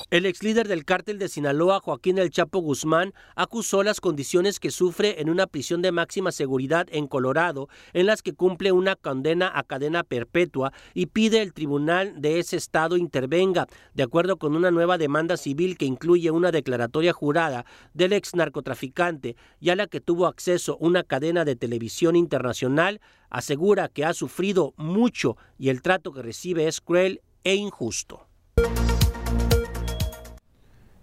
El 0.10 0.26
ex 0.26 0.44
líder 0.44 0.68
del 0.68 0.84
cártel 0.84 1.20
de 1.20 1.30
Sinaloa, 1.30 1.80
Joaquín 1.80 2.18
El 2.18 2.32
Chapo 2.32 2.60
Guzmán, 2.60 3.14
acusó 3.36 3.82
las 3.82 4.02
condiciones 4.02 4.60
que 4.60 4.70
sufre 4.70 5.22
en 5.22 5.30
una 5.30 5.48
prisión 5.48 5.82
de 5.82 5.94
máxima 5.94 6.34
seguridad 6.34 6.88
en 6.92 7.08
Colorado, 7.08 7.70
en 7.94 8.08
las 8.08 8.22
que 8.22 8.34
cumple 8.34 8.74
una 8.74 8.98
condena 8.98 9.50
a 9.54 9.64
cadena 9.64 10.04
perpetua 10.04 10.74
y 10.94 11.06
pide 11.06 11.42
el 11.42 11.54
tribunal 11.54 12.20
de 12.22 12.40
ese 12.40 12.58
estado 12.58 12.98
intervenga, 12.98 13.68
de 13.94 14.04
acuerdo 14.04 14.36
con 14.36 14.56
una 14.56 14.70
nueva 14.70 14.98
demanda 14.98 15.38
civil 15.38 15.78
que 15.78 15.86
incluye 15.86 16.30
una 16.30 16.52
declaratoria 16.52 17.14
jurada 17.14 17.66
del 17.94 18.12
ex 18.12 18.36
narcotraficante 18.36 19.38
y 19.62 19.70
a 19.70 19.78
la 19.78 19.88
que 19.88 20.02
tuvo 20.02 20.28
acceso 20.28 20.76
una 20.82 21.04
cadena 21.04 21.46
de 21.46 21.56
televisión 21.56 22.18
internacional, 22.18 23.00
asegura 23.30 23.88
que 23.88 24.04
ha 24.04 24.14
sufrido 24.14 24.74
mucho 24.76 25.38
y 25.58 25.70
el 25.70 25.82
trato 25.82 26.12
que 26.12 26.22
recibe 26.22 26.68
es 26.68 26.82
cruel 26.82 27.22
e 27.46 27.56
injusto. 27.56 28.31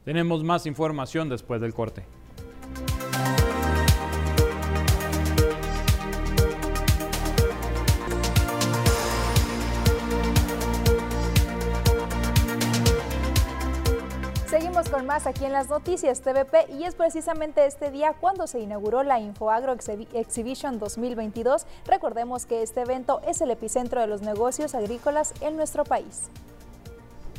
Tenemos 0.09 0.43
más 0.43 0.65
información 0.65 1.29
después 1.29 1.61
del 1.61 1.75
corte. 1.75 2.03
Seguimos 14.47 14.89
con 14.89 15.05
más 15.05 15.27
aquí 15.27 15.45
en 15.45 15.53
las 15.53 15.69
noticias 15.69 16.23
TVP 16.23 16.73
y 16.79 16.85
es 16.85 16.95
precisamente 16.95 17.67
este 17.67 17.91
día 17.91 18.15
cuando 18.19 18.47
se 18.47 18.61
inauguró 18.61 19.03
la 19.03 19.21
InfoAgro 19.21 19.75
Exhibition 20.15 20.79
2022. 20.79 21.67
Recordemos 21.85 22.47
que 22.47 22.63
este 22.63 22.81
evento 22.81 23.21
es 23.29 23.43
el 23.43 23.51
epicentro 23.51 24.01
de 24.01 24.07
los 24.07 24.23
negocios 24.23 24.75
agrícolas 24.75 25.35
en 25.43 25.57
nuestro 25.57 25.85
país. 25.85 26.31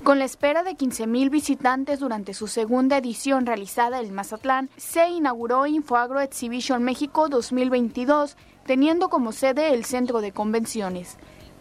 Con 0.03 0.17
la 0.17 0.25
espera 0.25 0.63
de 0.63 0.71
15.000 0.71 1.29
visitantes 1.29 1.99
durante 1.99 2.33
su 2.33 2.47
segunda 2.47 2.97
edición 2.97 3.45
realizada 3.45 3.99
en 3.99 4.13
Mazatlán, 4.13 4.69
se 4.77 5.09
inauguró 5.09 5.67
Infoagro 5.67 6.21
Exhibition 6.21 6.83
México 6.83 7.27
2022, 7.27 8.37
teniendo 8.65 9.09
como 9.09 9.33
sede 9.33 9.73
el 9.73 9.83
Centro 9.83 10.21
de 10.21 10.31
Convenciones. 10.31 11.17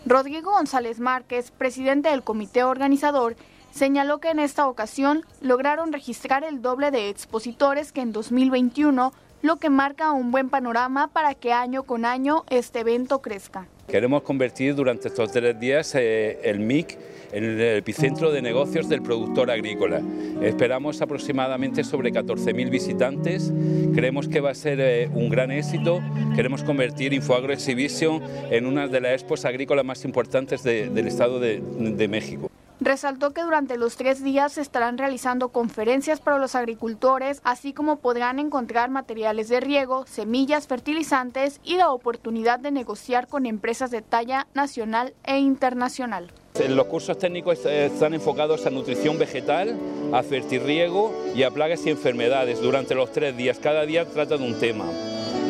Rodrigo 0.07 0.53
González 0.53 1.01
Márquez, 1.01 1.51
presidente 1.51 2.11
del 2.11 2.23
comité 2.23 2.63
organizador, 2.63 3.35
señaló 3.73 4.19
que 4.19 4.31
en 4.31 4.39
esta 4.39 4.69
ocasión 4.69 5.25
lograron 5.41 5.93
registrar 5.93 6.45
el 6.45 6.63
doble 6.63 6.93
de 6.93 7.09
expositores 7.09 7.93
que 7.93 8.03
en 8.03 8.13
2021, 8.13 9.13
lo 9.43 9.57
que 9.57 9.69
marca 9.69 10.13
un 10.13 10.31
buen 10.31 10.49
panorama 10.49 11.09
para 11.09 11.35
que 11.35 11.53
año 11.53 11.83
con 11.83 12.05
año 12.05 12.45
este 12.51 12.81
evento 12.81 13.21
crezca. 13.21 13.67
Queremos 13.89 14.23
convertir 14.23 14.75
durante 14.75 15.09
estos 15.09 15.33
tres 15.33 15.59
días 15.59 15.95
eh, 15.95 16.41
el 16.45 16.61
MIC 16.61 16.99
en 17.33 17.45
el 17.45 17.61
epicentro 17.61 18.31
de 18.31 18.43
negocios 18.43 18.89
del 18.89 19.03
productor 19.03 19.51
agrícola. 19.51 20.01
Esperamos 20.43 21.01
aproximadamente 21.03 21.85
sobre 21.85 22.13
14.000 22.13 22.71
visitantes, 22.71 23.53
creemos 23.95 24.29
que 24.29 24.41
va 24.41 24.51
a 24.51 24.55
ser 24.55 24.79
eh, 24.81 25.09
un 25.13 25.29
gran 25.29 25.51
éxito, 25.51 26.01
queremos 26.35 26.63
convertir 26.63 27.13
InfoAgro 27.13 27.53
Exhibition 27.53 28.23
en 28.51 28.67
una 28.67 28.89
de 28.89 29.01
las 29.01 29.13
expos 29.13 29.45
agrícolas 29.45 29.85
más 29.85 30.05
importantes 30.05 30.63
del 30.63 31.07
Estado 31.07 31.41
de, 31.41 31.61
de 31.61 32.09
México. 32.09 32.51
Resaltó 32.81 33.33
que 33.33 33.43
durante 33.43 33.77
los 33.77 33.97
tres 33.97 34.23
días 34.23 34.53
se 34.53 34.61
estarán 34.61 34.99
realizando 34.99 35.49
conferencias 35.49 36.21
para 36.21 36.39
los 36.39 36.55
agricultores, 36.55 37.41
así 37.43 37.73
como 37.73 37.97
podrán 37.97 38.39
encontrar 38.39 38.89
materiales 38.89 39.49
de 39.49 39.59
riego, 39.59 40.07
semillas, 40.07 40.69
fertilizantes 40.69 41.61
y 41.65 41.77
la 41.77 41.91
oportunidad 41.91 42.61
de 42.61 42.71
negociar 42.71 43.27
con 43.27 43.47
empresas 43.47 43.91
de 43.91 44.03
talla 44.03 44.47
nacional 44.55 45.13
e 45.25 45.39
internacional. 45.39 46.31
Los 46.67 46.87
cursos 46.87 47.17
técnicos 47.19 47.65
están 47.65 48.15
enfocados 48.15 48.67
a 48.67 48.71
nutrición 48.71 49.17
vegetal, 49.17 49.79
a 50.13 50.23
fertirriego 50.23 51.15
y 51.35 51.45
a 51.45 51.51
plagas 51.51 51.87
y 51.87 51.91
enfermedades 51.91 52.61
durante 52.61 52.95
los 52.95 53.13
tres 53.13 53.37
días. 53.37 53.59
Cada 53.59 53.87
día 53.87 54.05
trata 54.05 54.37
de 54.37 54.45
un 54.45 54.59
tema. 54.59 54.85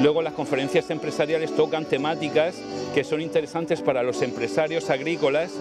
Luego 0.03 0.21
las 0.21 0.35
conferencias 0.35 0.91
empresariales 0.91 1.57
tocan 1.57 1.87
temáticas 1.87 2.57
que 2.95 3.05
son 3.05 3.21
interesantes 3.21 3.81
para 3.81 4.03
los 4.03 4.21
empresarios 4.23 4.91
agrícolas 4.91 5.53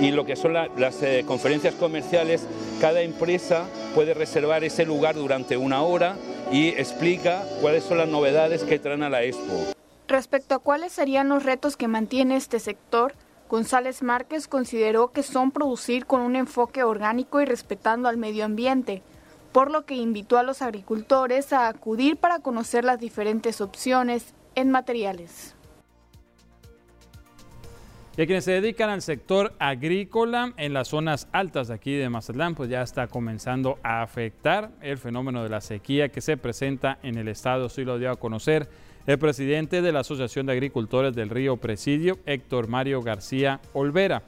y 0.00 0.12
lo 0.12 0.24
que 0.24 0.36
son 0.36 0.54
las 0.54 1.02
eh, 1.02 1.24
conferencias 1.26 1.74
comerciales, 1.74 2.46
cada 2.80 3.02
empresa 3.02 3.64
puede 3.94 4.14
reservar 4.14 4.62
ese 4.62 4.86
lugar 4.86 5.14
durante 5.14 5.56
una 5.56 5.82
hora 5.82 6.16
y 6.52 6.68
explica 6.68 7.44
cuáles 7.60 7.82
son 7.84 7.98
las 7.98 8.08
novedades 8.08 8.62
que 8.62 8.78
traen 8.78 9.02
a 9.02 9.10
la 9.10 9.24
expo. 9.24 9.64
Respecto 10.08 10.54
a 10.54 10.58
cuáles 10.58 10.92
serían 10.92 11.28
los 11.28 11.42
retos 11.42 11.76
que 11.76 11.88
mantiene 11.88 12.36
este 12.36 12.60
sector, 12.60 13.14
González 13.48 14.02
Márquez 14.02 14.48
consideró 14.48 15.12
que 15.12 15.22
son 15.22 15.52
producir 15.52 16.06
con 16.06 16.20
un 16.20 16.36
enfoque 16.36 16.82
orgánico 16.82 17.40
y 17.40 17.44
respetando 17.44 18.08
al 18.08 18.16
medio 18.16 18.44
ambiente, 18.44 19.02
por 19.52 19.70
lo 19.70 19.86
que 19.86 19.94
invitó 19.94 20.38
a 20.38 20.42
los 20.42 20.62
agricultores 20.62 21.52
a 21.52 21.68
acudir 21.68 22.16
para 22.16 22.40
conocer 22.40 22.84
las 22.84 22.98
diferentes 22.98 23.60
opciones 23.60 24.34
en 24.54 24.70
materiales. 24.70 25.54
Y 28.16 28.22
a 28.22 28.26
quienes 28.26 28.44
se 28.44 28.52
dedican 28.52 28.88
al 28.88 29.02
sector 29.02 29.52
agrícola 29.58 30.54
en 30.56 30.72
las 30.72 30.88
zonas 30.88 31.28
altas 31.32 31.68
de 31.68 31.74
aquí 31.74 31.94
de 31.94 32.08
Mazatlán, 32.08 32.54
pues 32.54 32.70
ya 32.70 32.80
está 32.80 33.08
comenzando 33.08 33.78
a 33.82 34.00
afectar 34.00 34.70
el 34.80 34.96
fenómeno 34.96 35.42
de 35.42 35.50
la 35.50 35.60
sequía 35.60 36.08
que 36.08 36.22
se 36.22 36.38
presenta 36.38 36.98
en 37.02 37.18
el 37.18 37.28
estado. 37.28 37.68
Sí 37.68 37.84
lo 37.84 37.98
dio 37.98 38.10
a 38.10 38.16
conocer 38.16 38.70
el 39.06 39.18
presidente 39.18 39.82
de 39.82 39.92
la 39.92 40.00
Asociación 40.00 40.46
de 40.46 40.52
Agricultores 40.52 41.14
del 41.14 41.30
Río 41.30 41.56
Presidio, 41.58 42.18
Héctor 42.26 42.66
Mario 42.66 43.02
García 43.02 43.60
Olvera. 43.72 44.24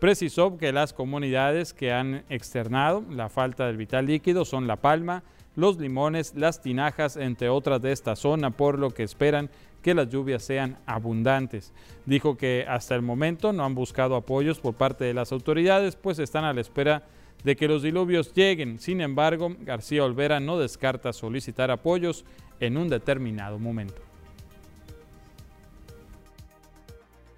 Precisó 0.00 0.56
que 0.56 0.72
las 0.72 0.94
comunidades 0.94 1.74
que 1.74 1.92
han 1.92 2.24
externado 2.30 3.04
la 3.10 3.28
falta 3.28 3.66
del 3.66 3.76
vital 3.76 4.06
líquido 4.06 4.46
son 4.46 4.66
La 4.66 4.76
Palma, 4.76 5.22
Los 5.54 5.78
Limones, 5.78 6.34
Las 6.34 6.62
Tinajas, 6.62 7.18
entre 7.18 7.50
otras 7.50 7.82
de 7.82 7.92
esta 7.92 8.16
zona, 8.16 8.50
por 8.50 8.78
lo 8.78 8.90
que 8.90 9.02
esperan 9.02 9.50
que 9.82 9.94
las 9.94 10.08
lluvias 10.08 10.42
sean 10.42 10.78
abundantes. 10.86 11.74
Dijo 12.06 12.38
que 12.38 12.64
hasta 12.66 12.94
el 12.94 13.02
momento 13.02 13.52
no 13.52 13.64
han 13.64 13.74
buscado 13.74 14.16
apoyos 14.16 14.60
por 14.60 14.74
parte 14.74 15.04
de 15.04 15.14
las 15.14 15.30
autoridades, 15.30 15.94
pues 15.96 16.18
están 16.18 16.44
a 16.44 16.54
la 16.54 16.62
espera 16.62 17.04
de 17.44 17.54
que 17.54 17.68
los 17.68 17.82
diluvios 17.82 18.32
lleguen. 18.32 18.78
Sin 18.78 19.02
embargo, 19.02 19.54
García 19.60 20.04
Olvera 20.04 20.40
no 20.40 20.58
descarta 20.58 21.12
solicitar 21.12 21.70
apoyos 21.70 22.24
en 22.60 22.78
un 22.78 22.88
determinado 22.88 23.58
momento. 23.58 24.11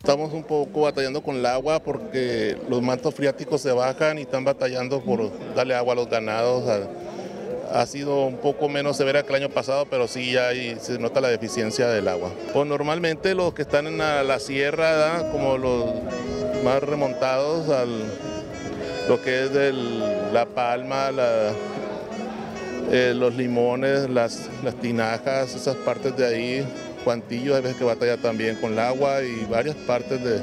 Estamos 0.05 0.34
un 0.34 0.42
poco 0.42 0.82
batallando 0.82 1.22
con 1.22 1.36
el 1.36 1.46
agua 1.46 1.82
porque 1.82 2.59
los 2.68 2.82
mantos 2.82 3.14
friáticos 3.14 3.62
se 3.62 3.72
bajan 3.72 4.18
y 4.18 4.20
están 4.20 4.44
batallando 4.44 5.00
por 5.00 5.30
darle 5.55 5.74
agua 5.74 5.94
a 5.94 5.96
los 5.96 6.11
ganados, 6.11 6.62
ha 7.72 7.86
sido 7.86 8.26
un 8.26 8.36
poco 8.36 8.68
menos 8.68 8.98
severa 8.98 9.22
que 9.22 9.30
el 9.30 9.36
año 9.36 9.48
pasado, 9.48 9.86
pero 9.88 10.07
sí 10.07 10.32
ya 10.32 10.50
se 10.78 10.98
nota 10.98 11.22
la 11.22 11.28
deficiencia 11.28 11.88
del 11.88 12.07
agua. 12.07 12.30
Pues 12.52 12.66
normalmente 12.66 13.34
los 13.34 13.55
que 13.55 13.62
están 13.62 13.86
en 13.86 13.96
la, 13.96 14.38
sierra, 14.40 15.30
como 15.32 15.57
los 15.57 15.86
más 16.62 16.82
remontados 16.82 17.70
al 17.70 17.88
lo 19.09 19.22
que 19.22 19.44
es 19.44 19.52
la 20.34 20.44
palma, 20.44 21.12
eh, 22.92 23.14
los 23.16 23.34
limones, 23.36 24.11
las 24.11 24.50
tinajas, 24.82 25.55
esas 25.55 25.76
partes 25.76 26.14
de 26.14 26.26
ahí, 26.26 26.66
Cuantillo, 27.05 27.55
hay 27.55 27.62
veces 27.62 27.76
que 27.76 27.84
batalla 27.84 28.16
también 28.16 28.57
con 28.57 28.72
el 28.72 28.78
agua 28.78 29.22
y 29.22 29.46
varias 29.48 29.76
partes 29.76 30.24
de, 30.24 30.40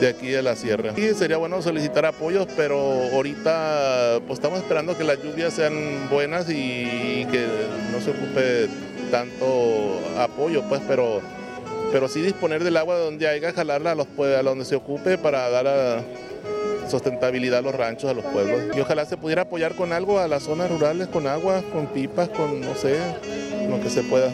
de 0.00 0.08
aquí 0.08 0.28
de 0.28 0.42
la 0.42 0.56
sierra. 0.56 0.92
Y 0.96 1.14
sería 1.14 1.36
bueno 1.36 1.60
solicitar 1.62 2.04
apoyos, 2.06 2.46
pero 2.56 2.78
ahorita 3.12 4.20
pues 4.26 4.38
estamos 4.38 4.58
esperando 4.58 4.96
que 4.96 5.04
las 5.04 5.22
lluvias 5.22 5.54
sean 5.54 6.08
buenas 6.10 6.48
y 6.48 7.26
que 7.30 7.46
no 7.92 8.00
se 8.00 8.10
ocupe 8.10 8.68
tanto 9.10 10.00
apoyo, 10.18 10.62
pues, 10.68 10.80
pero, 10.88 11.20
pero 11.92 12.08
sí 12.08 12.20
disponer 12.20 12.64
del 12.64 12.76
agua 12.76 12.96
donde 12.96 13.28
haya, 13.28 13.52
jalarla 13.52 13.92
a, 13.92 13.94
los, 13.94 14.06
a 14.18 14.42
donde 14.42 14.64
se 14.64 14.74
ocupe 14.74 15.18
para 15.18 15.48
dar 15.50 15.66
a 15.66 16.02
sustentabilidad 16.88 17.60
a 17.60 17.62
los 17.62 17.74
ranchos, 17.74 18.10
a 18.10 18.14
los 18.14 18.24
pueblos. 18.24 18.76
Y 18.76 18.80
ojalá 18.80 19.04
se 19.04 19.16
pudiera 19.16 19.42
apoyar 19.42 19.74
con 19.74 19.92
algo 19.92 20.18
a 20.18 20.28
las 20.28 20.42
zonas 20.42 20.70
rurales, 20.70 21.08
con 21.08 21.26
agua, 21.26 21.62
con 21.72 21.86
pipas, 21.86 22.28
con 22.28 22.60
no 22.60 22.74
sé, 22.74 22.98
lo 23.68 23.80
que 23.80 23.90
se 23.90 24.02
pueda. 24.02 24.30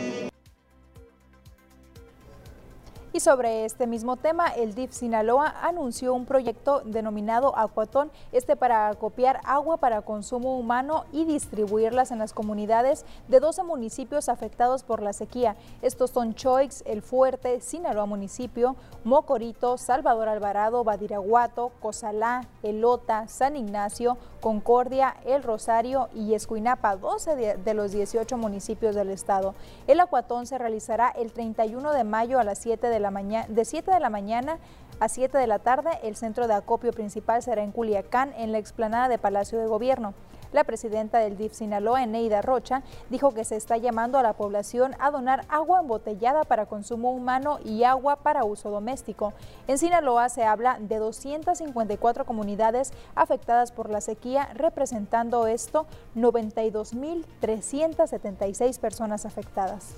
Y 3.12 3.18
sobre 3.18 3.64
este 3.64 3.88
mismo 3.88 4.16
tema, 4.16 4.46
el 4.46 4.76
DIF 4.76 4.92
Sinaloa 4.92 5.52
anunció 5.62 6.14
un 6.14 6.26
proyecto 6.26 6.82
denominado 6.84 7.58
Acuatón, 7.58 8.12
este 8.30 8.54
para 8.54 8.86
acopiar 8.86 9.40
agua 9.42 9.78
para 9.78 10.02
consumo 10.02 10.56
humano 10.56 11.06
y 11.10 11.24
distribuirlas 11.24 12.12
en 12.12 12.20
las 12.20 12.32
comunidades 12.32 13.04
de 13.26 13.40
12 13.40 13.64
municipios 13.64 14.28
afectados 14.28 14.84
por 14.84 15.02
la 15.02 15.12
sequía. 15.12 15.56
Estos 15.82 16.10
son 16.10 16.34
Choix, 16.34 16.84
El 16.86 17.02
Fuerte, 17.02 17.60
Sinaloa 17.60 18.06
Municipio, 18.06 18.76
Mocorito, 19.02 19.76
Salvador 19.76 20.28
Alvarado, 20.28 20.84
Badiraguato, 20.84 21.72
Cozalá, 21.80 22.46
Elota, 22.62 23.26
San 23.26 23.56
Ignacio, 23.56 24.18
Concordia, 24.40 25.16
El 25.26 25.42
Rosario 25.42 26.10
y 26.14 26.34
Escuinapa, 26.34 26.94
12 26.94 27.56
de, 27.56 27.74
los 27.74 27.90
18 27.90 28.36
municipios 28.36 28.94
del 28.94 29.10
estado. 29.10 29.54
El 29.88 29.98
Acuatón 29.98 30.46
se 30.46 30.58
realizará 30.58 31.08
el 31.08 31.32
31 31.32 31.92
de 31.92 32.04
mayo 32.04 32.38
a 32.38 32.44
las 32.44 32.58
7 32.58 32.88
de 32.88 32.99
la 33.00 33.10
mañana, 33.10 33.46
de 33.48 33.64
7 33.64 33.90
de 33.90 34.00
la 34.00 34.10
mañana 34.10 34.58
a 35.00 35.08
7 35.08 35.38
de 35.38 35.46
la 35.46 35.58
tarde. 35.58 35.90
El 36.02 36.16
centro 36.16 36.46
de 36.46 36.54
acopio 36.54 36.92
principal 36.92 37.42
será 37.42 37.62
en 37.62 37.72
Culiacán, 37.72 38.32
en 38.36 38.52
la 38.52 38.58
explanada 38.58 39.08
de 39.08 39.18
Palacio 39.18 39.58
de 39.58 39.66
Gobierno. 39.66 40.14
La 40.52 40.64
presidenta 40.64 41.18
del 41.18 41.36
DIF 41.36 41.52
Sinaloa, 41.52 42.02
Eneida 42.02 42.42
Rocha, 42.42 42.82
dijo 43.08 43.32
que 43.32 43.44
se 43.44 43.54
está 43.54 43.76
llamando 43.76 44.18
a 44.18 44.24
la 44.24 44.32
población 44.32 44.96
a 44.98 45.12
donar 45.12 45.44
agua 45.48 45.78
embotellada 45.80 46.42
para 46.42 46.66
consumo 46.66 47.12
humano 47.12 47.60
y 47.64 47.84
agua 47.84 48.16
para 48.16 48.42
uso 48.44 48.68
doméstico. 48.70 49.32
En 49.68 49.78
Sinaloa 49.78 50.28
se 50.28 50.42
habla 50.42 50.78
de 50.80 50.98
254 50.98 52.24
comunidades 52.24 52.92
afectadas 53.14 53.70
por 53.70 53.90
la 53.90 54.00
sequía, 54.00 54.48
representando 54.54 55.46
esto 55.46 55.86
92.376 56.16 58.80
personas 58.80 59.26
afectadas 59.26 59.94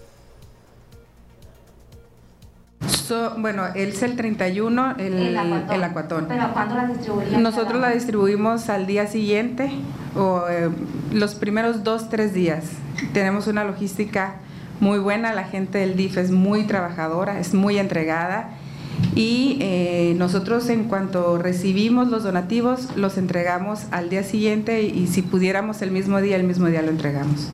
bueno, 3.38 3.66
él 3.74 3.90
es 3.90 4.03
el 4.03 4.16
31, 4.16 4.96
el, 4.98 5.36
el, 5.70 5.84
acuatón. 5.84 6.26
¿Pero 6.28 6.53
cuándo 6.53 6.74
la 6.74 6.86
distribuimos? 6.86 7.40
Nosotros 7.40 7.80
la 7.80 7.90
distribuimos 7.90 8.68
al 8.68 8.86
día 8.86 9.07
siguiente 9.07 9.70
o 10.16 10.44
eh, 10.48 10.70
los 11.12 11.34
primeros 11.34 11.84
dos, 11.84 12.09
tres 12.09 12.34
días. 12.34 12.64
Tenemos 13.12 13.46
una 13.46 13.64
logística 13.64 14.36
muy 14.80 14.98
buena, 14.98 15.32
la 15.32 15.44
gente 15.44 15.78
del 15.78 15.96
DIF 15.96 16.18
es 16.18 16.30
muy 16.30 16.64
trabajadora, 16.64 17.38
es 17.38 17.55
muy 17.55 17.78
entregada 17.78 18.50
y 19.14 19.59
eh, 19.61 20.14
nosotros 20.16 20.68
en 20.68 20.84
cuanto 20.84 21.38
recibimos 21.38 22.09
los 22.09 22.24
donativos 22.24 22.96
los 22.96 23.18
entregamos 23.18 23.86
al 23.90 24.09
día 24.09 24.22
siguiente 24.22 24.82
y 24.82 25.07
si 25.07 25.22
pudiéramos 25.22 25.82
el 25.82 25.90
mismo 25.90 26.20
día, 26.20 26.36
el 26.36 26.44
mismo 26.44 26.66
día 26.66 26.82
lo 26.82 26.90
entregamos. 26.90 27.53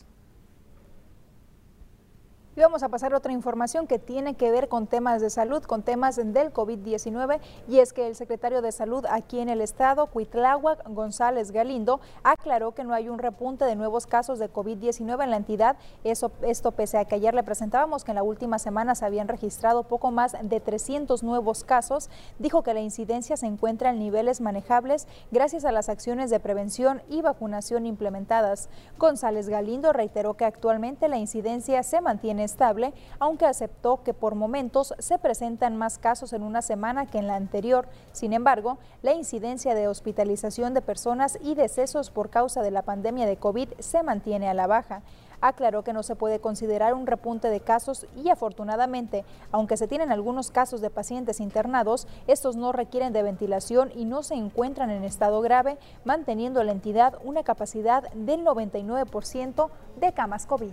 Y 2.58 2.60
vamos 2.60 2.82
a 2.82 2.88
pasar 2.88 3.14
a 3.14 3.16
otra 3.18 3.32
información 3.32 3.86
que 3.86 4.00
tiene 4.00 4.34
que 4.34 4.50
ver 4.50 4.66
con 4.66 4.88
temas 4.88 5.22
de 5.22 5.30
salud, 5.30 5.62
con 5.62 5.84
temas 5.84 6.16
del 6.16 6.52
COVID-19, 6.52 7.38
y 7.68 7.78
es 7.78 7.92
que 7.92 8.08
el 8.08 8.16
secretario 8.16 8.62
de 8.62 8.72
Salud 8.72 9.06
aquí 9.08 9.38
en 9.38 9.48
el 9.48 9.60
estado, 9.60 10.06
Cuitláhuac 10.06 10.82
González 10.88 11.52
Galindo, 11.52 12.00
aclaró 12.24 12.72
que 12.72 12.82
no 12.82 12.94
hay 12.94 13.08
un 13.08 13.20
repunte 13.20 13.64
de 13.64 13.76
nuevos 13.76 14.08
casos 14.08 14.40
de 14.40 14.52
COVID-19 14.52 15.22
en 15.22 15.30
la 15.30 15.36
entidad. 15.36 15.76
Eso, 16.02 16.32
esto 16.42 16.72
pese 16.72 16.98
a 16.98 17.04
que 17.04 17.14
ayer 17.14 17.32
le 17.32 17.44
presentábamos 17.44 18.02
que 18.02 18.10
en 18.10 18.16
la 18.16 18.24
última 18.24 18.58
semana 18.58 18.96
se 18.96 19.04
habían 19.04 19.28
registrado 19.28 19.84
poco 19.84 20.10
más 20.10 20.34
de 20.42 20.58
300 20.58 21.22
nuevos 21.22 21.62
casos. 21.62 22.10
Dijo 22.40 22.64
que 22.64 22.74
la 22.74 22.80
incidencia 22.80 23.36
se 23.36 23.46
encuentra 23.46 23.90
en 23.90 24.00
niveles 24.00 24.40
manejables 24.40 25.06
gracias 25.30 25.64
a 25.64 25.70
las 25.70 25.88
acciones 25.88 26.28
de 26.28 26.40
prevención 26.40 27.02
y 27.08 27.22
vacunación 27.22 27.86
implementadas. 27.86 28.68
González 28.98 29.48
Galindo 29.48 29.92
reiteró 29.92 30.34
que 30.34 30.44
actualmente 30.44 31.06
la 31.06 31.18
incidencia 31.18 31.84
se 31.84 32.00
mantiene 32.00 32.47
estable, 32.48 32.92
aunque 33.20 33.46
aceptó 33.46 34.02
que 34.02 34.14
por 34.14 34.34
momentos 34.34 34.94
se 34.98 35.18
presentan 35.18 35.76
más 35.76 35.98
casos 35.98 36.32
en 36.32 36.42
una 36.42 36.62
semana 36.62 37.06
que 37.06 37.18
en 37.18 37.26
la 37.26 37.36
anterior. 37.36 37.86
Sin 38.12 38.32
embargo, 38.32 38.78
la 39.02 39.12
incidencia 39.12 39.74
de 39.74 39.86
hospitalización 39.86 40.74
de 40.74 40.82
personas 40.82 41.38
y 41.42 41.54
decesos 41.54 42.10
por 42.10 42.30
causa 42.30 42.62
de 42.62 42.70
la 42.70 42.82
pandemia 42.82 43.26
de 43.26 43.36
COVID 43.36 43.68
se 43.78 44.02
mantiene 44.02 44.48
a 44.48 44.54
la 44.54 44.66
baja 44.66 45.02
aclaró 45.40 45.84
que 45.84 45.92
no 45.92 46.02
se 46.02 46.16
puede 46.16 46.40
considerar 46.40 46.94
un 46.94 47.06
repunte 47.06 47.48
de 47.48 47.60
casos 47.60 48.06
y 48.16 48.28
afortunadamente, 48.30 49.24
aunque 49.52 49.76
se 49.76 49.88
tienen 49.88 50.10
algunos 50.10 50.50
casos 50.50 50.80
de 50.80 50.90
pacientes 50.90 51.40
internados, 51.40 52.06
estos 52.26 52.56
no 52.56 52.72
requieren 52.72 53.12
de 53.12 53.22
ventilación 53.22 53.92
y 53.94 54.04
no 54.04 54.22
se 54.22 54.34
encuentran 54.34 54.90
en 54.90 55.04
estado 55.04 55.40
grave, 55.40 55.78
manteniendo 56.04 56.62
la 56.64 56.72
entidad 56.72 57.18
una 57.24 57.42
capacidad 57.42 58.10
del 58.12 58.44
99% 58.44 59.70
de 60.00 60.12
camas 60.12 60.46
COVID 60.46 60.72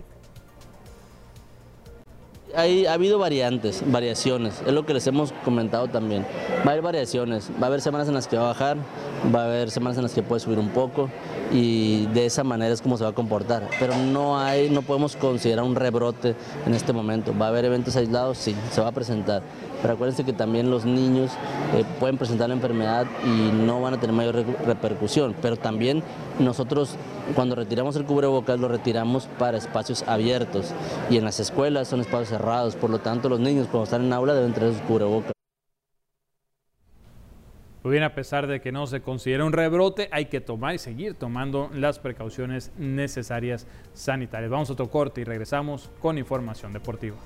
ha 2.54 2.92
habido 2.92 3.18
variantes, 3.18 3.82
variaciones, 3.86 4.62
es 4.66 4.72
lo 4.72 4.86
que 4.86 4.94
les 4.94 5.06
hemos 5.06 5.32
comentado 5.44 5.88
también. 5.88 6.24
Va 6.58 6.70
a 6.70 6.72
haber 6.72 6.82
variaciones, 6.82 7.50
va 7.60 7.64
a 7.64 7.66
haber 7.66 7.80
semanas 7.80 8.08
en 8.08 8.14
las 8.14 8.28
que 8.28 8.36
va 8.36 8.44
a 8.44 8.46
bajar, 8.48 8.76
va 9.34 9.42
a 9.42 9.44
haber 9.46 9.70
semanas 9.70 9.96
en 9.96 10.04
las 10.04 10.12
que 10.12 10.22
puede 10.22 10.40
subir 10.40 10.58
un 10.58 10.70
poco 10.70 11.10
y 11.52 12.06
de 12.06 12.26
esa 12.26 12.44
manera 12.44 12.72
es 12.72 12.82
como 12.82 12.96
se 12.96 13.04
va 13.04 13.10
a 13.10 13.14
comportar. 13.14 13.68
Pero 13.78 13.96
no 13.96 14.38
hay, 14.38 14.70
no 14.70 14.82
podemos 14.82 15.16
considerar 15.16 15.64
un 15.64 15.74
rebrote 15.74 16.34
en 16.66 16.74
este 16.74 16.92
momento. 16.92 17.34
Va 17.36 17.46
a 17.46 17.48
haber 17.48 17.64
eventos 17.64 17.96
aislados, 17.96 18.38
sí, 18.38 18.54
se 18.70 18.80
va 18.80 18.88
a 18.88 18.92
presentar. 18.92 19.42
Pero 19.86 19.94
acuérdense 19.94 20.24
que 20.24 20.32
también 20.32 20.68
los 20.68 20.84
niños 20.84 21.30
eh, 21.76 21.84
pueden 22.00 22.18
presentar 22.18 22.48
la 22.48 22.56
enfermedad 22.56 23.06
y 23.24 23.52
no 23.52 23.80
van 23.80 23.94
a 23.94 24.00
tener 24.00 24.16
mayor 24.16 24.44
repercusión. 24.66 25.36
Pero 25.40 25.56
también 25.56 26.02
nosotros 26.40 26.96
cuando 27.36 27.54
retiramos 27.54 27.94
el 27.94 28.04
cubrebocas 28.04 28.58
lo 28.58 28.66
retiramos 28.66 29.28
para 29.38 29.58
espacios 29.58 30.02
abiertos 30.08 30.74
y 31.08 31.18
en 31.18 31.24
las 31.24 31.38
escuelas 31.38 31.86
son 31.86 32.00
espacios 32.00 32.30
cerrados, 32.30 32.74
por 32.74 32.90
lo 32.90 32.98
tanto 32.98 33.28
los 33.28 33.38
niños 33.38 33.68
cuando 33.68 33.84
están 33.84 34.04
en 34.04 34.12
aula 34.12 34.34
deben 34.34 34.52
tener 34.54 34.72
sus 34.72 34.82
cubrebocas. 34.82 35.30
Muy 37.84 37.92
bien, 37.92 38.02
a 38.02 38.12
pesar 38.12 38.48
de 38.48 38.60
que 38.60 38.72
no 38.72 38.88
se 38.88 39.02
considera 39.02 39.44
un 39.44 39.52
rebrote, 39.52 40.08
hay 40.10 40.24
que 40.24 40.40
tomar 40.40 40.74
y 40.74 40.78
seguir 40.78 41.14
tomando 41.14 41.70
las 41.72 42.00
precauciones 42.00 42.72
necesarias 42.76 43.68
sanitarias. 43.92 44.50
Vamos 44.50 44.68
a 44.68 44.72
otro 44.72 44.90
corte 44.90 45.20
y 45.20 45.24
regresamos 45.24 45.92
con 46.00 46.18
información 46.18 46.72
deportiva. 46.72 47.18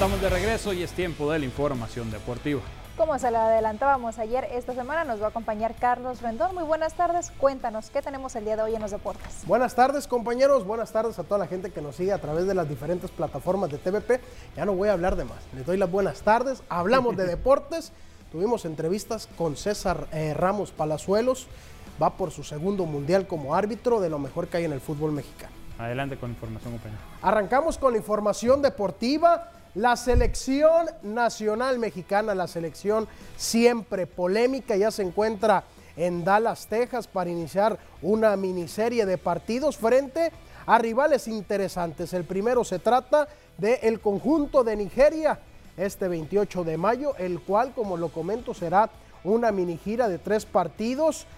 Estamos 0.00 0.22
de 0.22 0.30
regreso 0.30 0.72
y 0.72 0.82
es 0.82 0.92
tiempo 0.92 1.30
de 1.30 1.38
la 1.38 1.44
información 1.44 2.10
deportiva. 2.10 2.62
Como 2.96 3.18
se 3.18 3.30
lo 3.30 3.36
adelantábamos 3.36 4.18
ayer, 4.18 4.48
esta 4.50 4.72
semana 4.72 5.04
nos 5.04 5.20
va 5.20 5.26
a 5.26 5.28
acompañar 5.28 5.74
Carlos 5.78 6.22
Rendón. 6.22 6.54
Muy 6.54 6.64
buenas 6.64 6.94
tardes, 6.94 7.30
cuéntanos, 7.36 7.90
¿qué 7.90 8.00
tenemos 8.00 8.34
el 8.34 8.46
día 8.46 8.56
de 8.56 8.62
hoy 8.62 8.74
en 8.74 8.80
los 8.80 8.92
deportes? 8.92 9.44
Buenas 9.44 9.74
tardes 9.74 10.08
compañeros, 10.08 10.64
buenas 10.64 10.90
tardes 10.90 11.18
a 11.18 11.24
toda 11.24 11.36
la 11.36 11.46
gente 11.46 11.70
que 11.70 11.82
nos 11.82 11.96
sigue 11.96 12.14
a 12.14 12.18
través 12.18 12.46
de 12.46 12.54
las 12.54 12.66
diferentes 12.66 13.10
plataformas 13.10 13.70
de 13.70 13.76
TVP. 13.76 14.22
Ya 14.56 14.64
no 14.64 14.72
voy 14.72 14.88
a 14.88 14.92
hablar 14.92 15.16
de 15.16 15.24
más, 15.24 15.40
les 15.54 15.66
doy 15.66 15.76
las 15.76 15.90
buenas 15.90 16.22
tardes, 16.22 16.62
hablamos 16.70 17.14
de 17.18 17.26
deportes, 17.26 17.92
tuvimos 18.32 18.64
entrevistas 18.64 19.28
con 19.36 19.54
César 19.54 20.06
eh, 20.12 20.32
Ramos 20.32 20.70
Palazuelos, 20.70 21.46
va 22.02 22.16
por 22.16 22.30
su 22.30 22.42
segundo 22.42 22.86
mundial 22.86 23.26
como 23.26 23.54
árbitro 23.54 24.00
de 24.00 24.08
lo 24.08 24.18
mejor 24.18 24.48
que 24.48 24.56
hay 24.56 24.64
en 24.64 24.72
el 24.72 24.80
fútbol 24.80 25.12
mexicano. 25.12 25.52
Adelante 25.78 26.16
con 26.16 26.30
información, 26.30 26.72
compañero. 26.72 27.02
Arrancamos 27.20 27.76
con 27.76 27.92
la 27.92 27.98
información 27.98 28.62
deportiva. 28.62 29.59
La 29.76 29.96
selección 29.96 30.86
nacional 31.04 31.78
mexicana, 31.78 32.34
la 32.34 32.48
selección 32.48 33.06
siempre 33.36 34.08
polémica, 34.08 34.76
ya 34.76 34.90
se 34.90 35.02
encuentra 35.02 35.62
en 35.96 36.24
Dallas, 36.24 36.66
Texas, 36.66 37.06
para 37.06 37.30
iniciar 37.30 37.78
una 38.02 38.36
miniserie 38.36 39.06
de 39.06 39.16
partidos 39.16 39.76
frente 39.76 40.32
a 40.66 40.78
rivales 40.78 41.28
interesantes. 41.28 42.12
El 42.14 42.24
primero 42.24 42.64
se 42.64 42.80
trata 42.80 43.28
del 43.58 44.00
conjunto 44.00 44.64
de 44.64 44.74
Nigeria, 44.74 45.38
este 45.76 46.08
28 46.08 46.64
de 46.64 46.76
mayo, 46.76 47.14
el 47.16 47.40
cual, 47.40 47.72
como 47.72 47.96
lo 47.96 48.08
comento, 48.08 48.54
será 48.54 48.90
una 49.22 49.52
mini 49.52 49.76
gira 49.76 50.08
de 50.08 50.18
tres 50.18 50.46
partidos 50.46 51.28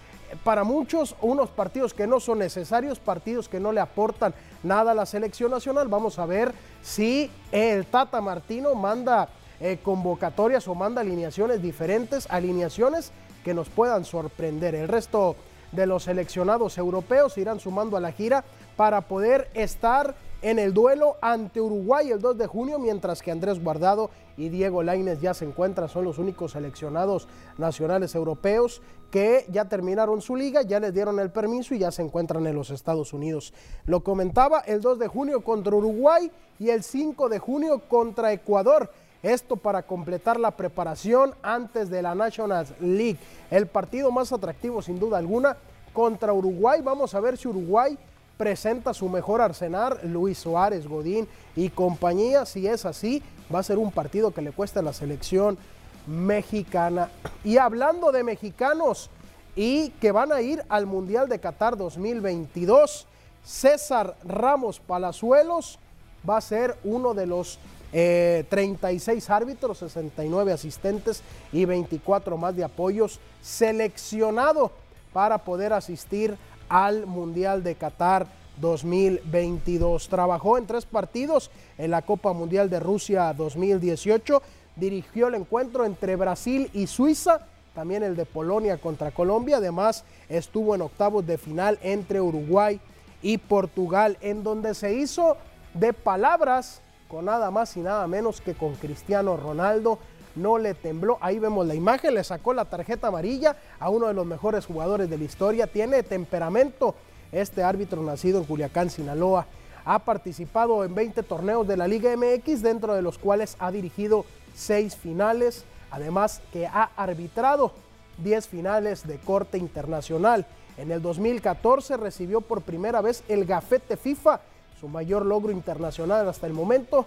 para 0.43 0.63
muchos 0.63 1.15
unos 1.21 1.49
partidos 1.51 1.93
que 1.93 2.07
no 2.07 2.19
son 2.19 2.39
necesarios, 2.39 2.97
partidos 2.97 3.47
que 3.47 3.59
no 3.59 3.71
le 3.71 3.81
aportan 3.81 4.33
nada 4.63 4.93
la 4.93 5.05
selección 5.05 5.51
nacional. 5.51 5.87
Vamos 5.87 6.19
a 6.19 6.25
ver 6.25 6.53
si 6.81 7.29
el 7.51 7.85
Tata 7.85 8.21
Martino 8.21 8.73
manda 8.75 9.29
eh, 9.59 9.79
convocatorias 9.83 10.67
o 10.67 10.75
manda 10.75 11.01
alineaciones 11.01 11.61
diferentes, 11.61 12.27
alineaciones 12.29 13.11
que 13.43 13.53
nos 13.53 13.69
puedan 13.69 14.05
sorprender. 14.05 14.75
El 14.75 14.87
resto 14.87 15.35
de 15.71 15.85
los 15.85 16.03
seleccionados 16.03 16.77
europeos 16.77 17.37
irán 17.37 17.59
sumando 17.59 17.97
a 17.97 17.99
la 17.99 18.11
gira 18.11 18.43
para 18.75 19.01
poder 19.01 19.49
estar 19.53 20.15
en 20.41 20.59
el 20.59 20.73
duelo 20.73 21.15
ante 21.21 21.61
Uruguay 21.61 22.11
el 22.11 22.21
2 22.21 22.37
de 22.37 22.47
junio, 22.47 22.77
mientras 22.77 23.21
que 23.21 23.31
Andrés 23.31 23.63
Guardado 23.63 24.09
y 24.35 24.49
Diego 24.49 24.83
Laines 24.83 25.21
ya 25.21 25.33
se 25.33 25.45
encuentran, 25.45 25.87
son 25.87 26.03
los 26.03 26.17
únicos 26.17 26.51
seleccionados 26.51 27.27
nacionales 27.57 28.13
europeos 28.13 28.81
que 29.13 29.45
ya 29.51 29.65
terminaron 29.65 30.23
su 30.23 30.35
liga, 30.35 30.63
ya 30.63 30.79
les 30.79 30.91
dieron 30.91 31.19
el 31.19 31.29
permiso 31.29 31.75
y 31.75 31.77
ya 31.77 31.91
se 31.91 32.01
encuentran 32.01 32.47
en 32.47 32.55
los 32.55 32.71
Estados 32.71 33.13
Unidos. 33.13 33.53
Lo 33.85 33.99
comentaba 33.99 34.61
el 34.61 34.81
2 34.81 34.97
de 34.97 35.07
junio 35.07 35.41
contra 35.41 35.75
Uruguay 35.75 36.31
y 36.57 36.69
el 36.69 36.81
5 36.81 37.29
de 37.29 37.37
junio 37.37 37.83
contra 37.87 38.33
Ecuador. 38.33 38.89
Esto 39.21 39.55
para 39.55 39.83
completar 39.83 40.39
la 40.39 40.49
preparación 40.49 41.35
antes 41.43 41.91
de 41.91 42.01
la 42.01 42.15
National 42.15 42.65
League. 42.79 43.19
El 43.51 43.67
partido 43.67 44.09
más 44.09 44.33
atractivo 44.33 44.81
sin 44.81 44.97
duda 44.97 45.19
alguna 45.19 45.57
contra 45.93 46.33
Uruguay. 46.33 46.81
Vamos 46.81 47.13
a 47.13 47.19
ver 47.19 47.37
si 47.37 47.47
Uruguay 47.47 47.95
presenta 48.35 48.95
su 48.95 49.07
mejor 49.09 49.41
arsenal, 49.41 49.99
Luis 50.05 50.39
Suárez, 50.39 50.87
Godín 50.87 51.27
y 51.55 51.69
compañía. 51.69 52.47
Si 52.47 52.65
es 52.65 52.83
así, 52.83 53.21
va 53.53 53.59
a 53.59 53.63
ser 53.63 53.77
un 53.77 53.91
partido 53.91 54.31
que 54.31 54.41
le 54.41 54.51
cuesta 54.53 54.79
a 54.79 54.83
la 54.83 54.91
selección 54.91 55.59
mexicana. 56.07 57.09
Y 57.43 57.57
hablando 57.57 58.11
de 58.11 58.23
mexicanos 58.23 59.09
y 59.55 59.89
que 60.01 60.11
van 60.11 60.31
a 60.31 60.41
ir 60.41 60.63
al 60.69 60.85
Mundial 60.85 61.29
de 61.29 61.39
Qatar 61.39 61.77
2022, 61.77 63.07
César 63.43 64.15
Ramos 64.23 64.79
Palazuelos 64.79 65.79
va 66.27 66.37
a 66.37 66.41
ser 66.41 66.77
uno 66.83 67.13
de 67.13 67.27
los 67.27 67.59
36 67.91 69.29
eh, 69.29 69.33
árbitros, 69.33 69.77
69 69.77 70.51
asistentes 70.51 71.21
y 71.51 71.65
24 71.65 72.37
más 72.37 72.55
de 72.55 72.63
apoyos 72.63 73.19
seleccionado 73.41 74.71
para 75.11 75.37
poder 75.37 75.73
asistir 75.73 76.35
al 76.69 77.05
Mundial 77.05 77.63
de 77.63 77.75
Qatar 77.75 78.25
2022. 78.59 80.07
Trabajó 80.09 80.57
en 80.57 80.65
tres 80.65 80.85
partidos 80.85 81.51
en 81.77 81.91
la 81.91 82.01
Copa 82.01 82.33
Mundial 82.33 82.69
de 82.69 82.79
Rusia 82.79 83.31
2018, 83.33 84.41
dirigió 84.75 85.27
el 85.27 85.35
encuentro 85.35 85.85
entre 85.85 86.15
Brasil 86.15 86.69
y 86.73 86.87
Suiza, 86.87 87.41
también 87.73 88.03
el 88.03 88.15
de 88.15 88.25
Polonia 88.25 88.77
contra 88.77 89.11
Colombia, 89.11 89.57
además 89.57 90.03
estuvo 90.29 90.75
en 90.75 90.81
octavos 90.81 91.25
de 91.25 91.37
final 91.37 91.79
entre 91.81 92.21
Uruguay 92.21 92.79
y 93.21 93.37
Portugal, 93.37 94.17
en 94.21 94.43
donde 94.43 94.75
se 94.75 94.93
hizo 94.93 95.37
de 95.73 95.93
palabras 95.93 96.81
con 97.07 97.25
nada 97.25 97.51
más 97.51 97.75
y 97.77 97.79
nada 97.79 98.07
menos 98.07 98.41
que 98.41 98.53
con 98.53 98.75
Cristiano 98.75 99.37
Ronaldo. 99.37 99.99
No 100.35 100.57
le 100.57 100.73
tembló, 100.73 101.19
ahí 101.21 101.37
vemos 101.37 101.65
la 101.67 101.75
imagen, 101.75 102.15
le 102.15 102.23
sacó 102.23 102.55
la 102.55 102.65
tarjeta 102.65 103.07
amarilla 103.07 103.55
a 103.79 103.89
uno 103.89 104.07
de 104.07 104.15
los 104.15 104.25
mejores 104.25 104.65
jugadores 104.65 105.07
de 105.09 105.19
la 105.19 105.23
historia. 105.23 105.67
Tiene 105.67 106.01
temperamento 106.01 106.95
este 107.31 107.63
árbitro 107.63 108.01
nacido 108.01 108.39
en 108.39 108.45
Culiacán, 108.45 108.89
Sinaloa. 108.89 109.45
Ha 109.85 109.99
participado 109.99 110.83
en 110.83 110.95
20 110.95 111.21
torneos 111.23 111.67
de 111.67 111.77
la 111.77 111.87
Liga 111.87 112.15
MX, 112.15 112.63
dentro 112.63 112.95
de 112.95 113.03
los 113.03 113.19
cuales 113.19 113.55
ha 113.59 113.71
dirigido 113.71 114.25
6 114.53 114.95
finales, 114.95 115.65
además 115.91 116.41
que 116.51 116.67
ha 116.67 116.89
arbitrado 116.95 117.73
10 118.17 118.47
finales 118.47 119.07
de 119.07 119.17
corte 119.19 119.57
internacional. 119.57 120.45
En 120.77 120.91
el 120.91 121.01
2014 121.01 121.97
recibió 121.97 122.41
por 122.41 122.61
primera 122.61 123.01
vez 123.01 123.23
el 123.27 123.45
gafete 123.45 123.97
FIFA 123.97 124.41
su 124.83 124.89
mayor 124.89 125.25
logro 125.25 125.53
internacional 125.53 126.27
hasta 126.27 126.45
el 126.45 126.51
momento 126.51 127.05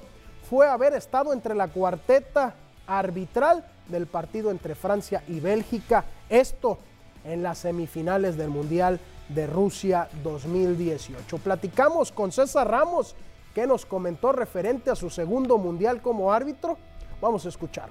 fue 0.48 0.66
haber 0.66 0.94
estado 0.94 1.34
entre 1.34 1.54
la 1.54 1.68
cuarteta 1.68 2.54
arbitral 2.86 3.66
del 3.88 4.06
partido 4.06 4.50
entre 4.50 4.74
Francia 4.74 5.22
y 5.28 5.40
Bélgica. 5.40 6.06
Esto 6.30 6.78
en 7.22 7.42
las 7.42 7.58
semifinales 7.58 8.38
del 8.38 8.48
Mundial 8.48 8.98
de 9.28 9.46
Rusia 9.46 10.08
2018. 10.22 11.36
Platicamos 11.36 12.12
con 12.12 12.32
César 12.32 12.70
Ramos, 12.70 13.14
que 13.54 13.66
nos 13.66 13.84
comentó 13.84 14.32
referente 14.32 14.90
a 14.90 14.96
su 14.96 15.10
segundo 15.10 15.58
Mundial 15.58 16.00
como 16.00 16.32
árbitro. 16.32 16.78
Vamos 17.20 17.46
a 17.46 17.48
escuchar. 17.48 17.90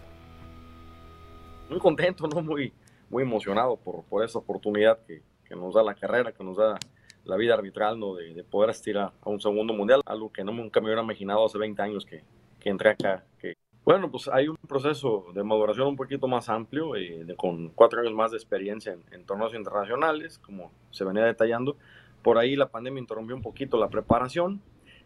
Muy 1.69 1.80
contento, 1.80 2.28
¿no? 2.28 2.41
muy, 2.41 2.73
muy 3.09 3.23
emocionado 3.23 3.76
por, 3.78 4.03
por 4.03 4.23
esa 4.23 4.39
oportunidad 4.39 4.99
que, 5.05 5.23
que 5.43 5.55
nos 5.55 5.73
da 5.73 5.84
la 5.84 5.95
carrera, 5.95 6.32
que 6.32 6.43
nos 6.43 6.57
da 6.57 6.78
la 7.23 7.36
vida 7.38 7.55
arbitral, 7.55 7.99
¿no? 7.99 8.15
de, 8.15 8.43
poder 8.43 8.69
asistir 8.69 8.97
a, 8.97 9.11
un 9.26 9.41
segundo 9.41 9.73
mundial, 9.73 10.01
algo 10.05 10.32
que 10.32 10.43
no, 10.43 10.51
nunca 10.51 10.80
me 10.80 10.88
hubiera 10.88 11.01
imaginado 11.01 11.45
hace 11.45 11.57
20 11.57 11.82
años 11.82 12.05
que, 12.05 12.23
que 12.59 12.69
entré 12.69 12.91
acá. 12.91 13.23
Que, 13.39 13.55
bueno, 13.84 14.09
pues 14.09 14.28
hay 14.28 14.47
un 14.47 14.57
proceso 14.57 15.26
de 15.34 15.43
maduración 15.43 15.88
un 15.88 15.95
poquito 15.95 16.28
más 16.28 16.49
amplio, 16.49 16.95
eh, 16.95 17.26
con 17.38 17.69
cuatro 17.69 18.01
años 18.01 18.13
más 18.13 18.32
de 18.32 18.38
experiencia 18.38 18.97
en, 19.11 19.26
torneos 19.26 19.53
internacionales, 19.53 20.39
como 20.39 20.71
se 20.91 21.03
venía 21.03 21.23
detallando. 21.23 21.78
Por 22.23 22.38
ahí 22.38 22.55
la 22.55 22.69
pandemia 22.69 22.99
interrumpió 22.99 23.36
un 23.36 23.43
poquito 23.43 23.78
la 23.78 23.89
preparación, 23.89 24.61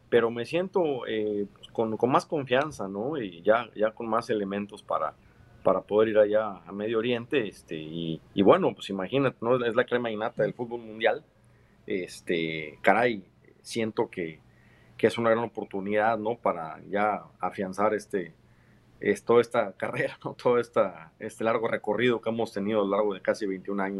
pero 0.09 0.31
me 0.31 0.45
siento 0.45 1.05
eh, 1.07 1.45
pues, 1.53 1.67
con, 1.69 1.97
con, 1.97 2.11
más 2.11 2.25
confianza, 2.25 2.87
¿no? 2.87 3.17
Y 3.17 3.41
ya, 3.41 3.69
ya 3.75 3.91
con 3.91 4.07
más 4.07 4.29
elementos 4.29 4.83
para, 4.83 5.13
para 5.63 5.81
poder 5.81 6.09
ir 6.09 6.17
allá 6.17 6.61
a 6.65 6.71
Medio 6.71 6.99
Oriente. 6.99 7.47
Este, 7.47 7.75
y, 7.75 8.21
y 8.33 8.41
bueno, 8.41 8.73
pues 8.73 8.89
imagínate, 8.89 9.37
¿no? 9.41 9.63
Es 9.63 9.75
la 9.75 9.85
crema 9.85 10.11
innata 10.11 10.43
del 10.43 10.53
fútbol 10.53 10.81
mundial 10.81 11.23
este, 11.89 12.77
caray, 12.81 13.23
siento 13.61 14.09
que, 14.09 14.39
es 14.99 15.17
una 15.17 15.31
gran 15.31 15.43
oportunidad, 15.45 16.19
¿no? 16.19 16.35
Para 16.35 16.79
ya 16.89 17.23
afianzar 17.39 17.93
este, 17.93 18.33
es, 18.99 19.23
toda 19.23 19.41
esta 19.41 19.73
carrera, 19.77 20.17
¿no? 20.23 20.35
Todo 20.35 20.59
esta, 20.59 21.13
este 21.19 21.43
largo 21.43 21.67
recorrido 21.67 22.21
que 22.21 22.29
hemos 22.29 22.53
tenido 22.53 22.81
a 22.81 22.83
lo 22.83 22.91
largo 22.91 23.13
de 23.13 23.21
casi 23.21 23.47
21 23.47 23.81
años. 23.81 23.99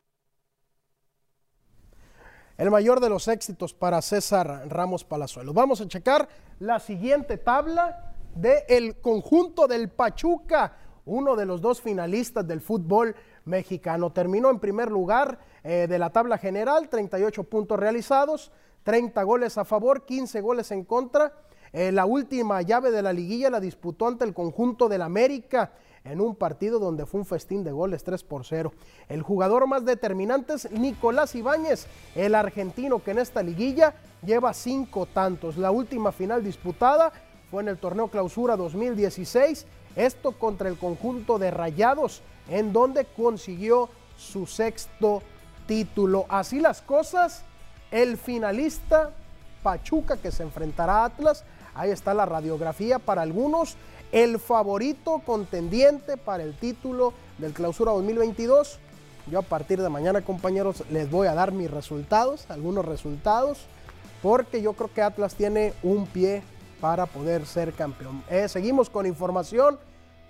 El 2.60 2.72
mayor 2.72 3.00
de 3.00 3.08
los 3.08 3.30
éxitos 3.30 3.74
para 3.74 4.02
César 4.02 4.66
Ramos 4.68 5.06
Palazuelo. 5.06 5.54
Vamos 5.54 5.80
a 5.80 5.88
checar 5.88 6.28
la 6.60 6.82
siguiente 6.82 7.38
tabla 7.38 8.14
del 8.36 8.98
conjunto 9.00 9.66
del 9.66 9.88
Pachuca, 9.88 10.76
uno 11.06 11.38
de 11.38 11.46
los 11.46 11.62
dos 11.62 11.80
finalistas 11.80 12.46
del 12.46 12.60
fútbol 12.60 13.16
mexicano. 13.46 14.12
Terminó 14.12 14.50
en 14.50 14.60
primer 14.60 14.92
lugar 14.92 15.40
eh, 15.64 15.88
de 15.88 15.98
la 15.98 16.10
tabla 16.10 16.38
general, 16.38 16.90
38 16.90 17.46
puntos 17.46 17.80
realizados, 17.80 18.52
30 18.84 19.24
goles 19.24 19.58
a 19.58 19.64
favor, 19.64 20.04
15 20.04 20.42
goles 20.42 20.70
en 20.72 20.84
contra. 20.84 21.32
Eh, 21.72 21.94
la 21.94 22.06
última 22.06 22.62
llave 22.62 22.92
de 22.92 23.02
la 23.02 23.14
liguilla 23.14 23.50
la 23.50 23.62
disputó 23.62 24.06
ante 24.06 24.26
el 24.26 24.34
conjunto 24.34 24.90
del 24.90 25.04
América 25.04 25.72
en 26.04 26.22
un 26.22 26.36
partido 26.36 26.80
donde 26.80 27.06
fue 27.06 27.20
un 27.20 27.26
festín 27.26 27.64
de 27.64 27.72
goles 27.72 28.04
3 28.04 28.24
por 28.24 28.46
0. 28.46 28.72
El 29.08 29.22
jugador 29.22 29.68
más 29.68 29.86
determinante 29.86 30.54
es 30.54 30.72
Nicolás 30.72 31.36
Ibáñez, 31.36 31.88
el 32.16 32.36
argentino 32.36 33.04
que 33.04 33.12
en 33.12 33.20
esta 33.20 33.44
liguilla 33.44 33.94
lleva 34.26 34.54
cinco 34.54 35.06
tantos. 35.06 35.58
La 35.58 35.72
última 35.72 36.12
final 36.12 36.44
disputada 36.44 37.12
fue 37.50 37.64
en 37.64 37.70
el 37.70 37.78
torneo 37.78 38.10
Clausura 38.10 38.56
2016, 38.56 39.66
esto 39.96 40.32
contra 40.34 40.70
el 40.70 40.78
conjunto 40.78 41.40
de 41.40 41.52
Rayados, 41.52 42.22
en 42.48 42.74
donde 42.74 43.06
consiguió 43.06 43.90
su 44.18 44.46
sexto 44.46 45.22
título. 45.68 46.26
Así 46.30 46.60
las 46.60 46.82
cosas, 46.82 47.44
el 47.92 48.18
finalista 48.18 49.12
Pachuca 49.64 50.18
que 50.18 50.32
se 50.32 50.44
enfrentará 50.44 51.02
a 51.02 51.06
Atlas, 51.06 51.44
ahí 51.76 51.92
está 51.92 52.14
la 52.14 52.26
radiografía 52.26 53.00
para 53.00 53.22
algunos, 53.22 53.76
el 54.12 54.40
favorito 54.40 55.22
contendiente 55.26 56.18
para 56.18 56.44
el 56.44 56.56
título 56.56 57.14
del 57.38 57.54
clausura 57.54 57.92
2022. 57.92 58.80
Yo 59.32 59.40
a 59.40 59.44
partir 59.44 59.82
de 59.82 59.90
mañana, 59.90 60.22
compañeros, 60.22 60.84
les 60.90 61.10
voy 61.12 61.28
a 61.28 61.36
dar 61.36 61.52
mis 61.52 61.70
resultados, 61.70 62.50
algunos 62.50 62.86
resultados, 62.86 63.68
porque 64.24 64.62
yo 64.62 64.74
creo 64.74 64.92
que 64.94 65.02
Atlas 65.02 65.36
tiene 65.36 65.74
un 65.84 66.08
pie 66.08 66.42
para 66.82 67.06
poder 67.06 67.46
ser 67.46 67.74
campeón. 67.74 68.24
Eh, 68.30 68.48
seguimos 68.48 68.90
con 68.90 69.06
información 69.06 69.78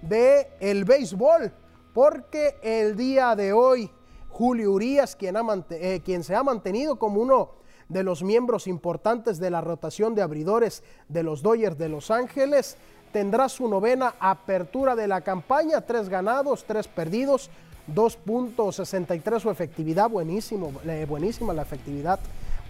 de 0.02 0.50
el 0.60 0.84
béisbol, 0.84 1.52
porque 1.94 2.58
el 2.62 2.98
día 2.98 3.36
de 3.36 3.54
hoy 3.54 3.90
Julio 4.30 4.72
Urias, 4.72 5.16
quien, 5.16 5.36
eh, 5.70 6.02
quien 6.04 6.24
se 6.24 6.36
ha 6.36 6.44
mantenido 6.44 6.98
como 6.98 7.22
uno 7.22 7.52
de 7.90 8.04
los 8.04 8.24
miembros 8.24 8.68
importantes 8.68 9.40
de 9.40 9.50
la 9.50 9.62
rotación 9.62 10.14
de 10.14 10.22
abridores 10.22 10.84
de 11.08 11.24
los 11.24 11.42
Dodgers 11.42 11.78
de 11.78 11.90
Los 11.90 12.12
Ángeles, 12.12 12.78
tendrá 13.12 13.50
su 13.50 13.68
novena 13.68 14.16
apertura 14.20 14.96
de 14.96 15.08
la 15.08 15.22
campaña, 15.22 15.82
tres 15.82 16.10
ganados, 16.10 16.66
tres 16.66 16.88
perdidos, 16.88 17.50
2.63 17.94 19.40
su 19.40 19.50
efectividad, 19.50 20.10
buenísimo, 20.10 20.72
buenísima 21.08 21.54
la 21.54 21.64
efectividad 21.64 22.20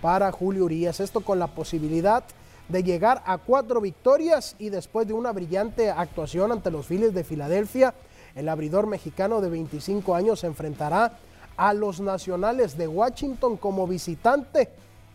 para 0.01 0.31
Julio 0.31 0.65
Urias. 0.65 0.99
Esto 0.99 1.21
con 1.21 1.39
la 1.39 1.47
posibilidad 1.47 2.23
de 2.69 2.83
llegar 2.83 3.21
a 3.25 3.37
cuatro 3.37 3.81
victorias 3.81 4.55
y 4.59 4.69
después 4.69 5.07
de 5.07 5.13
una 5.13 5.31
brillante 5.31 5.89
actuación 5.89 6.51
ante 6.51 6.71
los 6.71 6.85
Phillies 6.85 7.13
de 7.13 7.23
Filadelfia, 7.23 7.93
el 8.35 8.47
abridor 8.47 8.87
mexicano 8.87 9.41
de 9.41 9.49
25 9.49 10.15
años 10.15 10.41
se 10.41 10.47
enfrentará 10.47 11.17
a 11.57 11.73
los 11.73 11.99
Nacionales 11.99 12.77
de 12.77 12.87
Washington 12.87 13.57
como 13.57 13.87
visitante. 13.87 14.69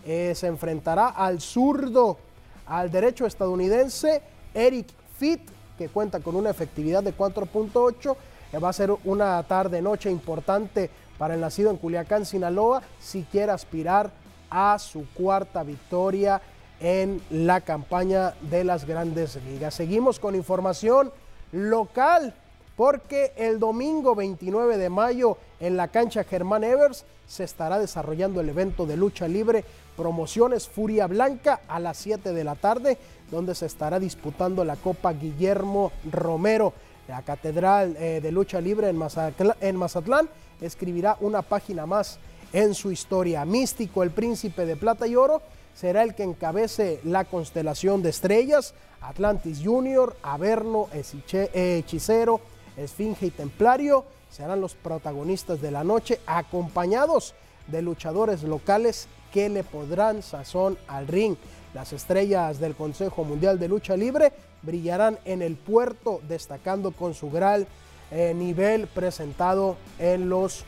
Eh, 0.05 0.35
se 0.35 0.49
enfrentará 0.49 1.09
al 1.09 1.41
zurdo, 1.41 2.19
al 2.67 2.91
derecho 2.91 3.25
estadounidense 3.25 4.21
Eric 4.53 4.87
Fitt, 5.19 5.41
que 5.79 5.89
cuenta 5.89 6.21
con 6.21 6.37
una 6.37 6.51
efectividad 6.51 7.03
de 7.03 7.17
4.8. 7.17 8.17
va 8.63 8.69
a 8.69 8.73
ser 8.73 8.95
una 9.05 9.43
tarde-noche 9.43 10.11
importante 10.11 10.91
para 11.19 11.35
el 11.35 11.41
nacido 11.41 11.71
en 11.71 11.77
Culiacán, 11.77 12.27
Sinaloa, 12.27 12.83
si 13.01 13.23
quiere 13.25 13.53
aspirar 13.53 14.11
a 14.51 14.79
su 14.79 15.07
cuarta 15.15 15.63
victoria 15.63 16.41
en 16.81 17.21
la 17.31 17.61
campaña 17.61 18.35
de 18.51 18.65
las 18.65 18.85
grandes 18.85 19.37
ligas. 19.45 19.75
Seguimos 19.75 20.19
con 20.19 20.35
información 20.35 21.13
local 21.53 22.35
porque 22.77 23.33
el 23.37 23.59
domingo 23.59 24.15
29 24.15 24.77
de 24.77 24.91
mayo 24.91 25.39
en 25.61 25.77
la 25.77 25.89
cancha 25.89 26.25
Germán 26.25 26.65
Evers 26.65 27.05
se 27.27 27.45
estará 27.45 27.79
desarrollando 27.79 28.41
el 28.41 28.49
evento 28.49 28.87
de 28.87 28.97
lucha 28.97 29.29
libre 29.29 29.65
Promociones 29.97 30.69
Furia 30.69 31.07
Blanca 31.07 31.61
a 31.69 31.79
las 31.79 31.97
7 31.99 32.33
de 32.33 32.45
la 32.45 32.57
tarde, 32.57 32.99
donde 33.31 33.55
se 33.55 33.67
estará 33.67 33.99
disputando 33.99 34.65
la 34.65 34.77
Copa 34.77 35.13
Guillermo 35.13 35.93
Romero. 36.11 36.73
La 37.09 37.23
Catedral 37.23 37.97
eh, 37.99 38.21
de 38.23 38.33
Lucha 38.33 38.61
Libre 38.61 38.89
en 38.89 38.97
Mazatlán, 38.97 39.57
en 39.61 39.77
Mazatlán 39.77 40.29
escribirá 40.61 41.17
una 41.21 41.43
página 41.43 41.87
más 41.87 42.19
en 42.53 42.75
su 42.75 42.91
historia. 42.91 43.45
Místico, 43.45 44.03
el 44.03 44.11
príncipe 44.11 44.65
de 44.65 44.77
plata 44.77 45.07
y 45.07 45.17
oro, 45.17 45.43
será 45.75 46.03
el 46.03 46.15
que 46.15 46.23
encabece 46.23 47.01
la 47.05 47.25
constelación 47.25 48.03
de 48.03 48.11
estrellas. 48.11 48.75
Atlantis 49.01 49.61
Junior, 49.63 50.17
Averno, 50.23 50.89
Hechicero, 50.93 52.41
Esfinge 52.77 53.27
y 53.27 53.31
Templario 53.31 54.05
serán 54.35 54.61
los 54.61 54.75
protagonistas 54.75 55.61
de 55.61 55.71
la 55.71 55.85
noche, 55.85 56.21
acompañados 56.27 57.35
de 57.69 57.83
luchadores 57.83 58.43
locales 58.43 59.07
que 59.33 59.49
le 59.49 59.63
podrán 59.63 60.23
sazón 60.23 60.77
al 60.89 61.07
ring. 61.07 61.37
Las 61.75 61.93
estrellas 61.93 62.61
del 62.61 62.77
Consejo 62.77 63.25
Mundial 63.25 63.59
de 63.59 63.67
Lucha 63.67 63.97
Libre 63.97 64.33
brillarán 64.63 65.19
en 65.25 65.43
el 65.43 65.57
puerto, 65.57 66.21
destacando 66.29 66.93
con 66.93 67.15
su 67.15 67.31
gran 67.33 67.67
eh, 68.13 68.33
nivel 68.33 68.87
presentado 68.87 69.77
en 69.99 70.29
los 70.29 70.65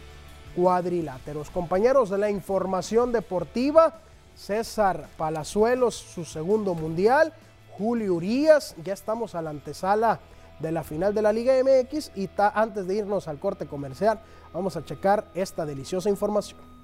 cuadriláteros. 0.56 1.50
Compañeros 1.50 2.10
de 2.10 2.18
la 2.18 2.28
información 2.28 3.12
deportiva, 3.12 4.00
César 4.34 5.08
Palazuelos, 5.16 5.94
su 5.94 6.24
segundo 6.24 6.74
mundial, 6.74 7.32
Julio 7.78 8.14
Urias, 8.14 8.74
ya 8.84 8.92
estamos 8.92 9.36
a 9.36 9.42
la 9.42 9.50
antesala 9.50 10.18
de 10.58 10.72
la 10.72 10.82
final 10.82 11.14
de 11.14 11.22
la 11.22 11.32
Liga 11.32 11.54
MX 11.62 12.10
y 12.16 12.28
antes 12.36 12.86
de 12.88 12.96
irnos 12.96 13.28
al 13.28 13.38
corte 13.38 13.66
comercial, 13.66 14.18
vamos 14.52 14.76
a 14.76 14.84
checar 14.84 15.26
esta 15.34 15.64
deliciosa 15.64 16.10
información. 16.10 16.75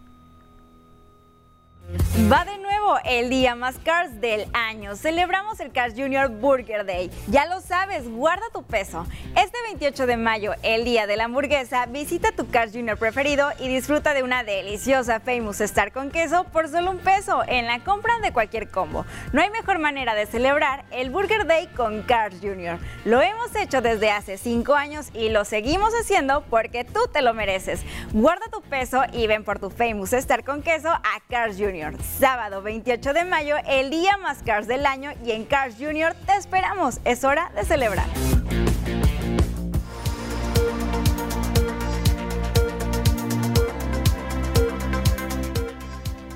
Va 2.31 2.45
de 2.45 2.57
nuevo 2.59 2.99
el 3.05 3.29
día 3.31 3.55
más 3.55 3.77
Cars 3.79 4.21
del 4.21 4.47
año. 4.53 4.97
Celebramos 4.97 5.61
el 5.61 5.73
Cars 5.73 5.95
Junior 5.97 6.29
Burger 6.29 6.87
Day. 6.87 7.11
Ya 7.27 7.47
lo 7.47 7.61
sabes, 7.61 8.09
guarda 8.09 8.45
tu 8.53 8.63
peso. 8.63 9.07
Este 9.37 9.59
28 9.65 10.07
de 10.07 10.17
mayo, 10.17 10.53
el 10.63 10.85
día 10.85 11.07
de 11.07 11.17
la 11.17 11.25
hamburguesa, 11.25 11.87
visita 11.87 12.33
tu 12.33 12.49
Cars 12.49 12.73
Junior 12.73 12.97
preferido 12.97 13.51
y 13.59 13.69
disfruta 13.69 14.15
de 14.15 14.23
una 14.23 14.45
deliciosa 14.45 15.21
Famous 15.21 15.61
Star 15.61 15.93
con 15.93 16.11
queso 16.11 16.45
por 16.45 16.69
solo 16.69 16.93
un 16.93 16.99
peso 16.99 17.43
en 17.47 17.67
la 17.67 17.81
compra 17.81 18.19
de 18.21 18.33
cualquier 18.33 18.69
combo. 18.69 19.05
No 19.33 19.43
hay 19.43 19.51
mejor 19.51 19.79
manera 19.79 20.15
de 20.15 20.27
celebrar 20.27 20.85
el 20.93 21.11
Burger 21.11 21.47
Day 21.47 21.67
con 21.69 22.03
Cars 22.03 22.37
Junior. 22.41 22.79
Lo 23.05 23.21
hemos 23.21 23.55
hecho 23.57 23.83
desde 23.83 24.11
hace 24.11 24.39
5 24.39 24.75
años 24.75 25.09
y 25.13 25.29
lo 25.29 25.45
seguimos 25.45 25.93
haciendo 26.01 26.45
porque 26.49 26.85
tú 26.85 27.01
te 27.13 27.21
lo 27.21 27.35
mereces. 27.35 27.83
Guarda 28.13 28.47
tu 28.51 28.63
peso 28.63 29.03
y 29.13 29.27
ven 29.27 29.45
por 29.45 29.59
tu 29.59 29.71
Famous 29.71 30.13
Star 30.13 30.45
con 30.45 30.63
queso 30.63 30.89
a 30.89 31.21
Cars 31.29 31.57
Junior. 31.57 31.72
Sábado 32.19 32.61
28 32.61 33.15
de 33.15 33.25
mayo, 33.25 33.57
el 33.67 33.89
día 33.91 34.19
más 34.19 34.43
Cars 34.43 34.67
del 34.67 34.85
año 34.85 35.11
y 35.25 35.31
en 35.31 35.45
Cars 35.45 35.77
Junior 35.79 36.15
te 36.27 36.37
esperamos. 36.37 37.01
Es 37.05 37.25
hora 37.25 37.51
de 37.55 37.65
celebrar. 37.65 38.07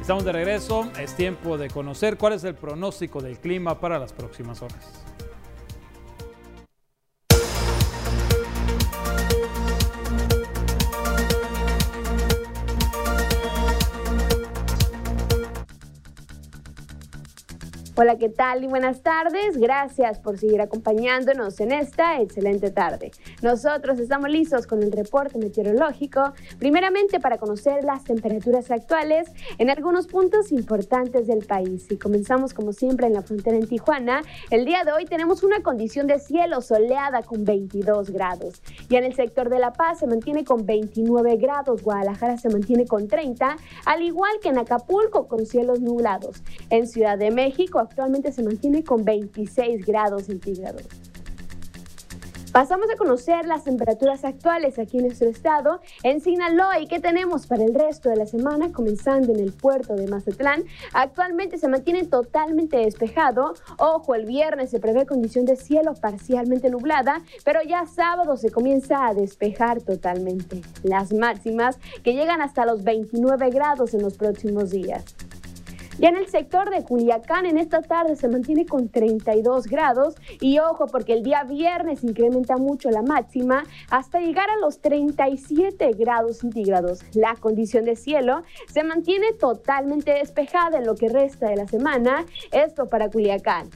Estamos 0.01 0.25
de 0.25 0.33
regreso, 0.33 0.89
es 0.99 1.15
tiempo 1.15 1.59
de 1.59 1.69
conocer 1.69 2.17
cuál 2.17 2.33
es 2.33 2.45
el 2.45 2.55
pronóstico 2.55 3.21
del 3.21 3.39
clima 3.39 3.81
para 3.81 3.99
las 3.99 4.13
próximas 4.13 4.63
horas. 4.63 5.05
Hola, 17.99 18.19
¿qué 18.19 18.29
tal 18.29 18.63
y 18.63 18.67
buenas 18.67 19.01
tardes? 19.01 19.57
Gracias 19.57 20.19
por 20.19 20.37
seguir 20.37 20.61
acompañándonos 20.61 21.59
en 21.61 21.73
esta 21.73 22.21
excelente 22.21 22.71
tarde. 22.71 23.11
Nosotros 23.41 23.99
estamos 23.99 24.29
listos 24.29 24.67
con 24.67 24.83
el 24.83 24.93
reporte 24.93 25.39
meteorológico, 25.39 26.35
primeramente 26.59 27.21
para 27.21 27.39
conocer 27.39 27.85
las 27.85 28.05
temperaturas 28.05 28.71
actuales 28.71 29.33
en 29.57 29.71
algunos 29.71 30.09
puntos 30.09 30.53
importantes 30.53 31.27
del 31.27 31.47
país. 31.47 31.87
Y 31.89 31.97
comenzamos 31.97 32.53
como 32.53 32.75
siempre 32.75 33.07
en 33.07 33.15
la 33.15 33.23
frontera 33.23 33.57
en 33.57 33.67
Tijuana. 33.67 34.21
El 34.51 34.67
día 34.67 34.85
de 34.85 34.93
hoy 34.93 35.07
tenemos 35.07 35.43
una 35.43 35.63
condición 35.63 36.07
de 36.07 36.19
cielo 36.19 36.61
soleada 36.61 37.23
con 37.23 37.47
22 37.47 38.11
grados. 38.11 38.61
Y 38.91 38.97
en 38.97 39.05
el 39.05 39.15
sector 39.15 39.49
de 39.49 39.59
La 39.59 39.73
Paz 39.73 40.01
se 40.01 40.07
mantiene 40.07 40.45
con 40.45 40.67
29 40.67 41.37
grados, 41.37 41.83
Guadalajara 41.83 42.37
se 42.37 42.51
mantiene 42.51 42.85
con 42.85 43.09
30, 43.09 43.57
al 43.87 44.03
igual 44.03 44.33
que 44.43 44.51
en 44.51 44.59
Acapulco 44.59 45.29
con 45.29 45.47
cielos 45.47 45.81
nublados. 45.81 46.43
En 46.69 46.87
Ciudad 46.87 47.17
de 47.17 47.31
México 47.31 47.86
actualmente 47.87 48.33
se 48.33 48.43
mantiene 48.43 48.85
con 48.85 49.05
26 49.05 49.87
grados 49.87 50.25
centígrados. 50.25 50.83
Pasamos 52.57 52.87
a 52.91 52.97
conocer 52.97 53.45
las 53.45 53.65
temperaturas 53.65 54.25
actuales 54.25 54.79
aquí 54.79 54.97
en 54.97 55.09
nuestro 55.09 55.29
estado. 55.29 55.83
En 56.03 56.23
Sinaloa, 56.23 56.81
¿y 56.81 56.87
qué 56.87 57.01
tenemos 57.01 57.47
para 57.47 57.65
el 57.65 57.75
resto 57.75 58.09
de 58.09 58.17
la 58.17 58.25
semana? 58.25 58.73
Comenzando 58.73 59.31
en 59.35 59.41
el 59.41 59.53
puerto 59.53 59.95
de 59.95 60.07
Mazatlán. 60.07 60.65
Actualmente 60.95 61.59
se 61.59 61.69
mantiene 61.69 62.05
totalmente 62.05 62.79
despejado. 62.79 63.53
Ojo, 63.77 64.15
el 64.15 64.25
viernes 64.25 64.71
se 64.71 64.81
prevé 64.81 65.05
condición 65.05 65.45
de 65.45 65.57
cielo 65.57 65.93
parcialmente 66.01 66.71
nublada, 66.71 67.21
pero 67.45 67.61
ya 67.63 67.85
sábado 67.85 68.39
se 68.39 68.51
comienza 68.51 69.07
a 69.07 69.13
despejar 69.13 69.83
totalmente. 69.83 70.63
Las 70.83 71.13
máximas 71.13 71.79
que 72.03 72.15
llegan 72.15 72.41
hasta 72.41 72.65
los 72.65 72.83
29 72.85 73.51
grados 73.51 73.93
en 73.93 74.01
los 74.01 74.17
próximos 74.17 74.71
días. 74.71 75.05
Ya 75.99 76.11
en 76.11 76.17
el 76.17 76.27
sector 76.29 76.69
de 76.69 76.85
Culiacán 76.85 77.47
en 77.47 77.57
esta 77.57 77.81
tarde 77.81 78.17
se 78.17 78.29
mantiene 78.29 78.67
con 78.67 78.91
32 78.91 79.67
grados 79.67 80.15
y 80.41 80.59
ojo 80.59 80.87
porque 80.87 81.15
el 81.15 81.23
día 81.23 81.45
viernes 81.45 82.05
incrementa 82.05 82.59
mucho 82.59 82.91
la 82.91 83.01
máxima 83.01 83.65
hasta 83.89 84.21
llegar 84.21 84.51
a 84.51 84.59
los 84.59 84.81
37 84.81 85.93
grados 85.93 86.39
centígrados. 86.39 87.01
La 87.15 87.35
condición 87.37 87.87
de 87.87 87.97
cielo 87.97 88.43
se 88.69 88.85
mantiene 88.85 89.33
totalmente 89.33 90.13
despejada 90.13 90.79
en 90.79 90.87
lo 90.87 90.97
que 90.97 91.09
resta 91.09 91.49
de 91.49 91.57
la 91.57 91.67
semana, 91.67 92.27
esto 92.53 92.91
para 92.91 93.09
Culiacán. 93.09 93.71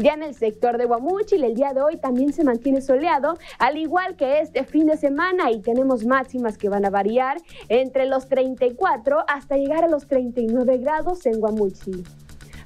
Ya 0.00 0.14
en 0.14 0.22
el 0.22 0.32
sector 0.32 0.78
de 0.78 0.84
Guamúchil, 0.84 1.42
el 1.42 1.56
día 1.56 1.72
de 1.72 1.80
hoy 1.80 1.96
también 1.96 2.32
se 2.32 2.44
mantiene 2.44 2.80
soleado, 2.80 3.36
al 3.58 3.76
igual 3.76 4.14
que 4.14 4.38
este 4.38 4.62
fin 4.62 4.86
de 4.86 4.96
semana, 4.96 5.50
y 5.50 5.60
tenemos 5.60 6.06
máximas 6.06 6.56
que 6.56 6.68
van 6.68 6.84
a 6.84 6.90
variar 6.90 7.38
entre 7.68 8.06
los 8.06 8.28
34 8.28 9.24
hasta 9.26 9.56
llegar 9.56 9.82
a 9.82 9.88
los 9.88 10.06
39 10.06 10.78
grados 10.78 11.26
en 11.26 11.40
Guamúchil. 11.40 12.04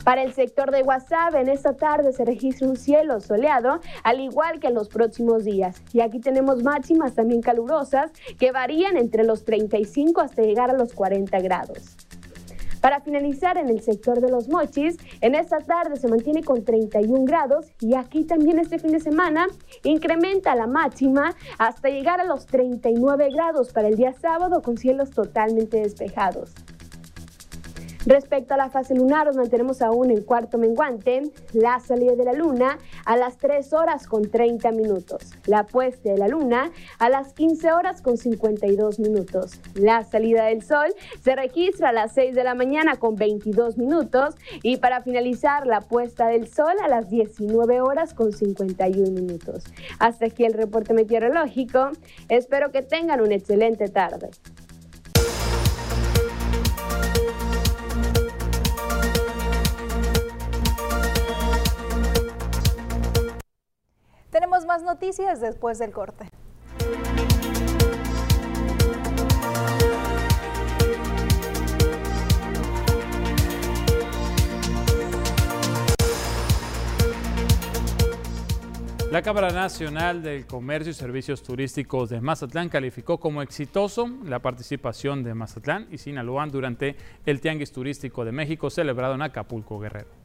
Para 0.05 0.23
el 0.23 0.35
sector 0.35 0.71
de 0.73 0.83
WhatsApp, 0.83 1.35
en 1.37 1.49
esta 1.49 1.75
tarde 1.75 2.13
se 2.13 2.27
registra 2.27 2.69
un 2.69 2.77
cielo 2.77 3.19
soleado, 3.21 3.81
al 4.03 4.21
igual 4.21 4.61
que 4.61 4.67
en 4.67 4.75
los 4.75 4.91
próximos 4.91 5.45
días. 5.45 5.83
Y 5.95 6.01
aquí 6.01 6.21
tenemos 6.21 6.63
máximas 6.63 7.15
también 7.15 7.41
calurosas 7.41 8.11
que 8.39 8.53
varían 8.53 8.99
entre 8.99 9.25
los 9.25 9.47
35 9.47 10.21
hasta 10.21 10.43
llegar 10.43 10.69
a 10.69 10.75
los 10.75 10.93
40 10.93 11.41
grados. 11.41 11.97
Para 12.83 13.01
finalizar, 13.01 13.57
en 13.59 13.69
el 13.69 13.81
sector 13.81 14.21
de 14.21 14.29
los 14.29 14.49
mochis, 14.49 14.97
en 15.21 15.37
esta 15.37 15.59
tarde 15.59 15.95
se 15.95 16.09
mantiene 16.09 16.43
con 16.43 16.65
31 16.65 17.25
grados 17.25 17.73
y 17.81 17.95
aquí 17.95 18.25
también 18.25 18.59
este 18.59 18.81
fin 18.81 18.91
de 18.91 18.99
semana 18.99 19.47
incrementa 19.85 20.57
la 20.57 20.67
máxima 20.67 21.37
hasta 21.59 21.91
llegar 21.91 22.21
a 22.21 22.25
los 22.25 22.45
39 22.47 23.29
grados 23.33 23.73
para 23.73 23.87
el 23.87 23.97
día 23.97 24.13
sábado 24.15 24.63
con 24.63 24.79
cielos 24.79 25.11
totalmente 25.11 25.77
despejados. 25.77 26.53
Respecto 28.05 28.55
a 28.55 28.57
la 28.57 28.69
fase 28.69 28.97
lunar, 28.97 29.27
nos 29.27 29.37
mantenemos 29.37 29.81
aún 29.81 30.11
en 30.11 30.23
cuarto 30.23 30.59
menguante, 30.59 31.23
la 31.53 31.79
salida 31.79 32.17
de 32.17 32.25
la 32.25 32.33
luna 32.33 32.79
a 33.05 33.17
las 33.17 33.39
3 33.39 33.73
horas 33.75 34.09
con 34.09 34.29
30 34.29 34.73
minutos, 34.73 35.31
la 35.47 35.65
puesta 35.65 36.11
de 36.11 36.19
la 36.19 36.27
luna 36.27 36.73
a 36.99 37.09
las 37.09 37.33
15 37.33 37.73
horas 37.73 38.03
con 38.03 38.17
52 38.17 38.99
minutos, 38.99 39.61
la 39.75 40.03
salida 40.03 40.47
del 40.47 40.63
sol 40.63 40.93
se 41.23 41.37
registra 41.37 41.91
a 41.91 41.93
las 41.93 42.13
6 42.15 42.35
de 42.35 42.43
la 42.43 42.57
mañana 42.57 42.97
con 42.97 43.15
22 43.15 43.79
minutos 43.79 44.35
y 44.65 44.79
para 44.79 45.01
finalizar 45.03 45.69
la 45.69 45.81
puesta 45.81 46.27
del 46.27 46.49
sol 46.49 46.75
a 46.83 46.89
las 46.89 47.09
19 47.09 47.83
horas 47.83 48.15
con 48.15 48.33
51 48.33 49.13
minutos. 49.13 49.63
Hasta 50.01 50.27
aquí 50.27 50.45
el 50.45 50.55
reporte 50.55 50.93
meteorológico, 50.93 51.91
espero 52.29 52.73
que 52.73 52.83
tengan 52.83 53.21
una 53.21 53.37
excelente 53.37 53.89
tarde. 53.89 54.31
Más 64.67 64.83
noticias 64.83 65.41
después 65.41 65.79
del 65.79 65.91
corte. 65.91 66.29
La 79.11 79.21
Cámara 79.21 79.51
Nacional 79.51 80.23
del 80.23 80.47
Comercio 80.47 80.91
y 80.91 80.95
Servicios 80.95 81.43
Turísticos 81.43 82.09
de 82.09 82.23
Mazatlán 82.23 82.71
calificó 82.71 83.21
como 83.21 83.43
exitoso 83.43 84.09
la 84.25 84.39
participación 84.39 85.23
de 85.23 85.35
Mazatlán 85.35 85.87
y 85.91 85.99
Sinaloa 85.99 86.47
durante 86.47 86.97
el 87.27 87.41
Tianguis 87.43 87.73
Turístico 87.73 88.25
de 88.25 88.33
México 88.33 88.71
celebrado 88.71 89.15
en 89.15 89.21
Acapulco, 89.23 89.79
Guerrero. 89.79 90.22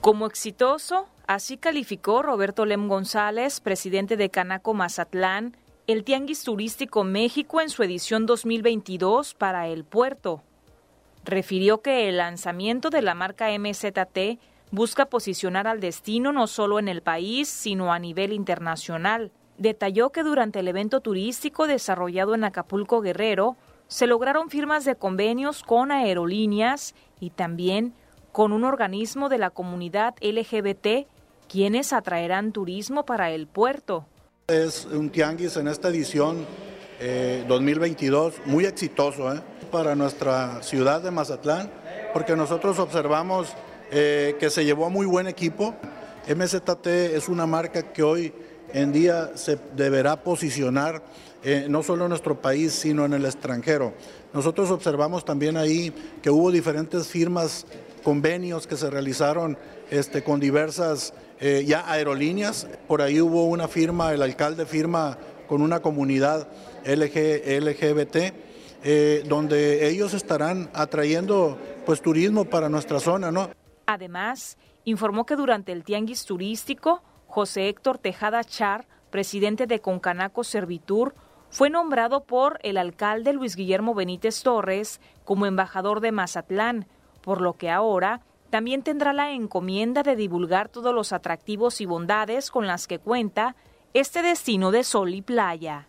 Como 0.00 0.26
exitoso, 0.26 1.06
Así 1.30 1.58
calificó 1.58 2.22
Roberto 2.22 2.66
Lem 2.66 2.88
González, 2.88 3.60
presidente 3.60 4.16
de 4.16 4.30
Canaco 4.30 4.74
Mazatlán, 4.74 5.56
el 5.86 6.02
Tianguis 6.02 6.42
Turístico 6.42 7.04
México 7.04 7.60
en 7.60 7.70
su 7.70 7.84
edición 7.84 8.26
2022 8.26 9.34
para 9.34 9.68
el 9.68 9.84
puerto. 9.84 10.42
Refirió 11.24 11.82
que 11.82 12.08
el 12.08 12.16
lanzamiento 12.16 12.90
de 12.90 13.02
la 13.02 13.14
marca 13.14 13.46
MZT 13.56 14.40
busca 14.72 15.06
posicionar 15.06 15.68
al 15.68 15.78
destino 15.78 16.32
no 16.32 16.48
solo 16.48 16.80
en 16.80 16.88
el 16.88 17.00
país, 17.00 17.48
sino 17.48 17.92
a 17.92 18.00
nivel 18.00 18.32
internacional. 18.32 19.30
Detalló 19.56 20.10
que 20.10 20.24
durante 20.24 20.58
el 20.58 20.66
evento 20.66 21.00
turístico 21.00 21.68
desarrollado 21.68 22.34
en 22.34 22.42
Acapulco 22.42 23.02
Guerrero, 23.02 23.56
se 23.86 24.08
lograron 24.08 24.50
firmas 24.50 24.84
de 24.84 24.96
convenios 24.96 25.62
con 25.62 25.92
aerolíneas 25.92 26.96
y 27.20 27.30
también 27.30 27.94
con 28.32 28.52
un 28.52 28.64
organismo 28.64 29.28
de 29.28 29.38
la 29.38 29.50
comunidad 29.50 30.14
LGBT, 30.20 31.06
quienes 31.48 31.92
atraerán 31.92 32.52
turismo 32.52 33.04
para 33.04 33.30
el 33.30 33.46
puerto. 33.46 34.06
Es 34.46 34.84
un 34.84 35.10
tianguis 35.10 35.56
en 35.56 35.68
esta 35.68 35.88
edición 35.88 36.46
2022 37.48 38.34
eh, 38.34 38.40
muy 38.46 38.66
exitoso 38.66 39.32
¿eh? 39.32 39.40
para 39.70 39.94
nuestra 39.94 40.62
ciudad 40.62 41.00
de 41.02 41.10
Mazatlán, 41.10 41.70
porque 42.12 42.36
nosotros 42.36 42.78
observamos 42.78 43.48
eh, 43.90 44.36
que 44.38 44.50
se 44.50 44.64
llevó 44.64 44.86
a 44.86 44.90
muy 44.90 45.06
buen 45.06 45.26
equipo. 45.26 45.74
MZT 46.28 46.86
es 46.86 47.28
una 47.28 47.46
marca 47.46 47.92
que 47.92 48.02
hoy 48.02 48.32
en 48.72 48.92
día 48.92 49.30
se 49.34 49.58
deberá 49.74 50.22
posicionar 50.22 51.02
no 51.68 51.82
solo 51.82 52.04
en 52.04 52.10
nuestro 52.10 52.38
país, 52.38 52.72
sino 52.74 53.06
en 53.06 53.14
el 53.14 53.24
extranjero. 53.24 53.94
Nosotros 54.34 54.70
observamos 54.70 55.24
también 55.24 55.56
ahí 55.56 55.90
que 56.22 56.28
hubo 56.28 56.50
diferentes 56.50 57.08
firmas, 57.08 57.66
convenios 58.00 58.66
que 58.66 58.76
se 58.76 58.90
realizaron 58.90 59.58
este, 59.90 60.22
con 60.22 60.40
diversas 60.40 61.14
ya 61.40 61.90
aerolíneas. 61.90 62.68
Por 62.86 63.00
ahí 63.00 63.18
hubo 63.18 63.44
una 63.46 63.66
firma, 63.66 64.12
el 64.12 64.22
alcalde 64.22 64.66
firma 64.66 65.16
con 65.50 65.62
una 65.62 65.80
comunidad 65.80 66.46
LGBT, 66.84 68.16
eh, 68.84 69.24
donde 69.26 69.88
ellos 69.88 70.14
estarán 70.14 70.70
atrayendo 70.72 71.58
pues 71.84 72.00
turismo 72.00 72.44
para 72.44 72.68
nuestra 72.68 73.00
zona, 73.00 73.32
¿no? 73.32 73.50
Además, 73.86 74.58
informó 74.84 75.26
que 75.26 75.34
durante 75.34 75.72
el 75.72 75.82
tianguis 75.82 76.24
turístico, 76.24 77.02
José 77.26 77.68
Héctor 77.68 77.98
Tejada 77.98 78.44
Char, 78.44 78.86
presidente 79.10 79.66
de 79.66 79.80
Concanaco 79.80 80.44
Servitur, 80.44 81.16
fue 81.50 81.68
nombrado 81.68 82.22
por 82.22 82.60
el 82.62 82.76
alcalde 82.76 83.32
Luis 83.32 83.56
Guillermo 83.56 83.92
Benítez 83.92 84.44
Torres 84.44 85.00
como 85.24 85.46
embajador 85.46 86.00
de 86.00 86.12
Mazatlán, 86.12 86.86
por 87.22 87.40
lo 87.40 87.54
que 87.54 87.70
ahora 87.70 88.20
también 88.50 88.82
tendrá 88.82 89.12
la 89.12 89.30
encomienda 89.30 90.02
de 90.02 90.16
divulgar 90.16 90.68
todos 90.68 90.94
los 90.94 91.12
atractivos 91.12 91.80
y 91.80 91.86
bondades 91.86 92.50
con 92.50 92.66
las 92.66 92.86
que 92.86 92.98
cuenta 92.98 93.54
este 93.94 94.22
destino 94.22 94.70
de 94.70 94.84
sol 94.84 95.14
y 95.14 95.22
playa. 95.22 95.86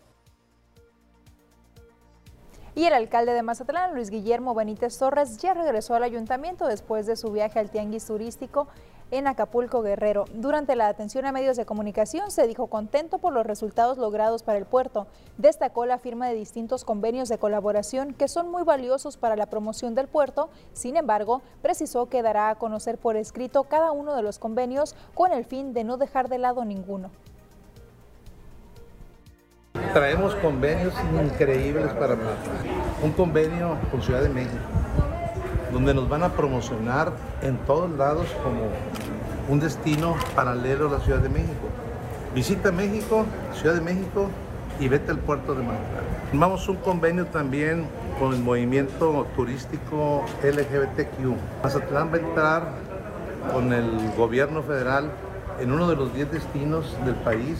Y 2.73 2.85
el 2.85 2.93
alcalde 2.93 3.33
de 3.33 3.43
Mazatlán, 3.43 3.95
Luis 3.95 4.09
Guillermo 4.09 4.55
Benítez 4.55 4.97
Torres, 4.97 5.37
ya 5.39 5.53
regresó 5.53 5.93
al 5.93 6.03
ayuntamiento 6.03 6.67
después 6.67 7.05
de 7.05 7.17
su 7.17 7.31
viaje 7.31 7.59
al 7.59 7.69
tianguis 7.69 8.05
turístico 8.05 8.67
en 9.11 9.27
Acapulco 9.27 9.81
Guerrero. 9.81 10.25
Durante 10.33 10.75
la 10.75 10.87
atención 10.87 11.25
a 11.25 11.31
medios 11.31 11.57
de 11.57 11.65
comunicación 11.65 12.31
se 12.31 12.47
dijo 12.47 12.67
contento 12.67 13.19
por 13.19 13.33
los 13.33 13.45
resultados 13.45 13.97
logrados 13.97 14.41
para 14.41 14.57
el 14.57 14.65
puerto. 14.65 15.07
Destacó 15.37 15.85
la 15.85 15.99
firma 15.99 16.27
de 16.27 16.35
distintos 16.35 16.85
convenios 16.85 17.29
de 17.29 17.37
colaboración 17.37 18.13
que 18.13 18.27
son 18.27 18.49
muy 18.49 18.63
valiosos 18.63 19.17
para 19.17 19.35
la 19.35 19.45
promoción 19.45 19.93
del 19.93 20.07
puerto. 20.07 20.49
Sin 20.73 20.97
embargo, 20.97 21.41
precisó 21.61 22.07
que 22.07 22.21
dará 22.21 22.49
a 22.49 22.55
conocer 22.55 22.97
por 22.97 23.15
escrito 23.17 23.63
cada 23.63 23.91
uno 23.91 24.15
de 24.15 24.23
los 24.23 24.39
convenios 24.39 24.95
con 25.13 25.31
el 25.31 25.45
fin 25.45 25.73
de 25.73 25.83
no 25.83 25.97
dejar 25.97 26.29
de 26.29 26.37
lado 26.37 26.65
ninguno. 26.65 27.11
Traemos 29.93 30.35
convenios 30.35 30.93
increíbles 31.21 31.91
para 31.93 32.15
Un 33.03 33.11
convenio 33.11 33.77
con 33.91 34.01
Ciudad 34.01 34.21
de 34.21 34.29
México, 34.29 34.55
donde 35.71 35.93
nos 35.93 36.09
van 36.09 36.23
a 36.23 36.29
promocionar 36.29 37.13
en 37.41 37.57
todos 37.59 37.89
lados 37.91 38.27
como 38.43 38.61
un 39.49 39.59
destino 39.59 40.15
paralelo 40.35 40.87
a 40.87 40.91
la 40.91 40.99
Ciudad 40.99 41.19
de 41.19 41.29
México. 41.29 41.67
Visita 42.33 42.71
México, 42.71 43.25
Ciudad 43.53 43.75
de 43.75 43.81
México 43.81 44.29
y 44.79 44.87
vete 44.87 45.11
al 45.11 45.19
puerto 45.19 45.53
de 45.53 45.63
Mazatlán. 45.63 46.03
Firmamos 46.29 46.67
un 46.69 46.77
convenio 46.77 47.25
también 47.27 47.85
con 48.19 48.33
el 48.33 48.39
movimiento 48.41 49.27
turístico 49.35 50.23
LGBTQ. 50.43 51.63
Mazatlán 51.63 52.11
va 52.11 52.15
a 52.15 52.19
entrar 52.19 52.67
con 53.53 53.73
el 53.73 54.11
gobierno 54.17 54.63
federal 54.63 55.11
en 55.59 55.71
uno 55.71 55.87
de 55.89 55.95
los 55.95 56.13
10 56.13 56.31
destinos 56.31 56.95
del 57.05 57.15
país 57.15 57.59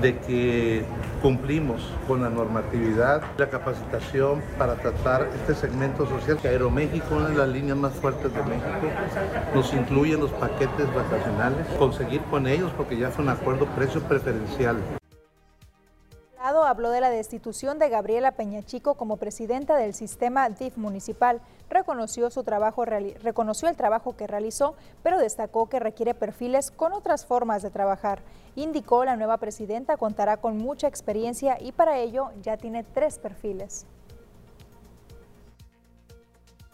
de 0.00 0.18
que 0.18 0.84
cumplimos 1.22 1.82
con 2.06 2.22
la 2.22 2.30
normatividad, 2.30 3.22
la 3.36 3.48
capacitación 3.48 4.42
para 4.56 4.76
tratar 4.76 5.28
este 5.34 5.54
segmento 5.54 6.06
social. 6.06 6.38
Aeroméxico, 6.44 7.16
una 7.16 7.28
de 7.28 7.36
las 7.36 7.48
líneas 7.48 7.76
más 7.76 7.92
fuertes 7.94 8.32
de 8.32 8.42
México, 8.42 8.88
nos 9.54 9.72
incluye 9.74 10.16
los 10.16 10.30
paquetes 10.32 10.86
vacacionales, 10.94 11.66
conseguir 11.78 12.20
con 12.30 12.46
ellos 12.46 12.70
porque 12.76 12.96
ya 12.96 13.10
fue 13.10 13.24
un 13.24 13.30
acuerdo 13.30 13.66
precio 13.66 14.00
preferencial 14.02 14.76
habló 16.40 16.90
de 16.90 17.00
la 17.00 17.10
destitución 17.10 17.78
de 17.78 17.88
Gabriela 17.88 18.32
Peñachico 18.32 18.94
como 18.94 19.16
presidenta 19.16 19.76
del 19.76 19.94
sistema 19.94 20.48
DIF 20.48 20.76
municipal. 20.76 21.40
Reconoció, 21.68 22.30
su 22.30 22.44
trabajo, 22.44 22.84
reconoció 22.84 23.68
el 23.68 23.76
trabajo 23.76 24.16
que 24.16 24.26
realizó, 24.26 24.74
pero 25.02 25.18
destacó 25.18 25.68
que 25.68 25.80
requiere 25.80 26.14
perfiles 26.14 26.70
con 26.70 26.92
otras 26.92 27.26
formas 27.26 27.62
de 27.62 27.70
trabajar. 27.70 28.22
Indicó 28.54 29.04
la 29.04 29.16
nueva 29.16 29.38
presidenta 29.38 29.96
contará 29.96 30.36
con 30.36 30.58
mucha 30.58 30.86
experiencia 30.86 31.58
y 31.60 31.72
para 31.72 31.98
ello 31.98 32.30
ya 32.42 32.56
tiene 32.56 32.84
tres 32.84 33.18
perfiles. 33.18 33.86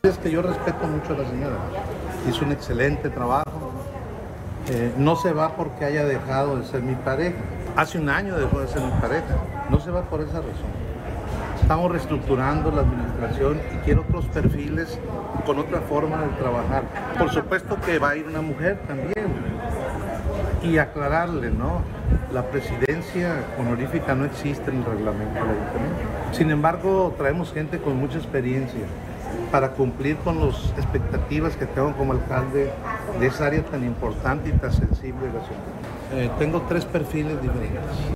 Es 0.02 0.18
que 0.18 0.30
yo 0.30 0.42
respeto 0.42 0.86
mucho 0.86 1.14
a 1.14 1.18
la 1.18 1.28
señora. 1.30 1.56
Hizo 2.28 2.44
un 2.44 2.52
excelente 2.52 3.08
trabajo. 3.08 3.44
Eh, 4.68 4.92
no 4.98 5.16
se 5.16 5.32
va 5.32 5.56
porque 5.56 5.84
haya 5.84 6.04
dejado 6.04 6.58
de 6.58 6.64
ser 6.64 6.82
mi 6.82 6.94
pareja 6.94 7.38
Hace 7.76 7.98
un 7.98 8.08
año 8.08 8.36
dejó 8.36 8.60
de 8.60 8.68
ser 8.68 8.82
mi 8.82 8.90
pareja. 9.00 9.36
No 9.68 9.80
se 9.80 9.90
va 9.90 10.02
por 10.02 10.20
esa 10.20 10.36
razón. 10.36 10.70
Estamos 11.60 11.90
reestructurando 11.90 12.70
la 12.70 12.82
administración 12.82 13.60
y 13.74 13.76
quiero 13.84 14.02
otros 14.02 14.26
perfiles 14.26 15.00
con 15.44 15.58
otra 15.58 15.80
forma 15.80 16.18
de 16.18 16.28
trabajar. 16.38 16.84
Por 17.18 17.32
supuesto 17.32 17.76
que 17.84 17.98
va 17.98 18.10
a 18.10 18.16
ir 18.16 18.26
una 18.28 18.42
mujer 18.42 18.78
también. 18.86 19.26
Y 20.62 20.78
aclararle, 20.78 21.50
¿no? 21.50 21.82
La 22.32 22.42
presidencia 22.44 23.42
honorífica 23.58 24.14
no 24.14 24.24
existe 24.24 24.70
en 24.70 24.78
el 24.78 24.84
reglamento 24.84 25.34
del 25.34 25.50
ayuntamiento. 25.50 26.02
Sin 26.30 26.50
embargo, 26.52 27.12
traemos 27.18 27.52
gente 27.52 27.78
con 27.78 27.96
mucha 27.96 28.18
experiencia 28.18 28.84
para 29.50 29.70
cumplir 29.70 30.16
con 30.18 30.46
las 30.46 30.70
expectativas 30.76 31.56
que 31.56 31.66
tengo 31.66 31.92
como 31.96 32.12
alcalde 32.12 32.72
de 33.18 33.26
esa 33.26 33.46
área 33.46 33.64
tan 33.64 33.84
importante 33.84 34.50
y 34.50 34.52
tan 34.52 34.72
sensible 34.72 35.26
de 35.26 35.32
la 35.32 35.44
ciudad. 35.44 35.73
Eh, 36.16 36.30
tengo 36.38 36.62
tres 36.68 36.84
perfiles 36.84 37.42
diferentes. 37.42 38.14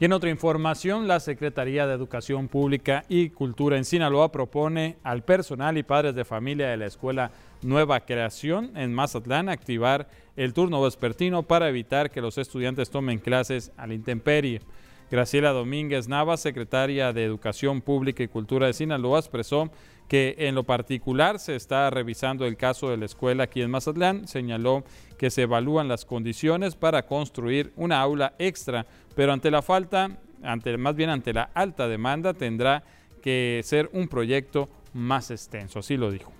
Y 0.00 0.04
en 0.06 0.12
otra 0.12 0.30
información, 0.30 1.06
la 1.06 1.20
Secretaría 1.20 1.86
de 1.86 1.92
Educación 1.92 2.48
Pública 2.48 3.04
y 3.08 3.28
Cultura 3.28 3.76
en 3.76 3.84
Sinaloa 3.84 4.32
propone 4.32 4.96
al 5.02 5.24
personal 5.24 5.76
y 5.76 5.82
padres 5.82 6.14
de 6.14 6.24
familia 6.24 6.68
de 6.68 6.78
la 6.78 6.86
Escuela 6.86 7.32
Nueva 7.60 8.00
Creación 8.00 8.70
en 8.76 8.94
Mazatlán 8.94 9.50
activar 9.50 10.08
el 10.36 10.54
turno 10.54 10.80
vespertino 10.80 11.42
para 11.42 11.68
evitar 11.68 12.10
que 12.10 12.22
los 12.22 12.38
estudiantes 12.38 12.88
tomen 12.88 13.18
clases 13.18 13.72
al 13.76 13.92
intemperie. 13.92 14.62
Graciela 15.10 15.50
Domínguez 15.50 16.06
Navas, 16.06 16.40
secretaria 16.40 17.12
de 17.12 17.24
Educación 17.24 17.82
Pública 17.82 18.22
y 18.22 18.28
Cultura 18.28 18.68
de 18.68 18.74
Sinaloa, 18.74 19.18
expresó 19.18 19.70
que 20.08 20.34
en 20.38 20.54
lo 20.54 20.64
particular 20.64 21.38
se 21.38 21.54
está 21.54 21.90
revisando 21.90 22.46
el 22.46 22.56
caso 22.56 22.90
de 22.90 22.96
la 22.96 23.04
escuela 23.04 23.44
aquí 23.44 23.60
en 23.60 23.70
Mazatlán. 23.70 24.26
Señaló 24.26 24.84
que 25.18 25.30
se 25.30 25.42
evalúan 25.42 25.86
las 25.86 26.04
condiciones 26.04 26.74
para 26.74 27.06
construir 27.06 27.72
una 27.76 28.00
aula 28.00 28.34
extra, 28.38 28.86
pero 29.14 29.32
ante 29.32 29.50
la 29.50 29.62
falta, 29.62 30.18
ante, 30.42 30.76
más 30.78 30.96
bien 30.96 31.10
ante 31.10 31.34
la 31.34 31.50
alta 31.54 31.86
demanda, 31.86 32.32
tendrá 32.32 32.82
que 33.22 33.60
ser 33.64 33.90
un 33.92 34.08
proyecto 34.08 34.68
más 34.94 35.30
extenso. 35.30 35.80
Así 35.80 35.96
lo 35.96 36.10
dijo. 36.10 36.32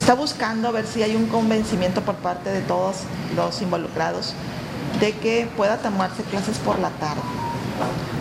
Está 0.00 0.14
buscando 0.14 0.68
a 0.68 0.70
ver 0.70 0.86
si 0.86 1.02
hay 1.02 1.14
un 1.14 1.26
convencimiento 1.26 2.00
por 2.00 2.14
parte 2.16 2.48
de 2.48 2.62
todos 2.62 3.02
los 3.36 3.60
involucrados 3.60 4.34
de 5.00 5.12
que 5.12 5.46
pueda 5.54 5.76
tomarse 5.76 6.22
clases 6.22 6.58
por 6.58 6.78
la 6.78 6.88
tarde. 6.92 7.20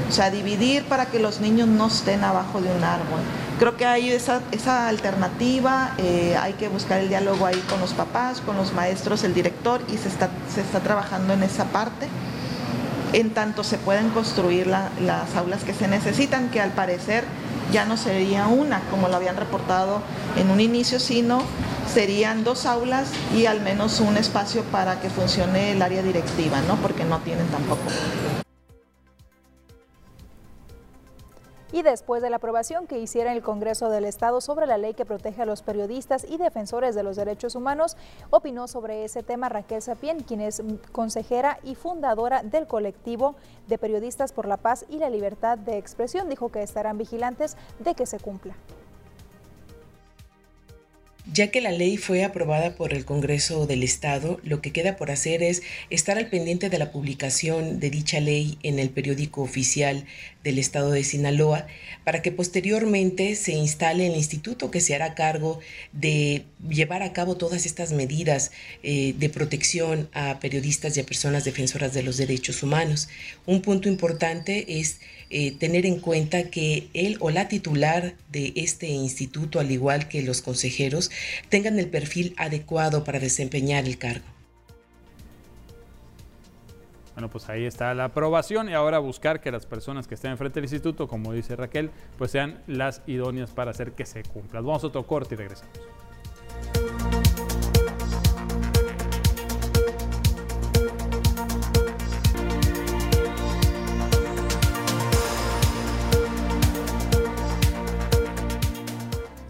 O 0.08 0.12
sea, 0.12 0.32
dividir 0.32 0.84
para 0.86 1.08
que 1.08 1.20
los 1.20 1.42
niños 1.42 1.68
no 1.68 1.88
estén 1.88 2.24
abajo 2.24 2.62
de 2.62 2.72
un 2.72 2.84
árbol. 2.84 3.20
Creo 3.60 3.76
que 3.76 3.86
hay 3.86 4.12
esa, 4.12 4.42
alternativa, 4.88 5.92
eh, 5.98 6.38
hay 6.40 6.54
que 6.54 6.70
buscar 6.70 7.00
el 7.00 7.10
diálogo 7.10 7.46
ahí 7.46 7.62
con 7.70 7.82
los 7.82 7.94
papás, 7.94 8.40
con 8.42 8.56
los 8.56 8.74
maestros, 8.74 9.24
el 9.24 9.34
director 9.34 9.82
y 9.92 9.98
se 9.98 10.08
está, 10.08 10.30
se 10.54 10.62
está 10.62 10.80
trabajando 10.80 11.34
en 11.34 11.44
esa 11.44 11.66
parte. 11.66 12.08
En 13.14 13.32
tanto 13.32 13.64
se 13.64 13.78
pueden 13.78 14.10
construir 14.10 14.68
las 14.68 15.36
aulas 15.36 15.64
que 15.64 15.74
se 15.74 15.88
necesitan, 15.88 16.50
que 16.50 16.62
al 16.62 16.72
parecer 16.72 17.24
ya 17.72 17.86
no 17.86 17.98
sería 17.98 18.48
una, 18.48 18.82
como 18.92 19.08
lo 19.08 19.16
habían 19.16 19.36
reportado 19.36 20.02
en 20.38 20.50
un 20.52 20.62
inicio, 20.62 21.00
sino 21.00 21.42
serían 21.94 22.44
dos 22.44 22.66
aulas 22.66 23.10
y 23.36 23.46
al 23.46 23.62
menos 23.62 24.00
un 24.00 24.18
espacio 24.18 24.64
para 24.64 25.00
que 25.02 25.10
funcione 25.10 25.72
el 25.72 25.82
área 25.82 26.04
directiva, 26.04 26.62
¿no? 26.68 26.76
Porque 26.76 27.04
no 27.04 27.20
tienen 27.20 27.48
tampoco. 27.48 27.82
Y 31.72 31.82
después 31.82 32.22
de 32.22 32.30
la 32.30 32.38
aprobación 32.38 32.88
que 32.88 33.00
hiciera 33.00 33.34
el 33.34 33.42
Congreso 33.42 33.90
del 33.90 34.06
Estado 34.06 34.42
sobre 34.42 34.68
la 34.68 34.78
ley 34.78 34.94
que 34.94 35.06
protege 35.06 35.42
a 35.42 35.46
los 35.46 35.62
periodistas 35.62 36.26
y 36.28 36.38
defensores 36.38 36.96
de 36.96 37.04
los 37.04 37.16
derechos 37.16 37.56
humanos, 37.56 37.98
opinó 38.30 38.68
sobre 38.68 39.04
ese 39.04 39.24
tema 39.24 39.50
Raquel 39.50 39.82
Sapien, 39.82 40.22
quien 40.22 40.42
es 40.42 40.62
consejera 40.92 41.60
y 41.64 41.76
fundadora 41.76 42.44
del 42.44 42.68
colectivo 42.68 43.36
de 43.68 43.78
periodistas 43.78 44.34
por 44.34 44.48
la 44.48 44.58
paz 44.58 44.86
y 44.90 44.98
la 44.98 45.10
libertad 45.10 45.58
de 45.58 45.78
expresión. 45.78 46.30
Dijo 46.30 46.50
que 46.50 46.64
estarán 46.64 46.98
vigilantes 46.98 47.58
de 47.80 47.96
que 47.96 48.06
se 48.06 48.20
cumpla 48.20 48.56
ya 51.34 51.48
que 51.52 51.62
la 51.62 51.72
ley 51.72 51.98
fue 51.98 52.24
aprobada 52.24 52.76
por 52.76 52.94
el 52.94 53.06
Congreso 53.06 53.68
del 53.68 53.84
Estado, 53.84 54.40
lo 54.44 54.62
que 54.62 54.72
queda 54.72 54.96
por 54.96 55.12
hacer 55.12 55.44
es 55.44 55.62
estar 55.90 56.18
al 56.18 56.30
pendiente 56.30 56.70
de 56.70 56.80
la 56.80 56.92
publicación 56.92 57.80
de 57.80 57.90
dicha 57.90 58.20
ley 58.20 58.58
en 58.64 58.80
el 58.80 58.90
periódico 58.90 59.42
oficial 59.42 60.06
del 60.44 60.60
Estado 60.60 60.92
de 60.92 61.04
Sinaloa, 61.04 61.68
para 62.06 62.22
que 62.22 62.32
posteriormente 62.32 63.36
se 63.36 63.52
instale 63.52 64.08
el 64.08 64.16
instituto 64.16 64.72
que 64.72 64.80
se 64.80 64.96
hará 64.96 65.16
cargo 65.16 65.60
de 65.92 66.46
llevar 66.70 67.04
a 67.04 67.12
cabo 67.12 67.36
todas 67.36 67.66
estas 67.66 67.92
medidas 67.92 68.52
eh, 68.84 69.14
de 69.18 69.30
protección 69.30 70.10
a 70.14 70.40
periodistas 70.40 70.96
y 70.96 71.02
a 71.02 71.06
personas 71.06 71.44
defensoras 71.44 71.94
de 71.94 72.04
los 72.04 72.18
derechos 72.18 72.64
humanos. 72.64 73.10
Un 73.46 73.62
punto 73.62 73.90
importante 73.90 74.80
es 74.80 75.00
eh, 75.30 75.52
tener 75.52 75.86
en 75.86 76.00
cuenta 76.00 76.50
que 76.50 76.88
él 76.94 77.18
o 77.20 77.30
la 77.30 77.50
titular 77.50 78.16
de 78.32 78.54
este 78.56 78.88
instituto, 78.88 79.60
al 79.60 79.70
igual 79.72 80.08
que 80.08 80.22
los 80.22 80.42
consejeros, 80.42 81.12
tengan 81.50 81.80
el 81.80 81.90
perfil 81.90 82.34
adecuado 82.38 83.04
para 83.04 83.20
desempeñar 83.20 83.86
el 83.86 83.98
cargo. 83.98 84.26
Bueno, 87.18 87.32
pues 87.32 87.50
ahí 87.50 87.66
está 87.66 87.96
la 87.96 88.06
aprobación 88.06 88.70
y 88.70 88.74
ahora 88.74 89.00
buscar 89.00 89.42
que 89.42 89.52
las 89.52 89.66
personas 89.66 90.08
que 90.08 90.14
estén 90.14 90.30
enfrente 90.30 90.60
del 90.60 90.66
instituto, 90.66 91.08
como 91.08 91.34
dice 91.34 91.56
Raquel, 91.56 91.90
pues 92.16 92.30
sean 92.30 92.62
las 92.68 93.02
idóneas 93.08 93.50
para 93.50 93.72
hacer 93.72 93.94
que 93.94 94.06
se 94.06 94.22
cumpla. 94.22 94.62
Vamos 94.62 94.84
a 94.84 94.88
otro 94.88 95.08
corte 95.08 95.34
y 95.34 95.38
regresamos. 95.38 95.76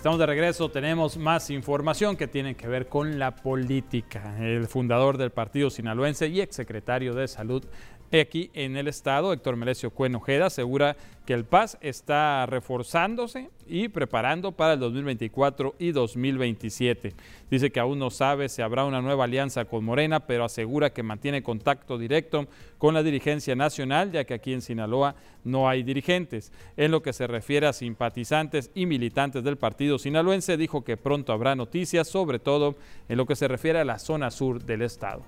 Estamos 0.08 0.20
de 0.20 0.26
regreso, 0.26 0.72
tenemos 0.72 1.18
más 1.18 1.50
información 1.50 2.16
que 2.16 2.30
tiene 2.30 2.56
que 2.56 2.70
ver 2.70 2.88
con 2.88 3.20
la 3.20 3.36
política. 3.36 4.38
El 4.40 4.68
fundador 4.68 5.18
del 5.18 5.32
partido 5.32 5.70
sinaloense 5.70 6.30
y 6.30 6.40
exsecretario 6.40 7.14
de 7.14 7.28
Salud 7.28 7.66
Aquí 8.14 8.50
en 8.54 8.78
el 8.78 8.88
estado, 8.88 9.34
Héctor 9.34 9.58
Merecio 9.58 9.92
Cuenojeda 9.92 10.46
asegura 10.46 10.96
que 11.26 11.34
el 11.34 11.44
PAS 11.44 11.78
está 11.82 12.46
reforzándose 12.46 13.50
y 13.68 13.90
preparando 13.90 14.54
para 14.54 14.74
el 14.74 14.80
2024 14.80 15.76
y 15.78 15.92
2027. 15.92 17.14
Dice 17.52 17.70
que 17.70 17.82
aún 17.82 18.00
no 18.00 18.10
sabe 18.10 18.48
si 18.48 18.62
habrá 18.62 18.86
una 18.86 19.02
nueva 19.02 19.26
alianza 19.26 19.66
con 19.66 19.84
Morena, 19.84 20.22
pero 20.22 20.46
asegura 20.46 20.94
que 20.94 21.04
mantiene 21.04 21.44
contacto 21.44 21.98
directo 21.98 22.48
con 22.78 22.94
la 22.94 23.04
dirigencia 23.04 23.58
nacional, 23.58 24.14
ya 24.14 24.24
que 24.24 24.36
aquí 24.36 24.54
en 24.54 24.62
Sinaloa 24.62 25.16
no 25.44 25.68
hay 25.68 25.84
dirigentes. 25.84 26.54
En 26.78 26.92
lo 26.92 27.02
que 27.02 27.12
se 27.12 27.28
refiere 27.28 27.68
a 27.68 27.74
simpatizantes 27.74 28.72
y 28.74 28.86
militantes 28.86 29.44
del 29.44 29.58
partido 29.58 30.00
sinaloense, 30.00 30.56
dijo 30.56 30.86
que 30.86 30.96
pronto 30.96 31.34
habrá 31.34 31.58
noticias, 31.58 32.08
sobre 32.08 32.40
todo 32.40 32.78
en 33.10 33.18
lo 33.18 33.26
que 33.26 33.36
se 33.36 33.50
refiere 33.50 33.80
a 33.80 33.86
la 33.86 34.00
zona 34.00 34.32
sur 34.32 34.64
del 34.64 34.84
estado. 34.84 35.24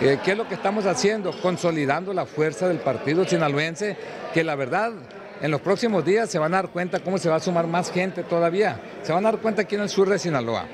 Eh, 0.00 0.18
¿Qué 0.24 0.32
es 0.32 0.36
lo 0.36 0.48
que 0.48 0.54
estamos 0.54 0.86
haciendo? 0.86 1.32
Consolidando 1.40 2.12
la 2.12 2.26
fuerza 2.26 2.68
del 2.68 2.78
partido 2.78 3.24
sinaloense, 3.24 3.96
que 4.32 4.44
la 4.44 4.54
verdad 4.54 4.92
en 5.40 5.50
los 5.50 5.60
próximos 5.60 6.04
días 6.04 6.30
se 6.30 6.38
van 6.38 6.54
a 6.54 6.58
dar 6.58 6.70
cuenta 6.70 7.00
cómo 7.00 7.18
se 7.18 7.28
va 7.28 7.36
a 7.36 7.40
sumar 7.40 7.66
más 7.66 7.90
gente 7.90 8.22
todavía. 8.22 8.80
Se 9.02 9.12
van 9.12 9.26
a 9.26 9.32
dar 9.32 9.40
cuenta 9.40 9.62
aquí 9.62 9.74
en 9.74 9.82
el 9.82 9.88
sur 9.88 10.08
de 10.08 10.18
Sinaloa. 10.18 10.66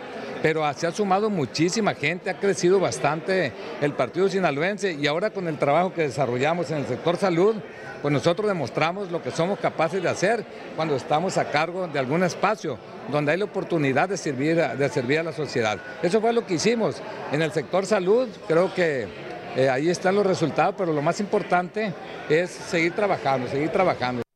Pero 0.43 0.73
se 0.75 0.87
ha 0.87 0.93
sumado 0.93 1.31
muchísima 1.31 1.95
gente, 1.95 2.31
ha 2.31 2.39
crecido 2.39 2.79
bastante 2.79 3.53
el 3.81 3.93
partido 3.93 4.29
sinaloense 4.29 4.93
y 4.93 5.07
ahora 5.07 5.31
con 5.31 5.49
el 5.49 5.59
trabajo 5.59 5.93
que 5.93 6.03
desarrollamos 6.03 6.71
en 6.71 6.79
el 6.79 6.87
sector 6.87 7.17
salud, 7.17 7.57
pues 8.03 8.13
nosotros 8.13 8.47
demostramos 8.47 9.11
lo 9.11 9.23
que 9.23 9.31
somos 9.31 9.59
capaces 9.59 10.03
de 10.03 10.09
hacer 10.09 10.45
cuando 10.77 10.95
estamos 10.95 11.37
a 11.37 11.51
cargo 11.51 11.89
de 11.89 11.99
algún 11.99 12.23
espacio 12.23 12.79
donde 13.11 13.33
hay 13.33 13.39
la 13.39 13.47
oportunidad 13.47 14.09
de 14.09 14.17
servir, 14.17 14.57
de 14.57 14.89
servir 14.89 15.19
a 15.19 15.23
la 15.25 15.33
sociedad. 15.33 15.79
Eso 16.03 16.21
fue 16.21 16.33
lo 16.33 16.47
que 16.47 16.55
hicimos. 16.55 17.03
En 17.33 17.43
el 17.43 17.53
sector 17.53 17.87
salud, 17.87 18.29
creo 18.47 18.73
que 18.73 19.09
eh, 19.57 19.69
ahí 19.69 19.89
están 19.89 20.15
los 20.15 20.27
resultados, 20.27 20.75
pero 20.79 20.93
lo 20.93 21.03
más 21.03 21.19
importante 21.21 21.93
es 22.29 22.51
seguir 22.51 22.93
trabajando, 22.93 23.49
seguir 23.49 23.71
trabajando. 23.71 24.28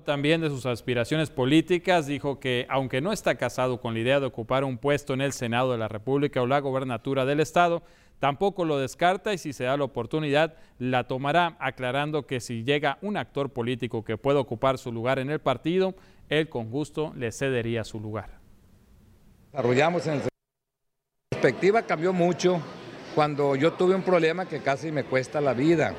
También 0.00 0.40
de 0.40 0.48
sus 0.48 0.64
aspiraciones 0.64 1.28
políticas, 1.28 2.06
dijo 2.06 2.40
que 2.40 2.66
aunque 2.70 3.02
no 3.02 3.12
está 3.12 3.34
casado 3.34 3.78
con 3.78 3.92
la 3.92 4.00
idea 4.00 4.20
de 4.20 4.26
ocupar 4.26 4.64
un 4.64 4.78
puesto 4.78 5.12
en 5.12 5.20
el 5.20 5.34
Senado 5.34 5.70
de 5.70 5.76
la 5.76 5.86
República 5.86 6.40
o 6.40 6.46
la 6.46 6.60
gobernatura 6.60 7.26
del 7.26 7.40
Estado, 7.40 7.82
tampoco 8.18 8.64
lo 8.64 8.78
descarta 8.78 9.34
y 9.34 9.38
si 9.38 9.52
se 9.52 9.64
da 9.64 9.76
la 9.76 9.84
oportunidad 9.84 10.54
la 10.78 11.06
tomará, 11.06 11.56
aclarando 11.60 12.26
que 12.26 12.40
si 12.40 12.64
llega 12.64 12.96
un 13.02 13.18
actor 13.18 13.50
político 13.50 14.02
que 14.02 14.16
pueda 14.16 14.40
ocupar 14.40 14.78
su 14.78 14.90
lugar 14.90 15.18
en 15.18 15.28
el 15.28 15.40
partido, 15.40 15.94
él 16.30 16.48
con 16.48 16.70
gusto 16.70 17.12
le 17.14 17.30
cedería 17.30 17.84
su 17.84 18.00
lugar. 18.00 18.38
Desarrollamos 19.52 20.06
en 20.06 20.14
el... 20.14 20.20
La 20.20 20.28
perspectiva 21.38 21.82
cambió 21.82 22.14
mucho 22.14 22.62
cuando 23.14 23.56
yo 23.56 23.74
tuve 23.74 23.94
un 23.94 24.02
problema 24.02 24.46
que 24.46 24.60
casi 24.60 24.90
me 24.90 25.04
cuesta 25.04 25.38
la 25.42 25.52
vida. 25.52 25.94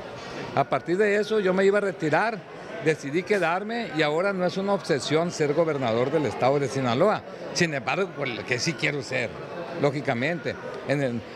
A 0.55 0.63
partir 0.67 0.97
de 0.97 1.15
eso 1.17 1.39
yo 1.39 1.53
me 1.53 1.63
iba 1.63 1.77
a 1.77 1.81
retirar, 1.81 2.52
decidí 2.83 3.23
quedarme 3.23 3.89
y 3.97 4.01
ahora 4.01 4.33
no 4.33 4.45
es 4.45 4.57
una 4.57 4.73
obsesión 4.73 5.31
ser 5.31 5.53
gobernador 5.53 6.11
del 6.11 6.25
estado 6.25 6.59
de 6.59 6.67
Sinaloa. 6.67 7.21
Sin 7.53 7.73
embargo, 7.73 8.09
pues, 8.15 8.39
que 8.41 8.59
sí 8.59 8.73
quiero 8.73 9.01
ser 9.01 9.29
lógicamente. 9.81 10.55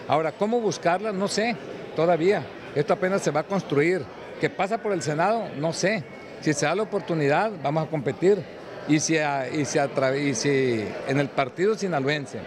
ahora, 0.08 0.32
¿cómo 0.32 0.60
buscarla? 0.60 1.12
No 1.12 1.28
sé, 1.28 1.56
todavía. 1.96 2.44
Esto 2.76 2.94
apenas 2.94 3.22
se 3.22 3.32
va 3.32 3.42
a 3.42 3.44
construir. 3.44 4.04
¿Qué 4.40 4.50
pasa 4.50 4.78
por 4.78 4.94
el 4.94 5.02
Senado? 5.02 5.50
No 5.58 5.74
sé. 5.74 6.04
Si 6.42 6.54
se 6.54 6.66
da 6.66 6.76
la 6.76 6.84
oportunidad, 6.84 7.52
vamos 7.64 7.88
a 7.88 7.90
competir. 7.90 8.44
Y 8.88 9.00
si, 9.00 9.18
en 9.18 11.20
el 11.20 11.30
partido 11.30 11.76
sinaloense 11.76 12.40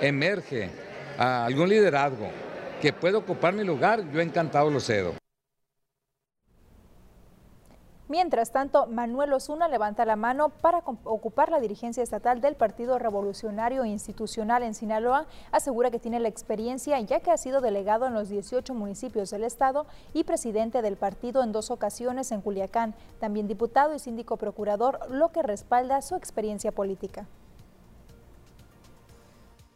emerge 0.00 0.70
algún 1.18 1.68
liderazgo 1.68 2.28
que 2.80 2.92
pueda 2.92 3.18
ocupar 3.18 3.52
mi 3.52 3.64
lugar, 3.64 4.02
yo 4.12 4.20
encantado 4.20 4.70
lo 4.70 4.78
cedo. 4.78 5.17
Mientras 8.08 8.52
tanto, 8.52 8.86
Manuel 8.86 9.34
Osuna 9.34 9.68
levanta 9.68 10.06
la 10.06 10.16
mano 10.16 10.48
para 10.48 10.78
ocupar 11.04 11.50
la 11.50 11.60
dirigencia 11.60 12.02
estatal 12.02 12.40
del 12.40 12.54
Partido 12.54 12.98
Revolucionario 12.98 13.84
Institucional 13.84 14.62
en 14.62 14.72
Sinaloa. 14.72 15.26
Asegura 15.52 15.90
que 15.90 15.98
tiene 15.98 16.18
la 16.18 16.28
experiencia 16.28 16.98
ya 17.00 17.20
que 17.20 17.30
ha 17.30 17.36
sido 17.36 17.60
delegado 17.60 18.06
en 18.06 18.14
los 18.14 18.30
18 18.30 18.72
municipios 18.72 19.28
del 19.28 19.44
estado 19.44 19.86
y 20.14 20.24
presidente 20.24 20.80
del 20.80 20.96
partido 20.96 21.42
en 21.42 21.52
dos 21.52 21.70
ocasiones 21.70 22.32
en 22.32 22.40
Culiacán. 22.40 22.94
También 23.20 23.46
diputado 23.46 23.94
y 23.94 23.98
síndico 23.98 24.38
procurador, 24.38 25.00
lo 25.10 25.30
que 25.30 25.42
respalda 25.42 26.00
su 26.00 26.16
experiencia 26.16 26.72
política. 26.72 27.26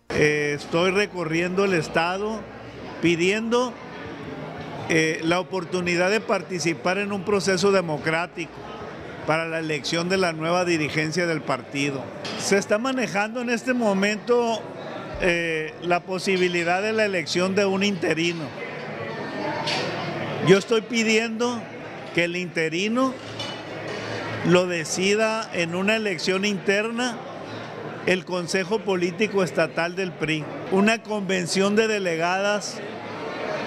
Estoy 0.09 0.91
recorriendo 0.91 1.67
el 1.67 1.75
estado 1.75 2.39
pidiendo 3.03 3.73
eh, 4.95 5.21
la 5.23 5.41
oportunidad 5.41 6.11
de 6.11 6.21
participar 6.21 6.99
en 6.99 7.13
un 7.13 7.25
proceso 7.25 7.73
democrático 7.73 8.53
para 9.27 9.49
la 9.49 9.59
elección 9.59 10.11
de 10.11 10.19
la 10.19 10.35
nueva 10.35 10.67
dirigencia 10.67 11.27
del 11.27 11.41
partido. 11.41 12.05
Se 12.39 12.59
está 12.59 12.77
manejando 12.77 13.41
en 13.41 13.49
este 13.49 13.73
momento 13.73 14.61
eh, 15.23 15.73
la 15.81 16.01
posibilidad 16.01 16.83
de 16.83 16.93
la 16.93 17.07
elección 17.07 17.55
de 17.55 17.65
un 17.65 17.85
interino. 17.85 18.45
Yo 20.47 20.59
estoy 20.59 20.83
pidiendo 20.83 21.59
que 22.15 22.25
el 22.25 22.37
interino 22.37 23.15
lo 24.47 24.67
decida 24.67 25.49
en 25.55 25.75
una 25.75 25.97
elección 25.97 26.45
interna 26.45 27.17
el 28.05 28.27
Consejo 28.27 28.81
Político 28.81 29.43
Estatal 29.43 29.97
del 29.97 30.13
PRI, 30.13 30.45
una 30.71 31.03
convención 31.03 31.77
de 31.77 31.89
delegadas 31.89 32.79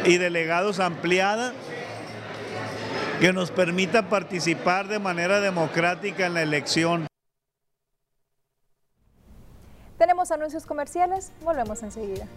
y 0.05 0.17
delegados 0.17 0.79
ampliada 0.79 1.53
que 3.19 3.33
nos 3.33 3.51
permita 3.51 4.09
participar 4.09 4.87
de 4.87 4.99
manera 4.99 5.39
democrática 5.39 6.25
en 6.25 6.33
la 6.33 6.41
elección. 6.41 7.07
Tenemos 9.97 10.31
anuncios 10.31 10.65
comerciales, 10.65 11.31
volvemos 11.41 11.81
enseguida. 11.81 12.27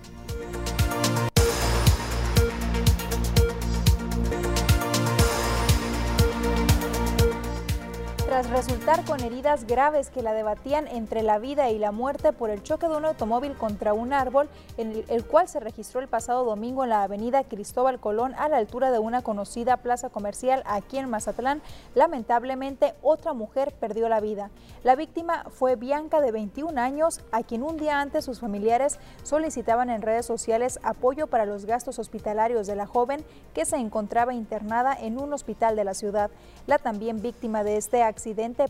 Resultar 8.46 9.04
con 9.04 9.20
heridas 9.20 9.66
graves 9.66 10.10
que 10.10 10.22
la 10.22 10.32
debatían 10.32 10.86
entre 10.86 11.22
la 11.22 11.38
vida 11.38 11.70
y 11.70 11.78
la 11.78 11.92
muerte 11.92 12.32
por 12.32 12.50
el 12.50 12.62
choque 12.62 12.88
de 12.88 12.96
un 12.96 13.04
automóvil 13.04 13.54
contra 13.54 13.92
un 13.92 14.12
árbol, 14.12 14.48
en 14.76 15.04
el 15.08 15.24
cual 15.24 15.48
se 15.48 15.60
registró 15.60 16.00
el 16.00 16.08
pasado 16.08 16.44
domingo 16.44 16.84
en 16.84 16.90
la 16.90 17.02
avenida 17.02 17.44
Cristóbal 17.44 17.98
Colón 17.98 18.34
a 18.36 18.48
la 18.48 18.58
altura 18.58 18.90
de 18.90 18.98
una 18.98 19.22
conocida 19.22 19.78
plaza 19.78 20.08
comercial 20.08 20.62
aquí 20.66 20.98
en 20.98 21.10
Mazatlán, 21.10 21.62
lamentablemente 21.94 22.94
otra 23.02 23.32
mujer 23.32 23.72
perdió 23.72 24.08
la 24.08 24.20
vida. 24.20 24.50
La 24.84 24.94
víctima 24.94 25.44
fue 25.50 25.76
Bianca 25.76 26.20
de 26.20 26.30
21 26.30 26.80
años, 26.80 27.20
a 27.32 27.42
quien 27.42 27.62
un 27.62 27.76
día 27.76 28.00
antes 28.00 28.24
sus 28.24 28.40
familiares 28.40 28.98
solicitaban 29.22 29.90
en 29.90 30.02
redes 30.02 30.26
sociales 30.26 30.78
apoyo 30.82 31.26
para 31.26 31.46
los 31.46 31.64
gastos 31.64 31.98
hospitalarios 31.98 32.66
de 32.66 32.76
la 32.76 32.86
joven 32.86 33.24
que 33.54 33.64
se 33.64 33.76
encontraba 33.76 34.34
internada 34.34 34.96
en 34.98 35.20
un 35.20 35.32
hospital 35.32 35.76
de 35.76 35.84
la 35.84 35.94
ciudad. 35.94 36.30
La 36.66 36.78
también 36.78 37.20
víctima 37.20 37.64
de 37.64 37.76
este 37.76 38.02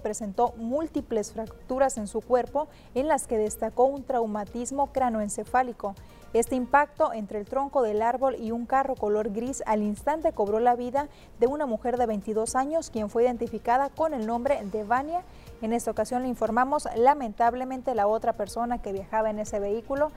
presentó 0.02 0.52
múltiples 0.56 1.32
fracturas 1.32 1.98
en 1.98 2.06
su 2.06 2.20
cuerpo, 2.20 2.68
en 2.94 3.09
las 3.09 3.26
que 3.26 3.38
destacó 3.38 3.84
un 3.84 4.04
traumatismo 4.04 4.92
cranoencefálico. 4.92 5.94
Este 6.34 6.56
impacto 6.56 7.12
entre 7.12 7.38
el 7.38 7.46
tronco 7.46 7.82
del 7.82 8.02
árbol 8.02 8.36
y 8.38 8.50
un 8.50 8.66
carro 8.66 8.94
color 8.94 9.32
gris 9.32 9.62
al 9.66 9.82
instante 9.82 10.32
cobró 10.32 10.61
la 10.61 10.76
vida 10.76 11.09
de 11.40 11.46
una 11.46 11.64
mujer 11.64 11.96
de 11.96 12.06
22 12.06 12.54
años, 12.54 12.90
quien 12.90 13.09
fue 13.09 13.24
identificada 13.24 13.88
con 13.88 14.12
el 14.12 14.26
nombre 14.26 14.62
de 14.62 14.84
Vania. 14.84 15.22
En 15.62 15.72
esta 15.72 15.90
ocasión 15.90 16.22
le 16.22 16.28
informamos, 16.28 16.86
lamentablemente 16.96 17.94
la 17.94 18.06
otra 18.06 18.34
persona 18.34 18.82
que 18.82 18.92
viajaba 18.92 19.30
en 19.30 19.38
ese 19.38 19.59
vehículo, 19.59 20.11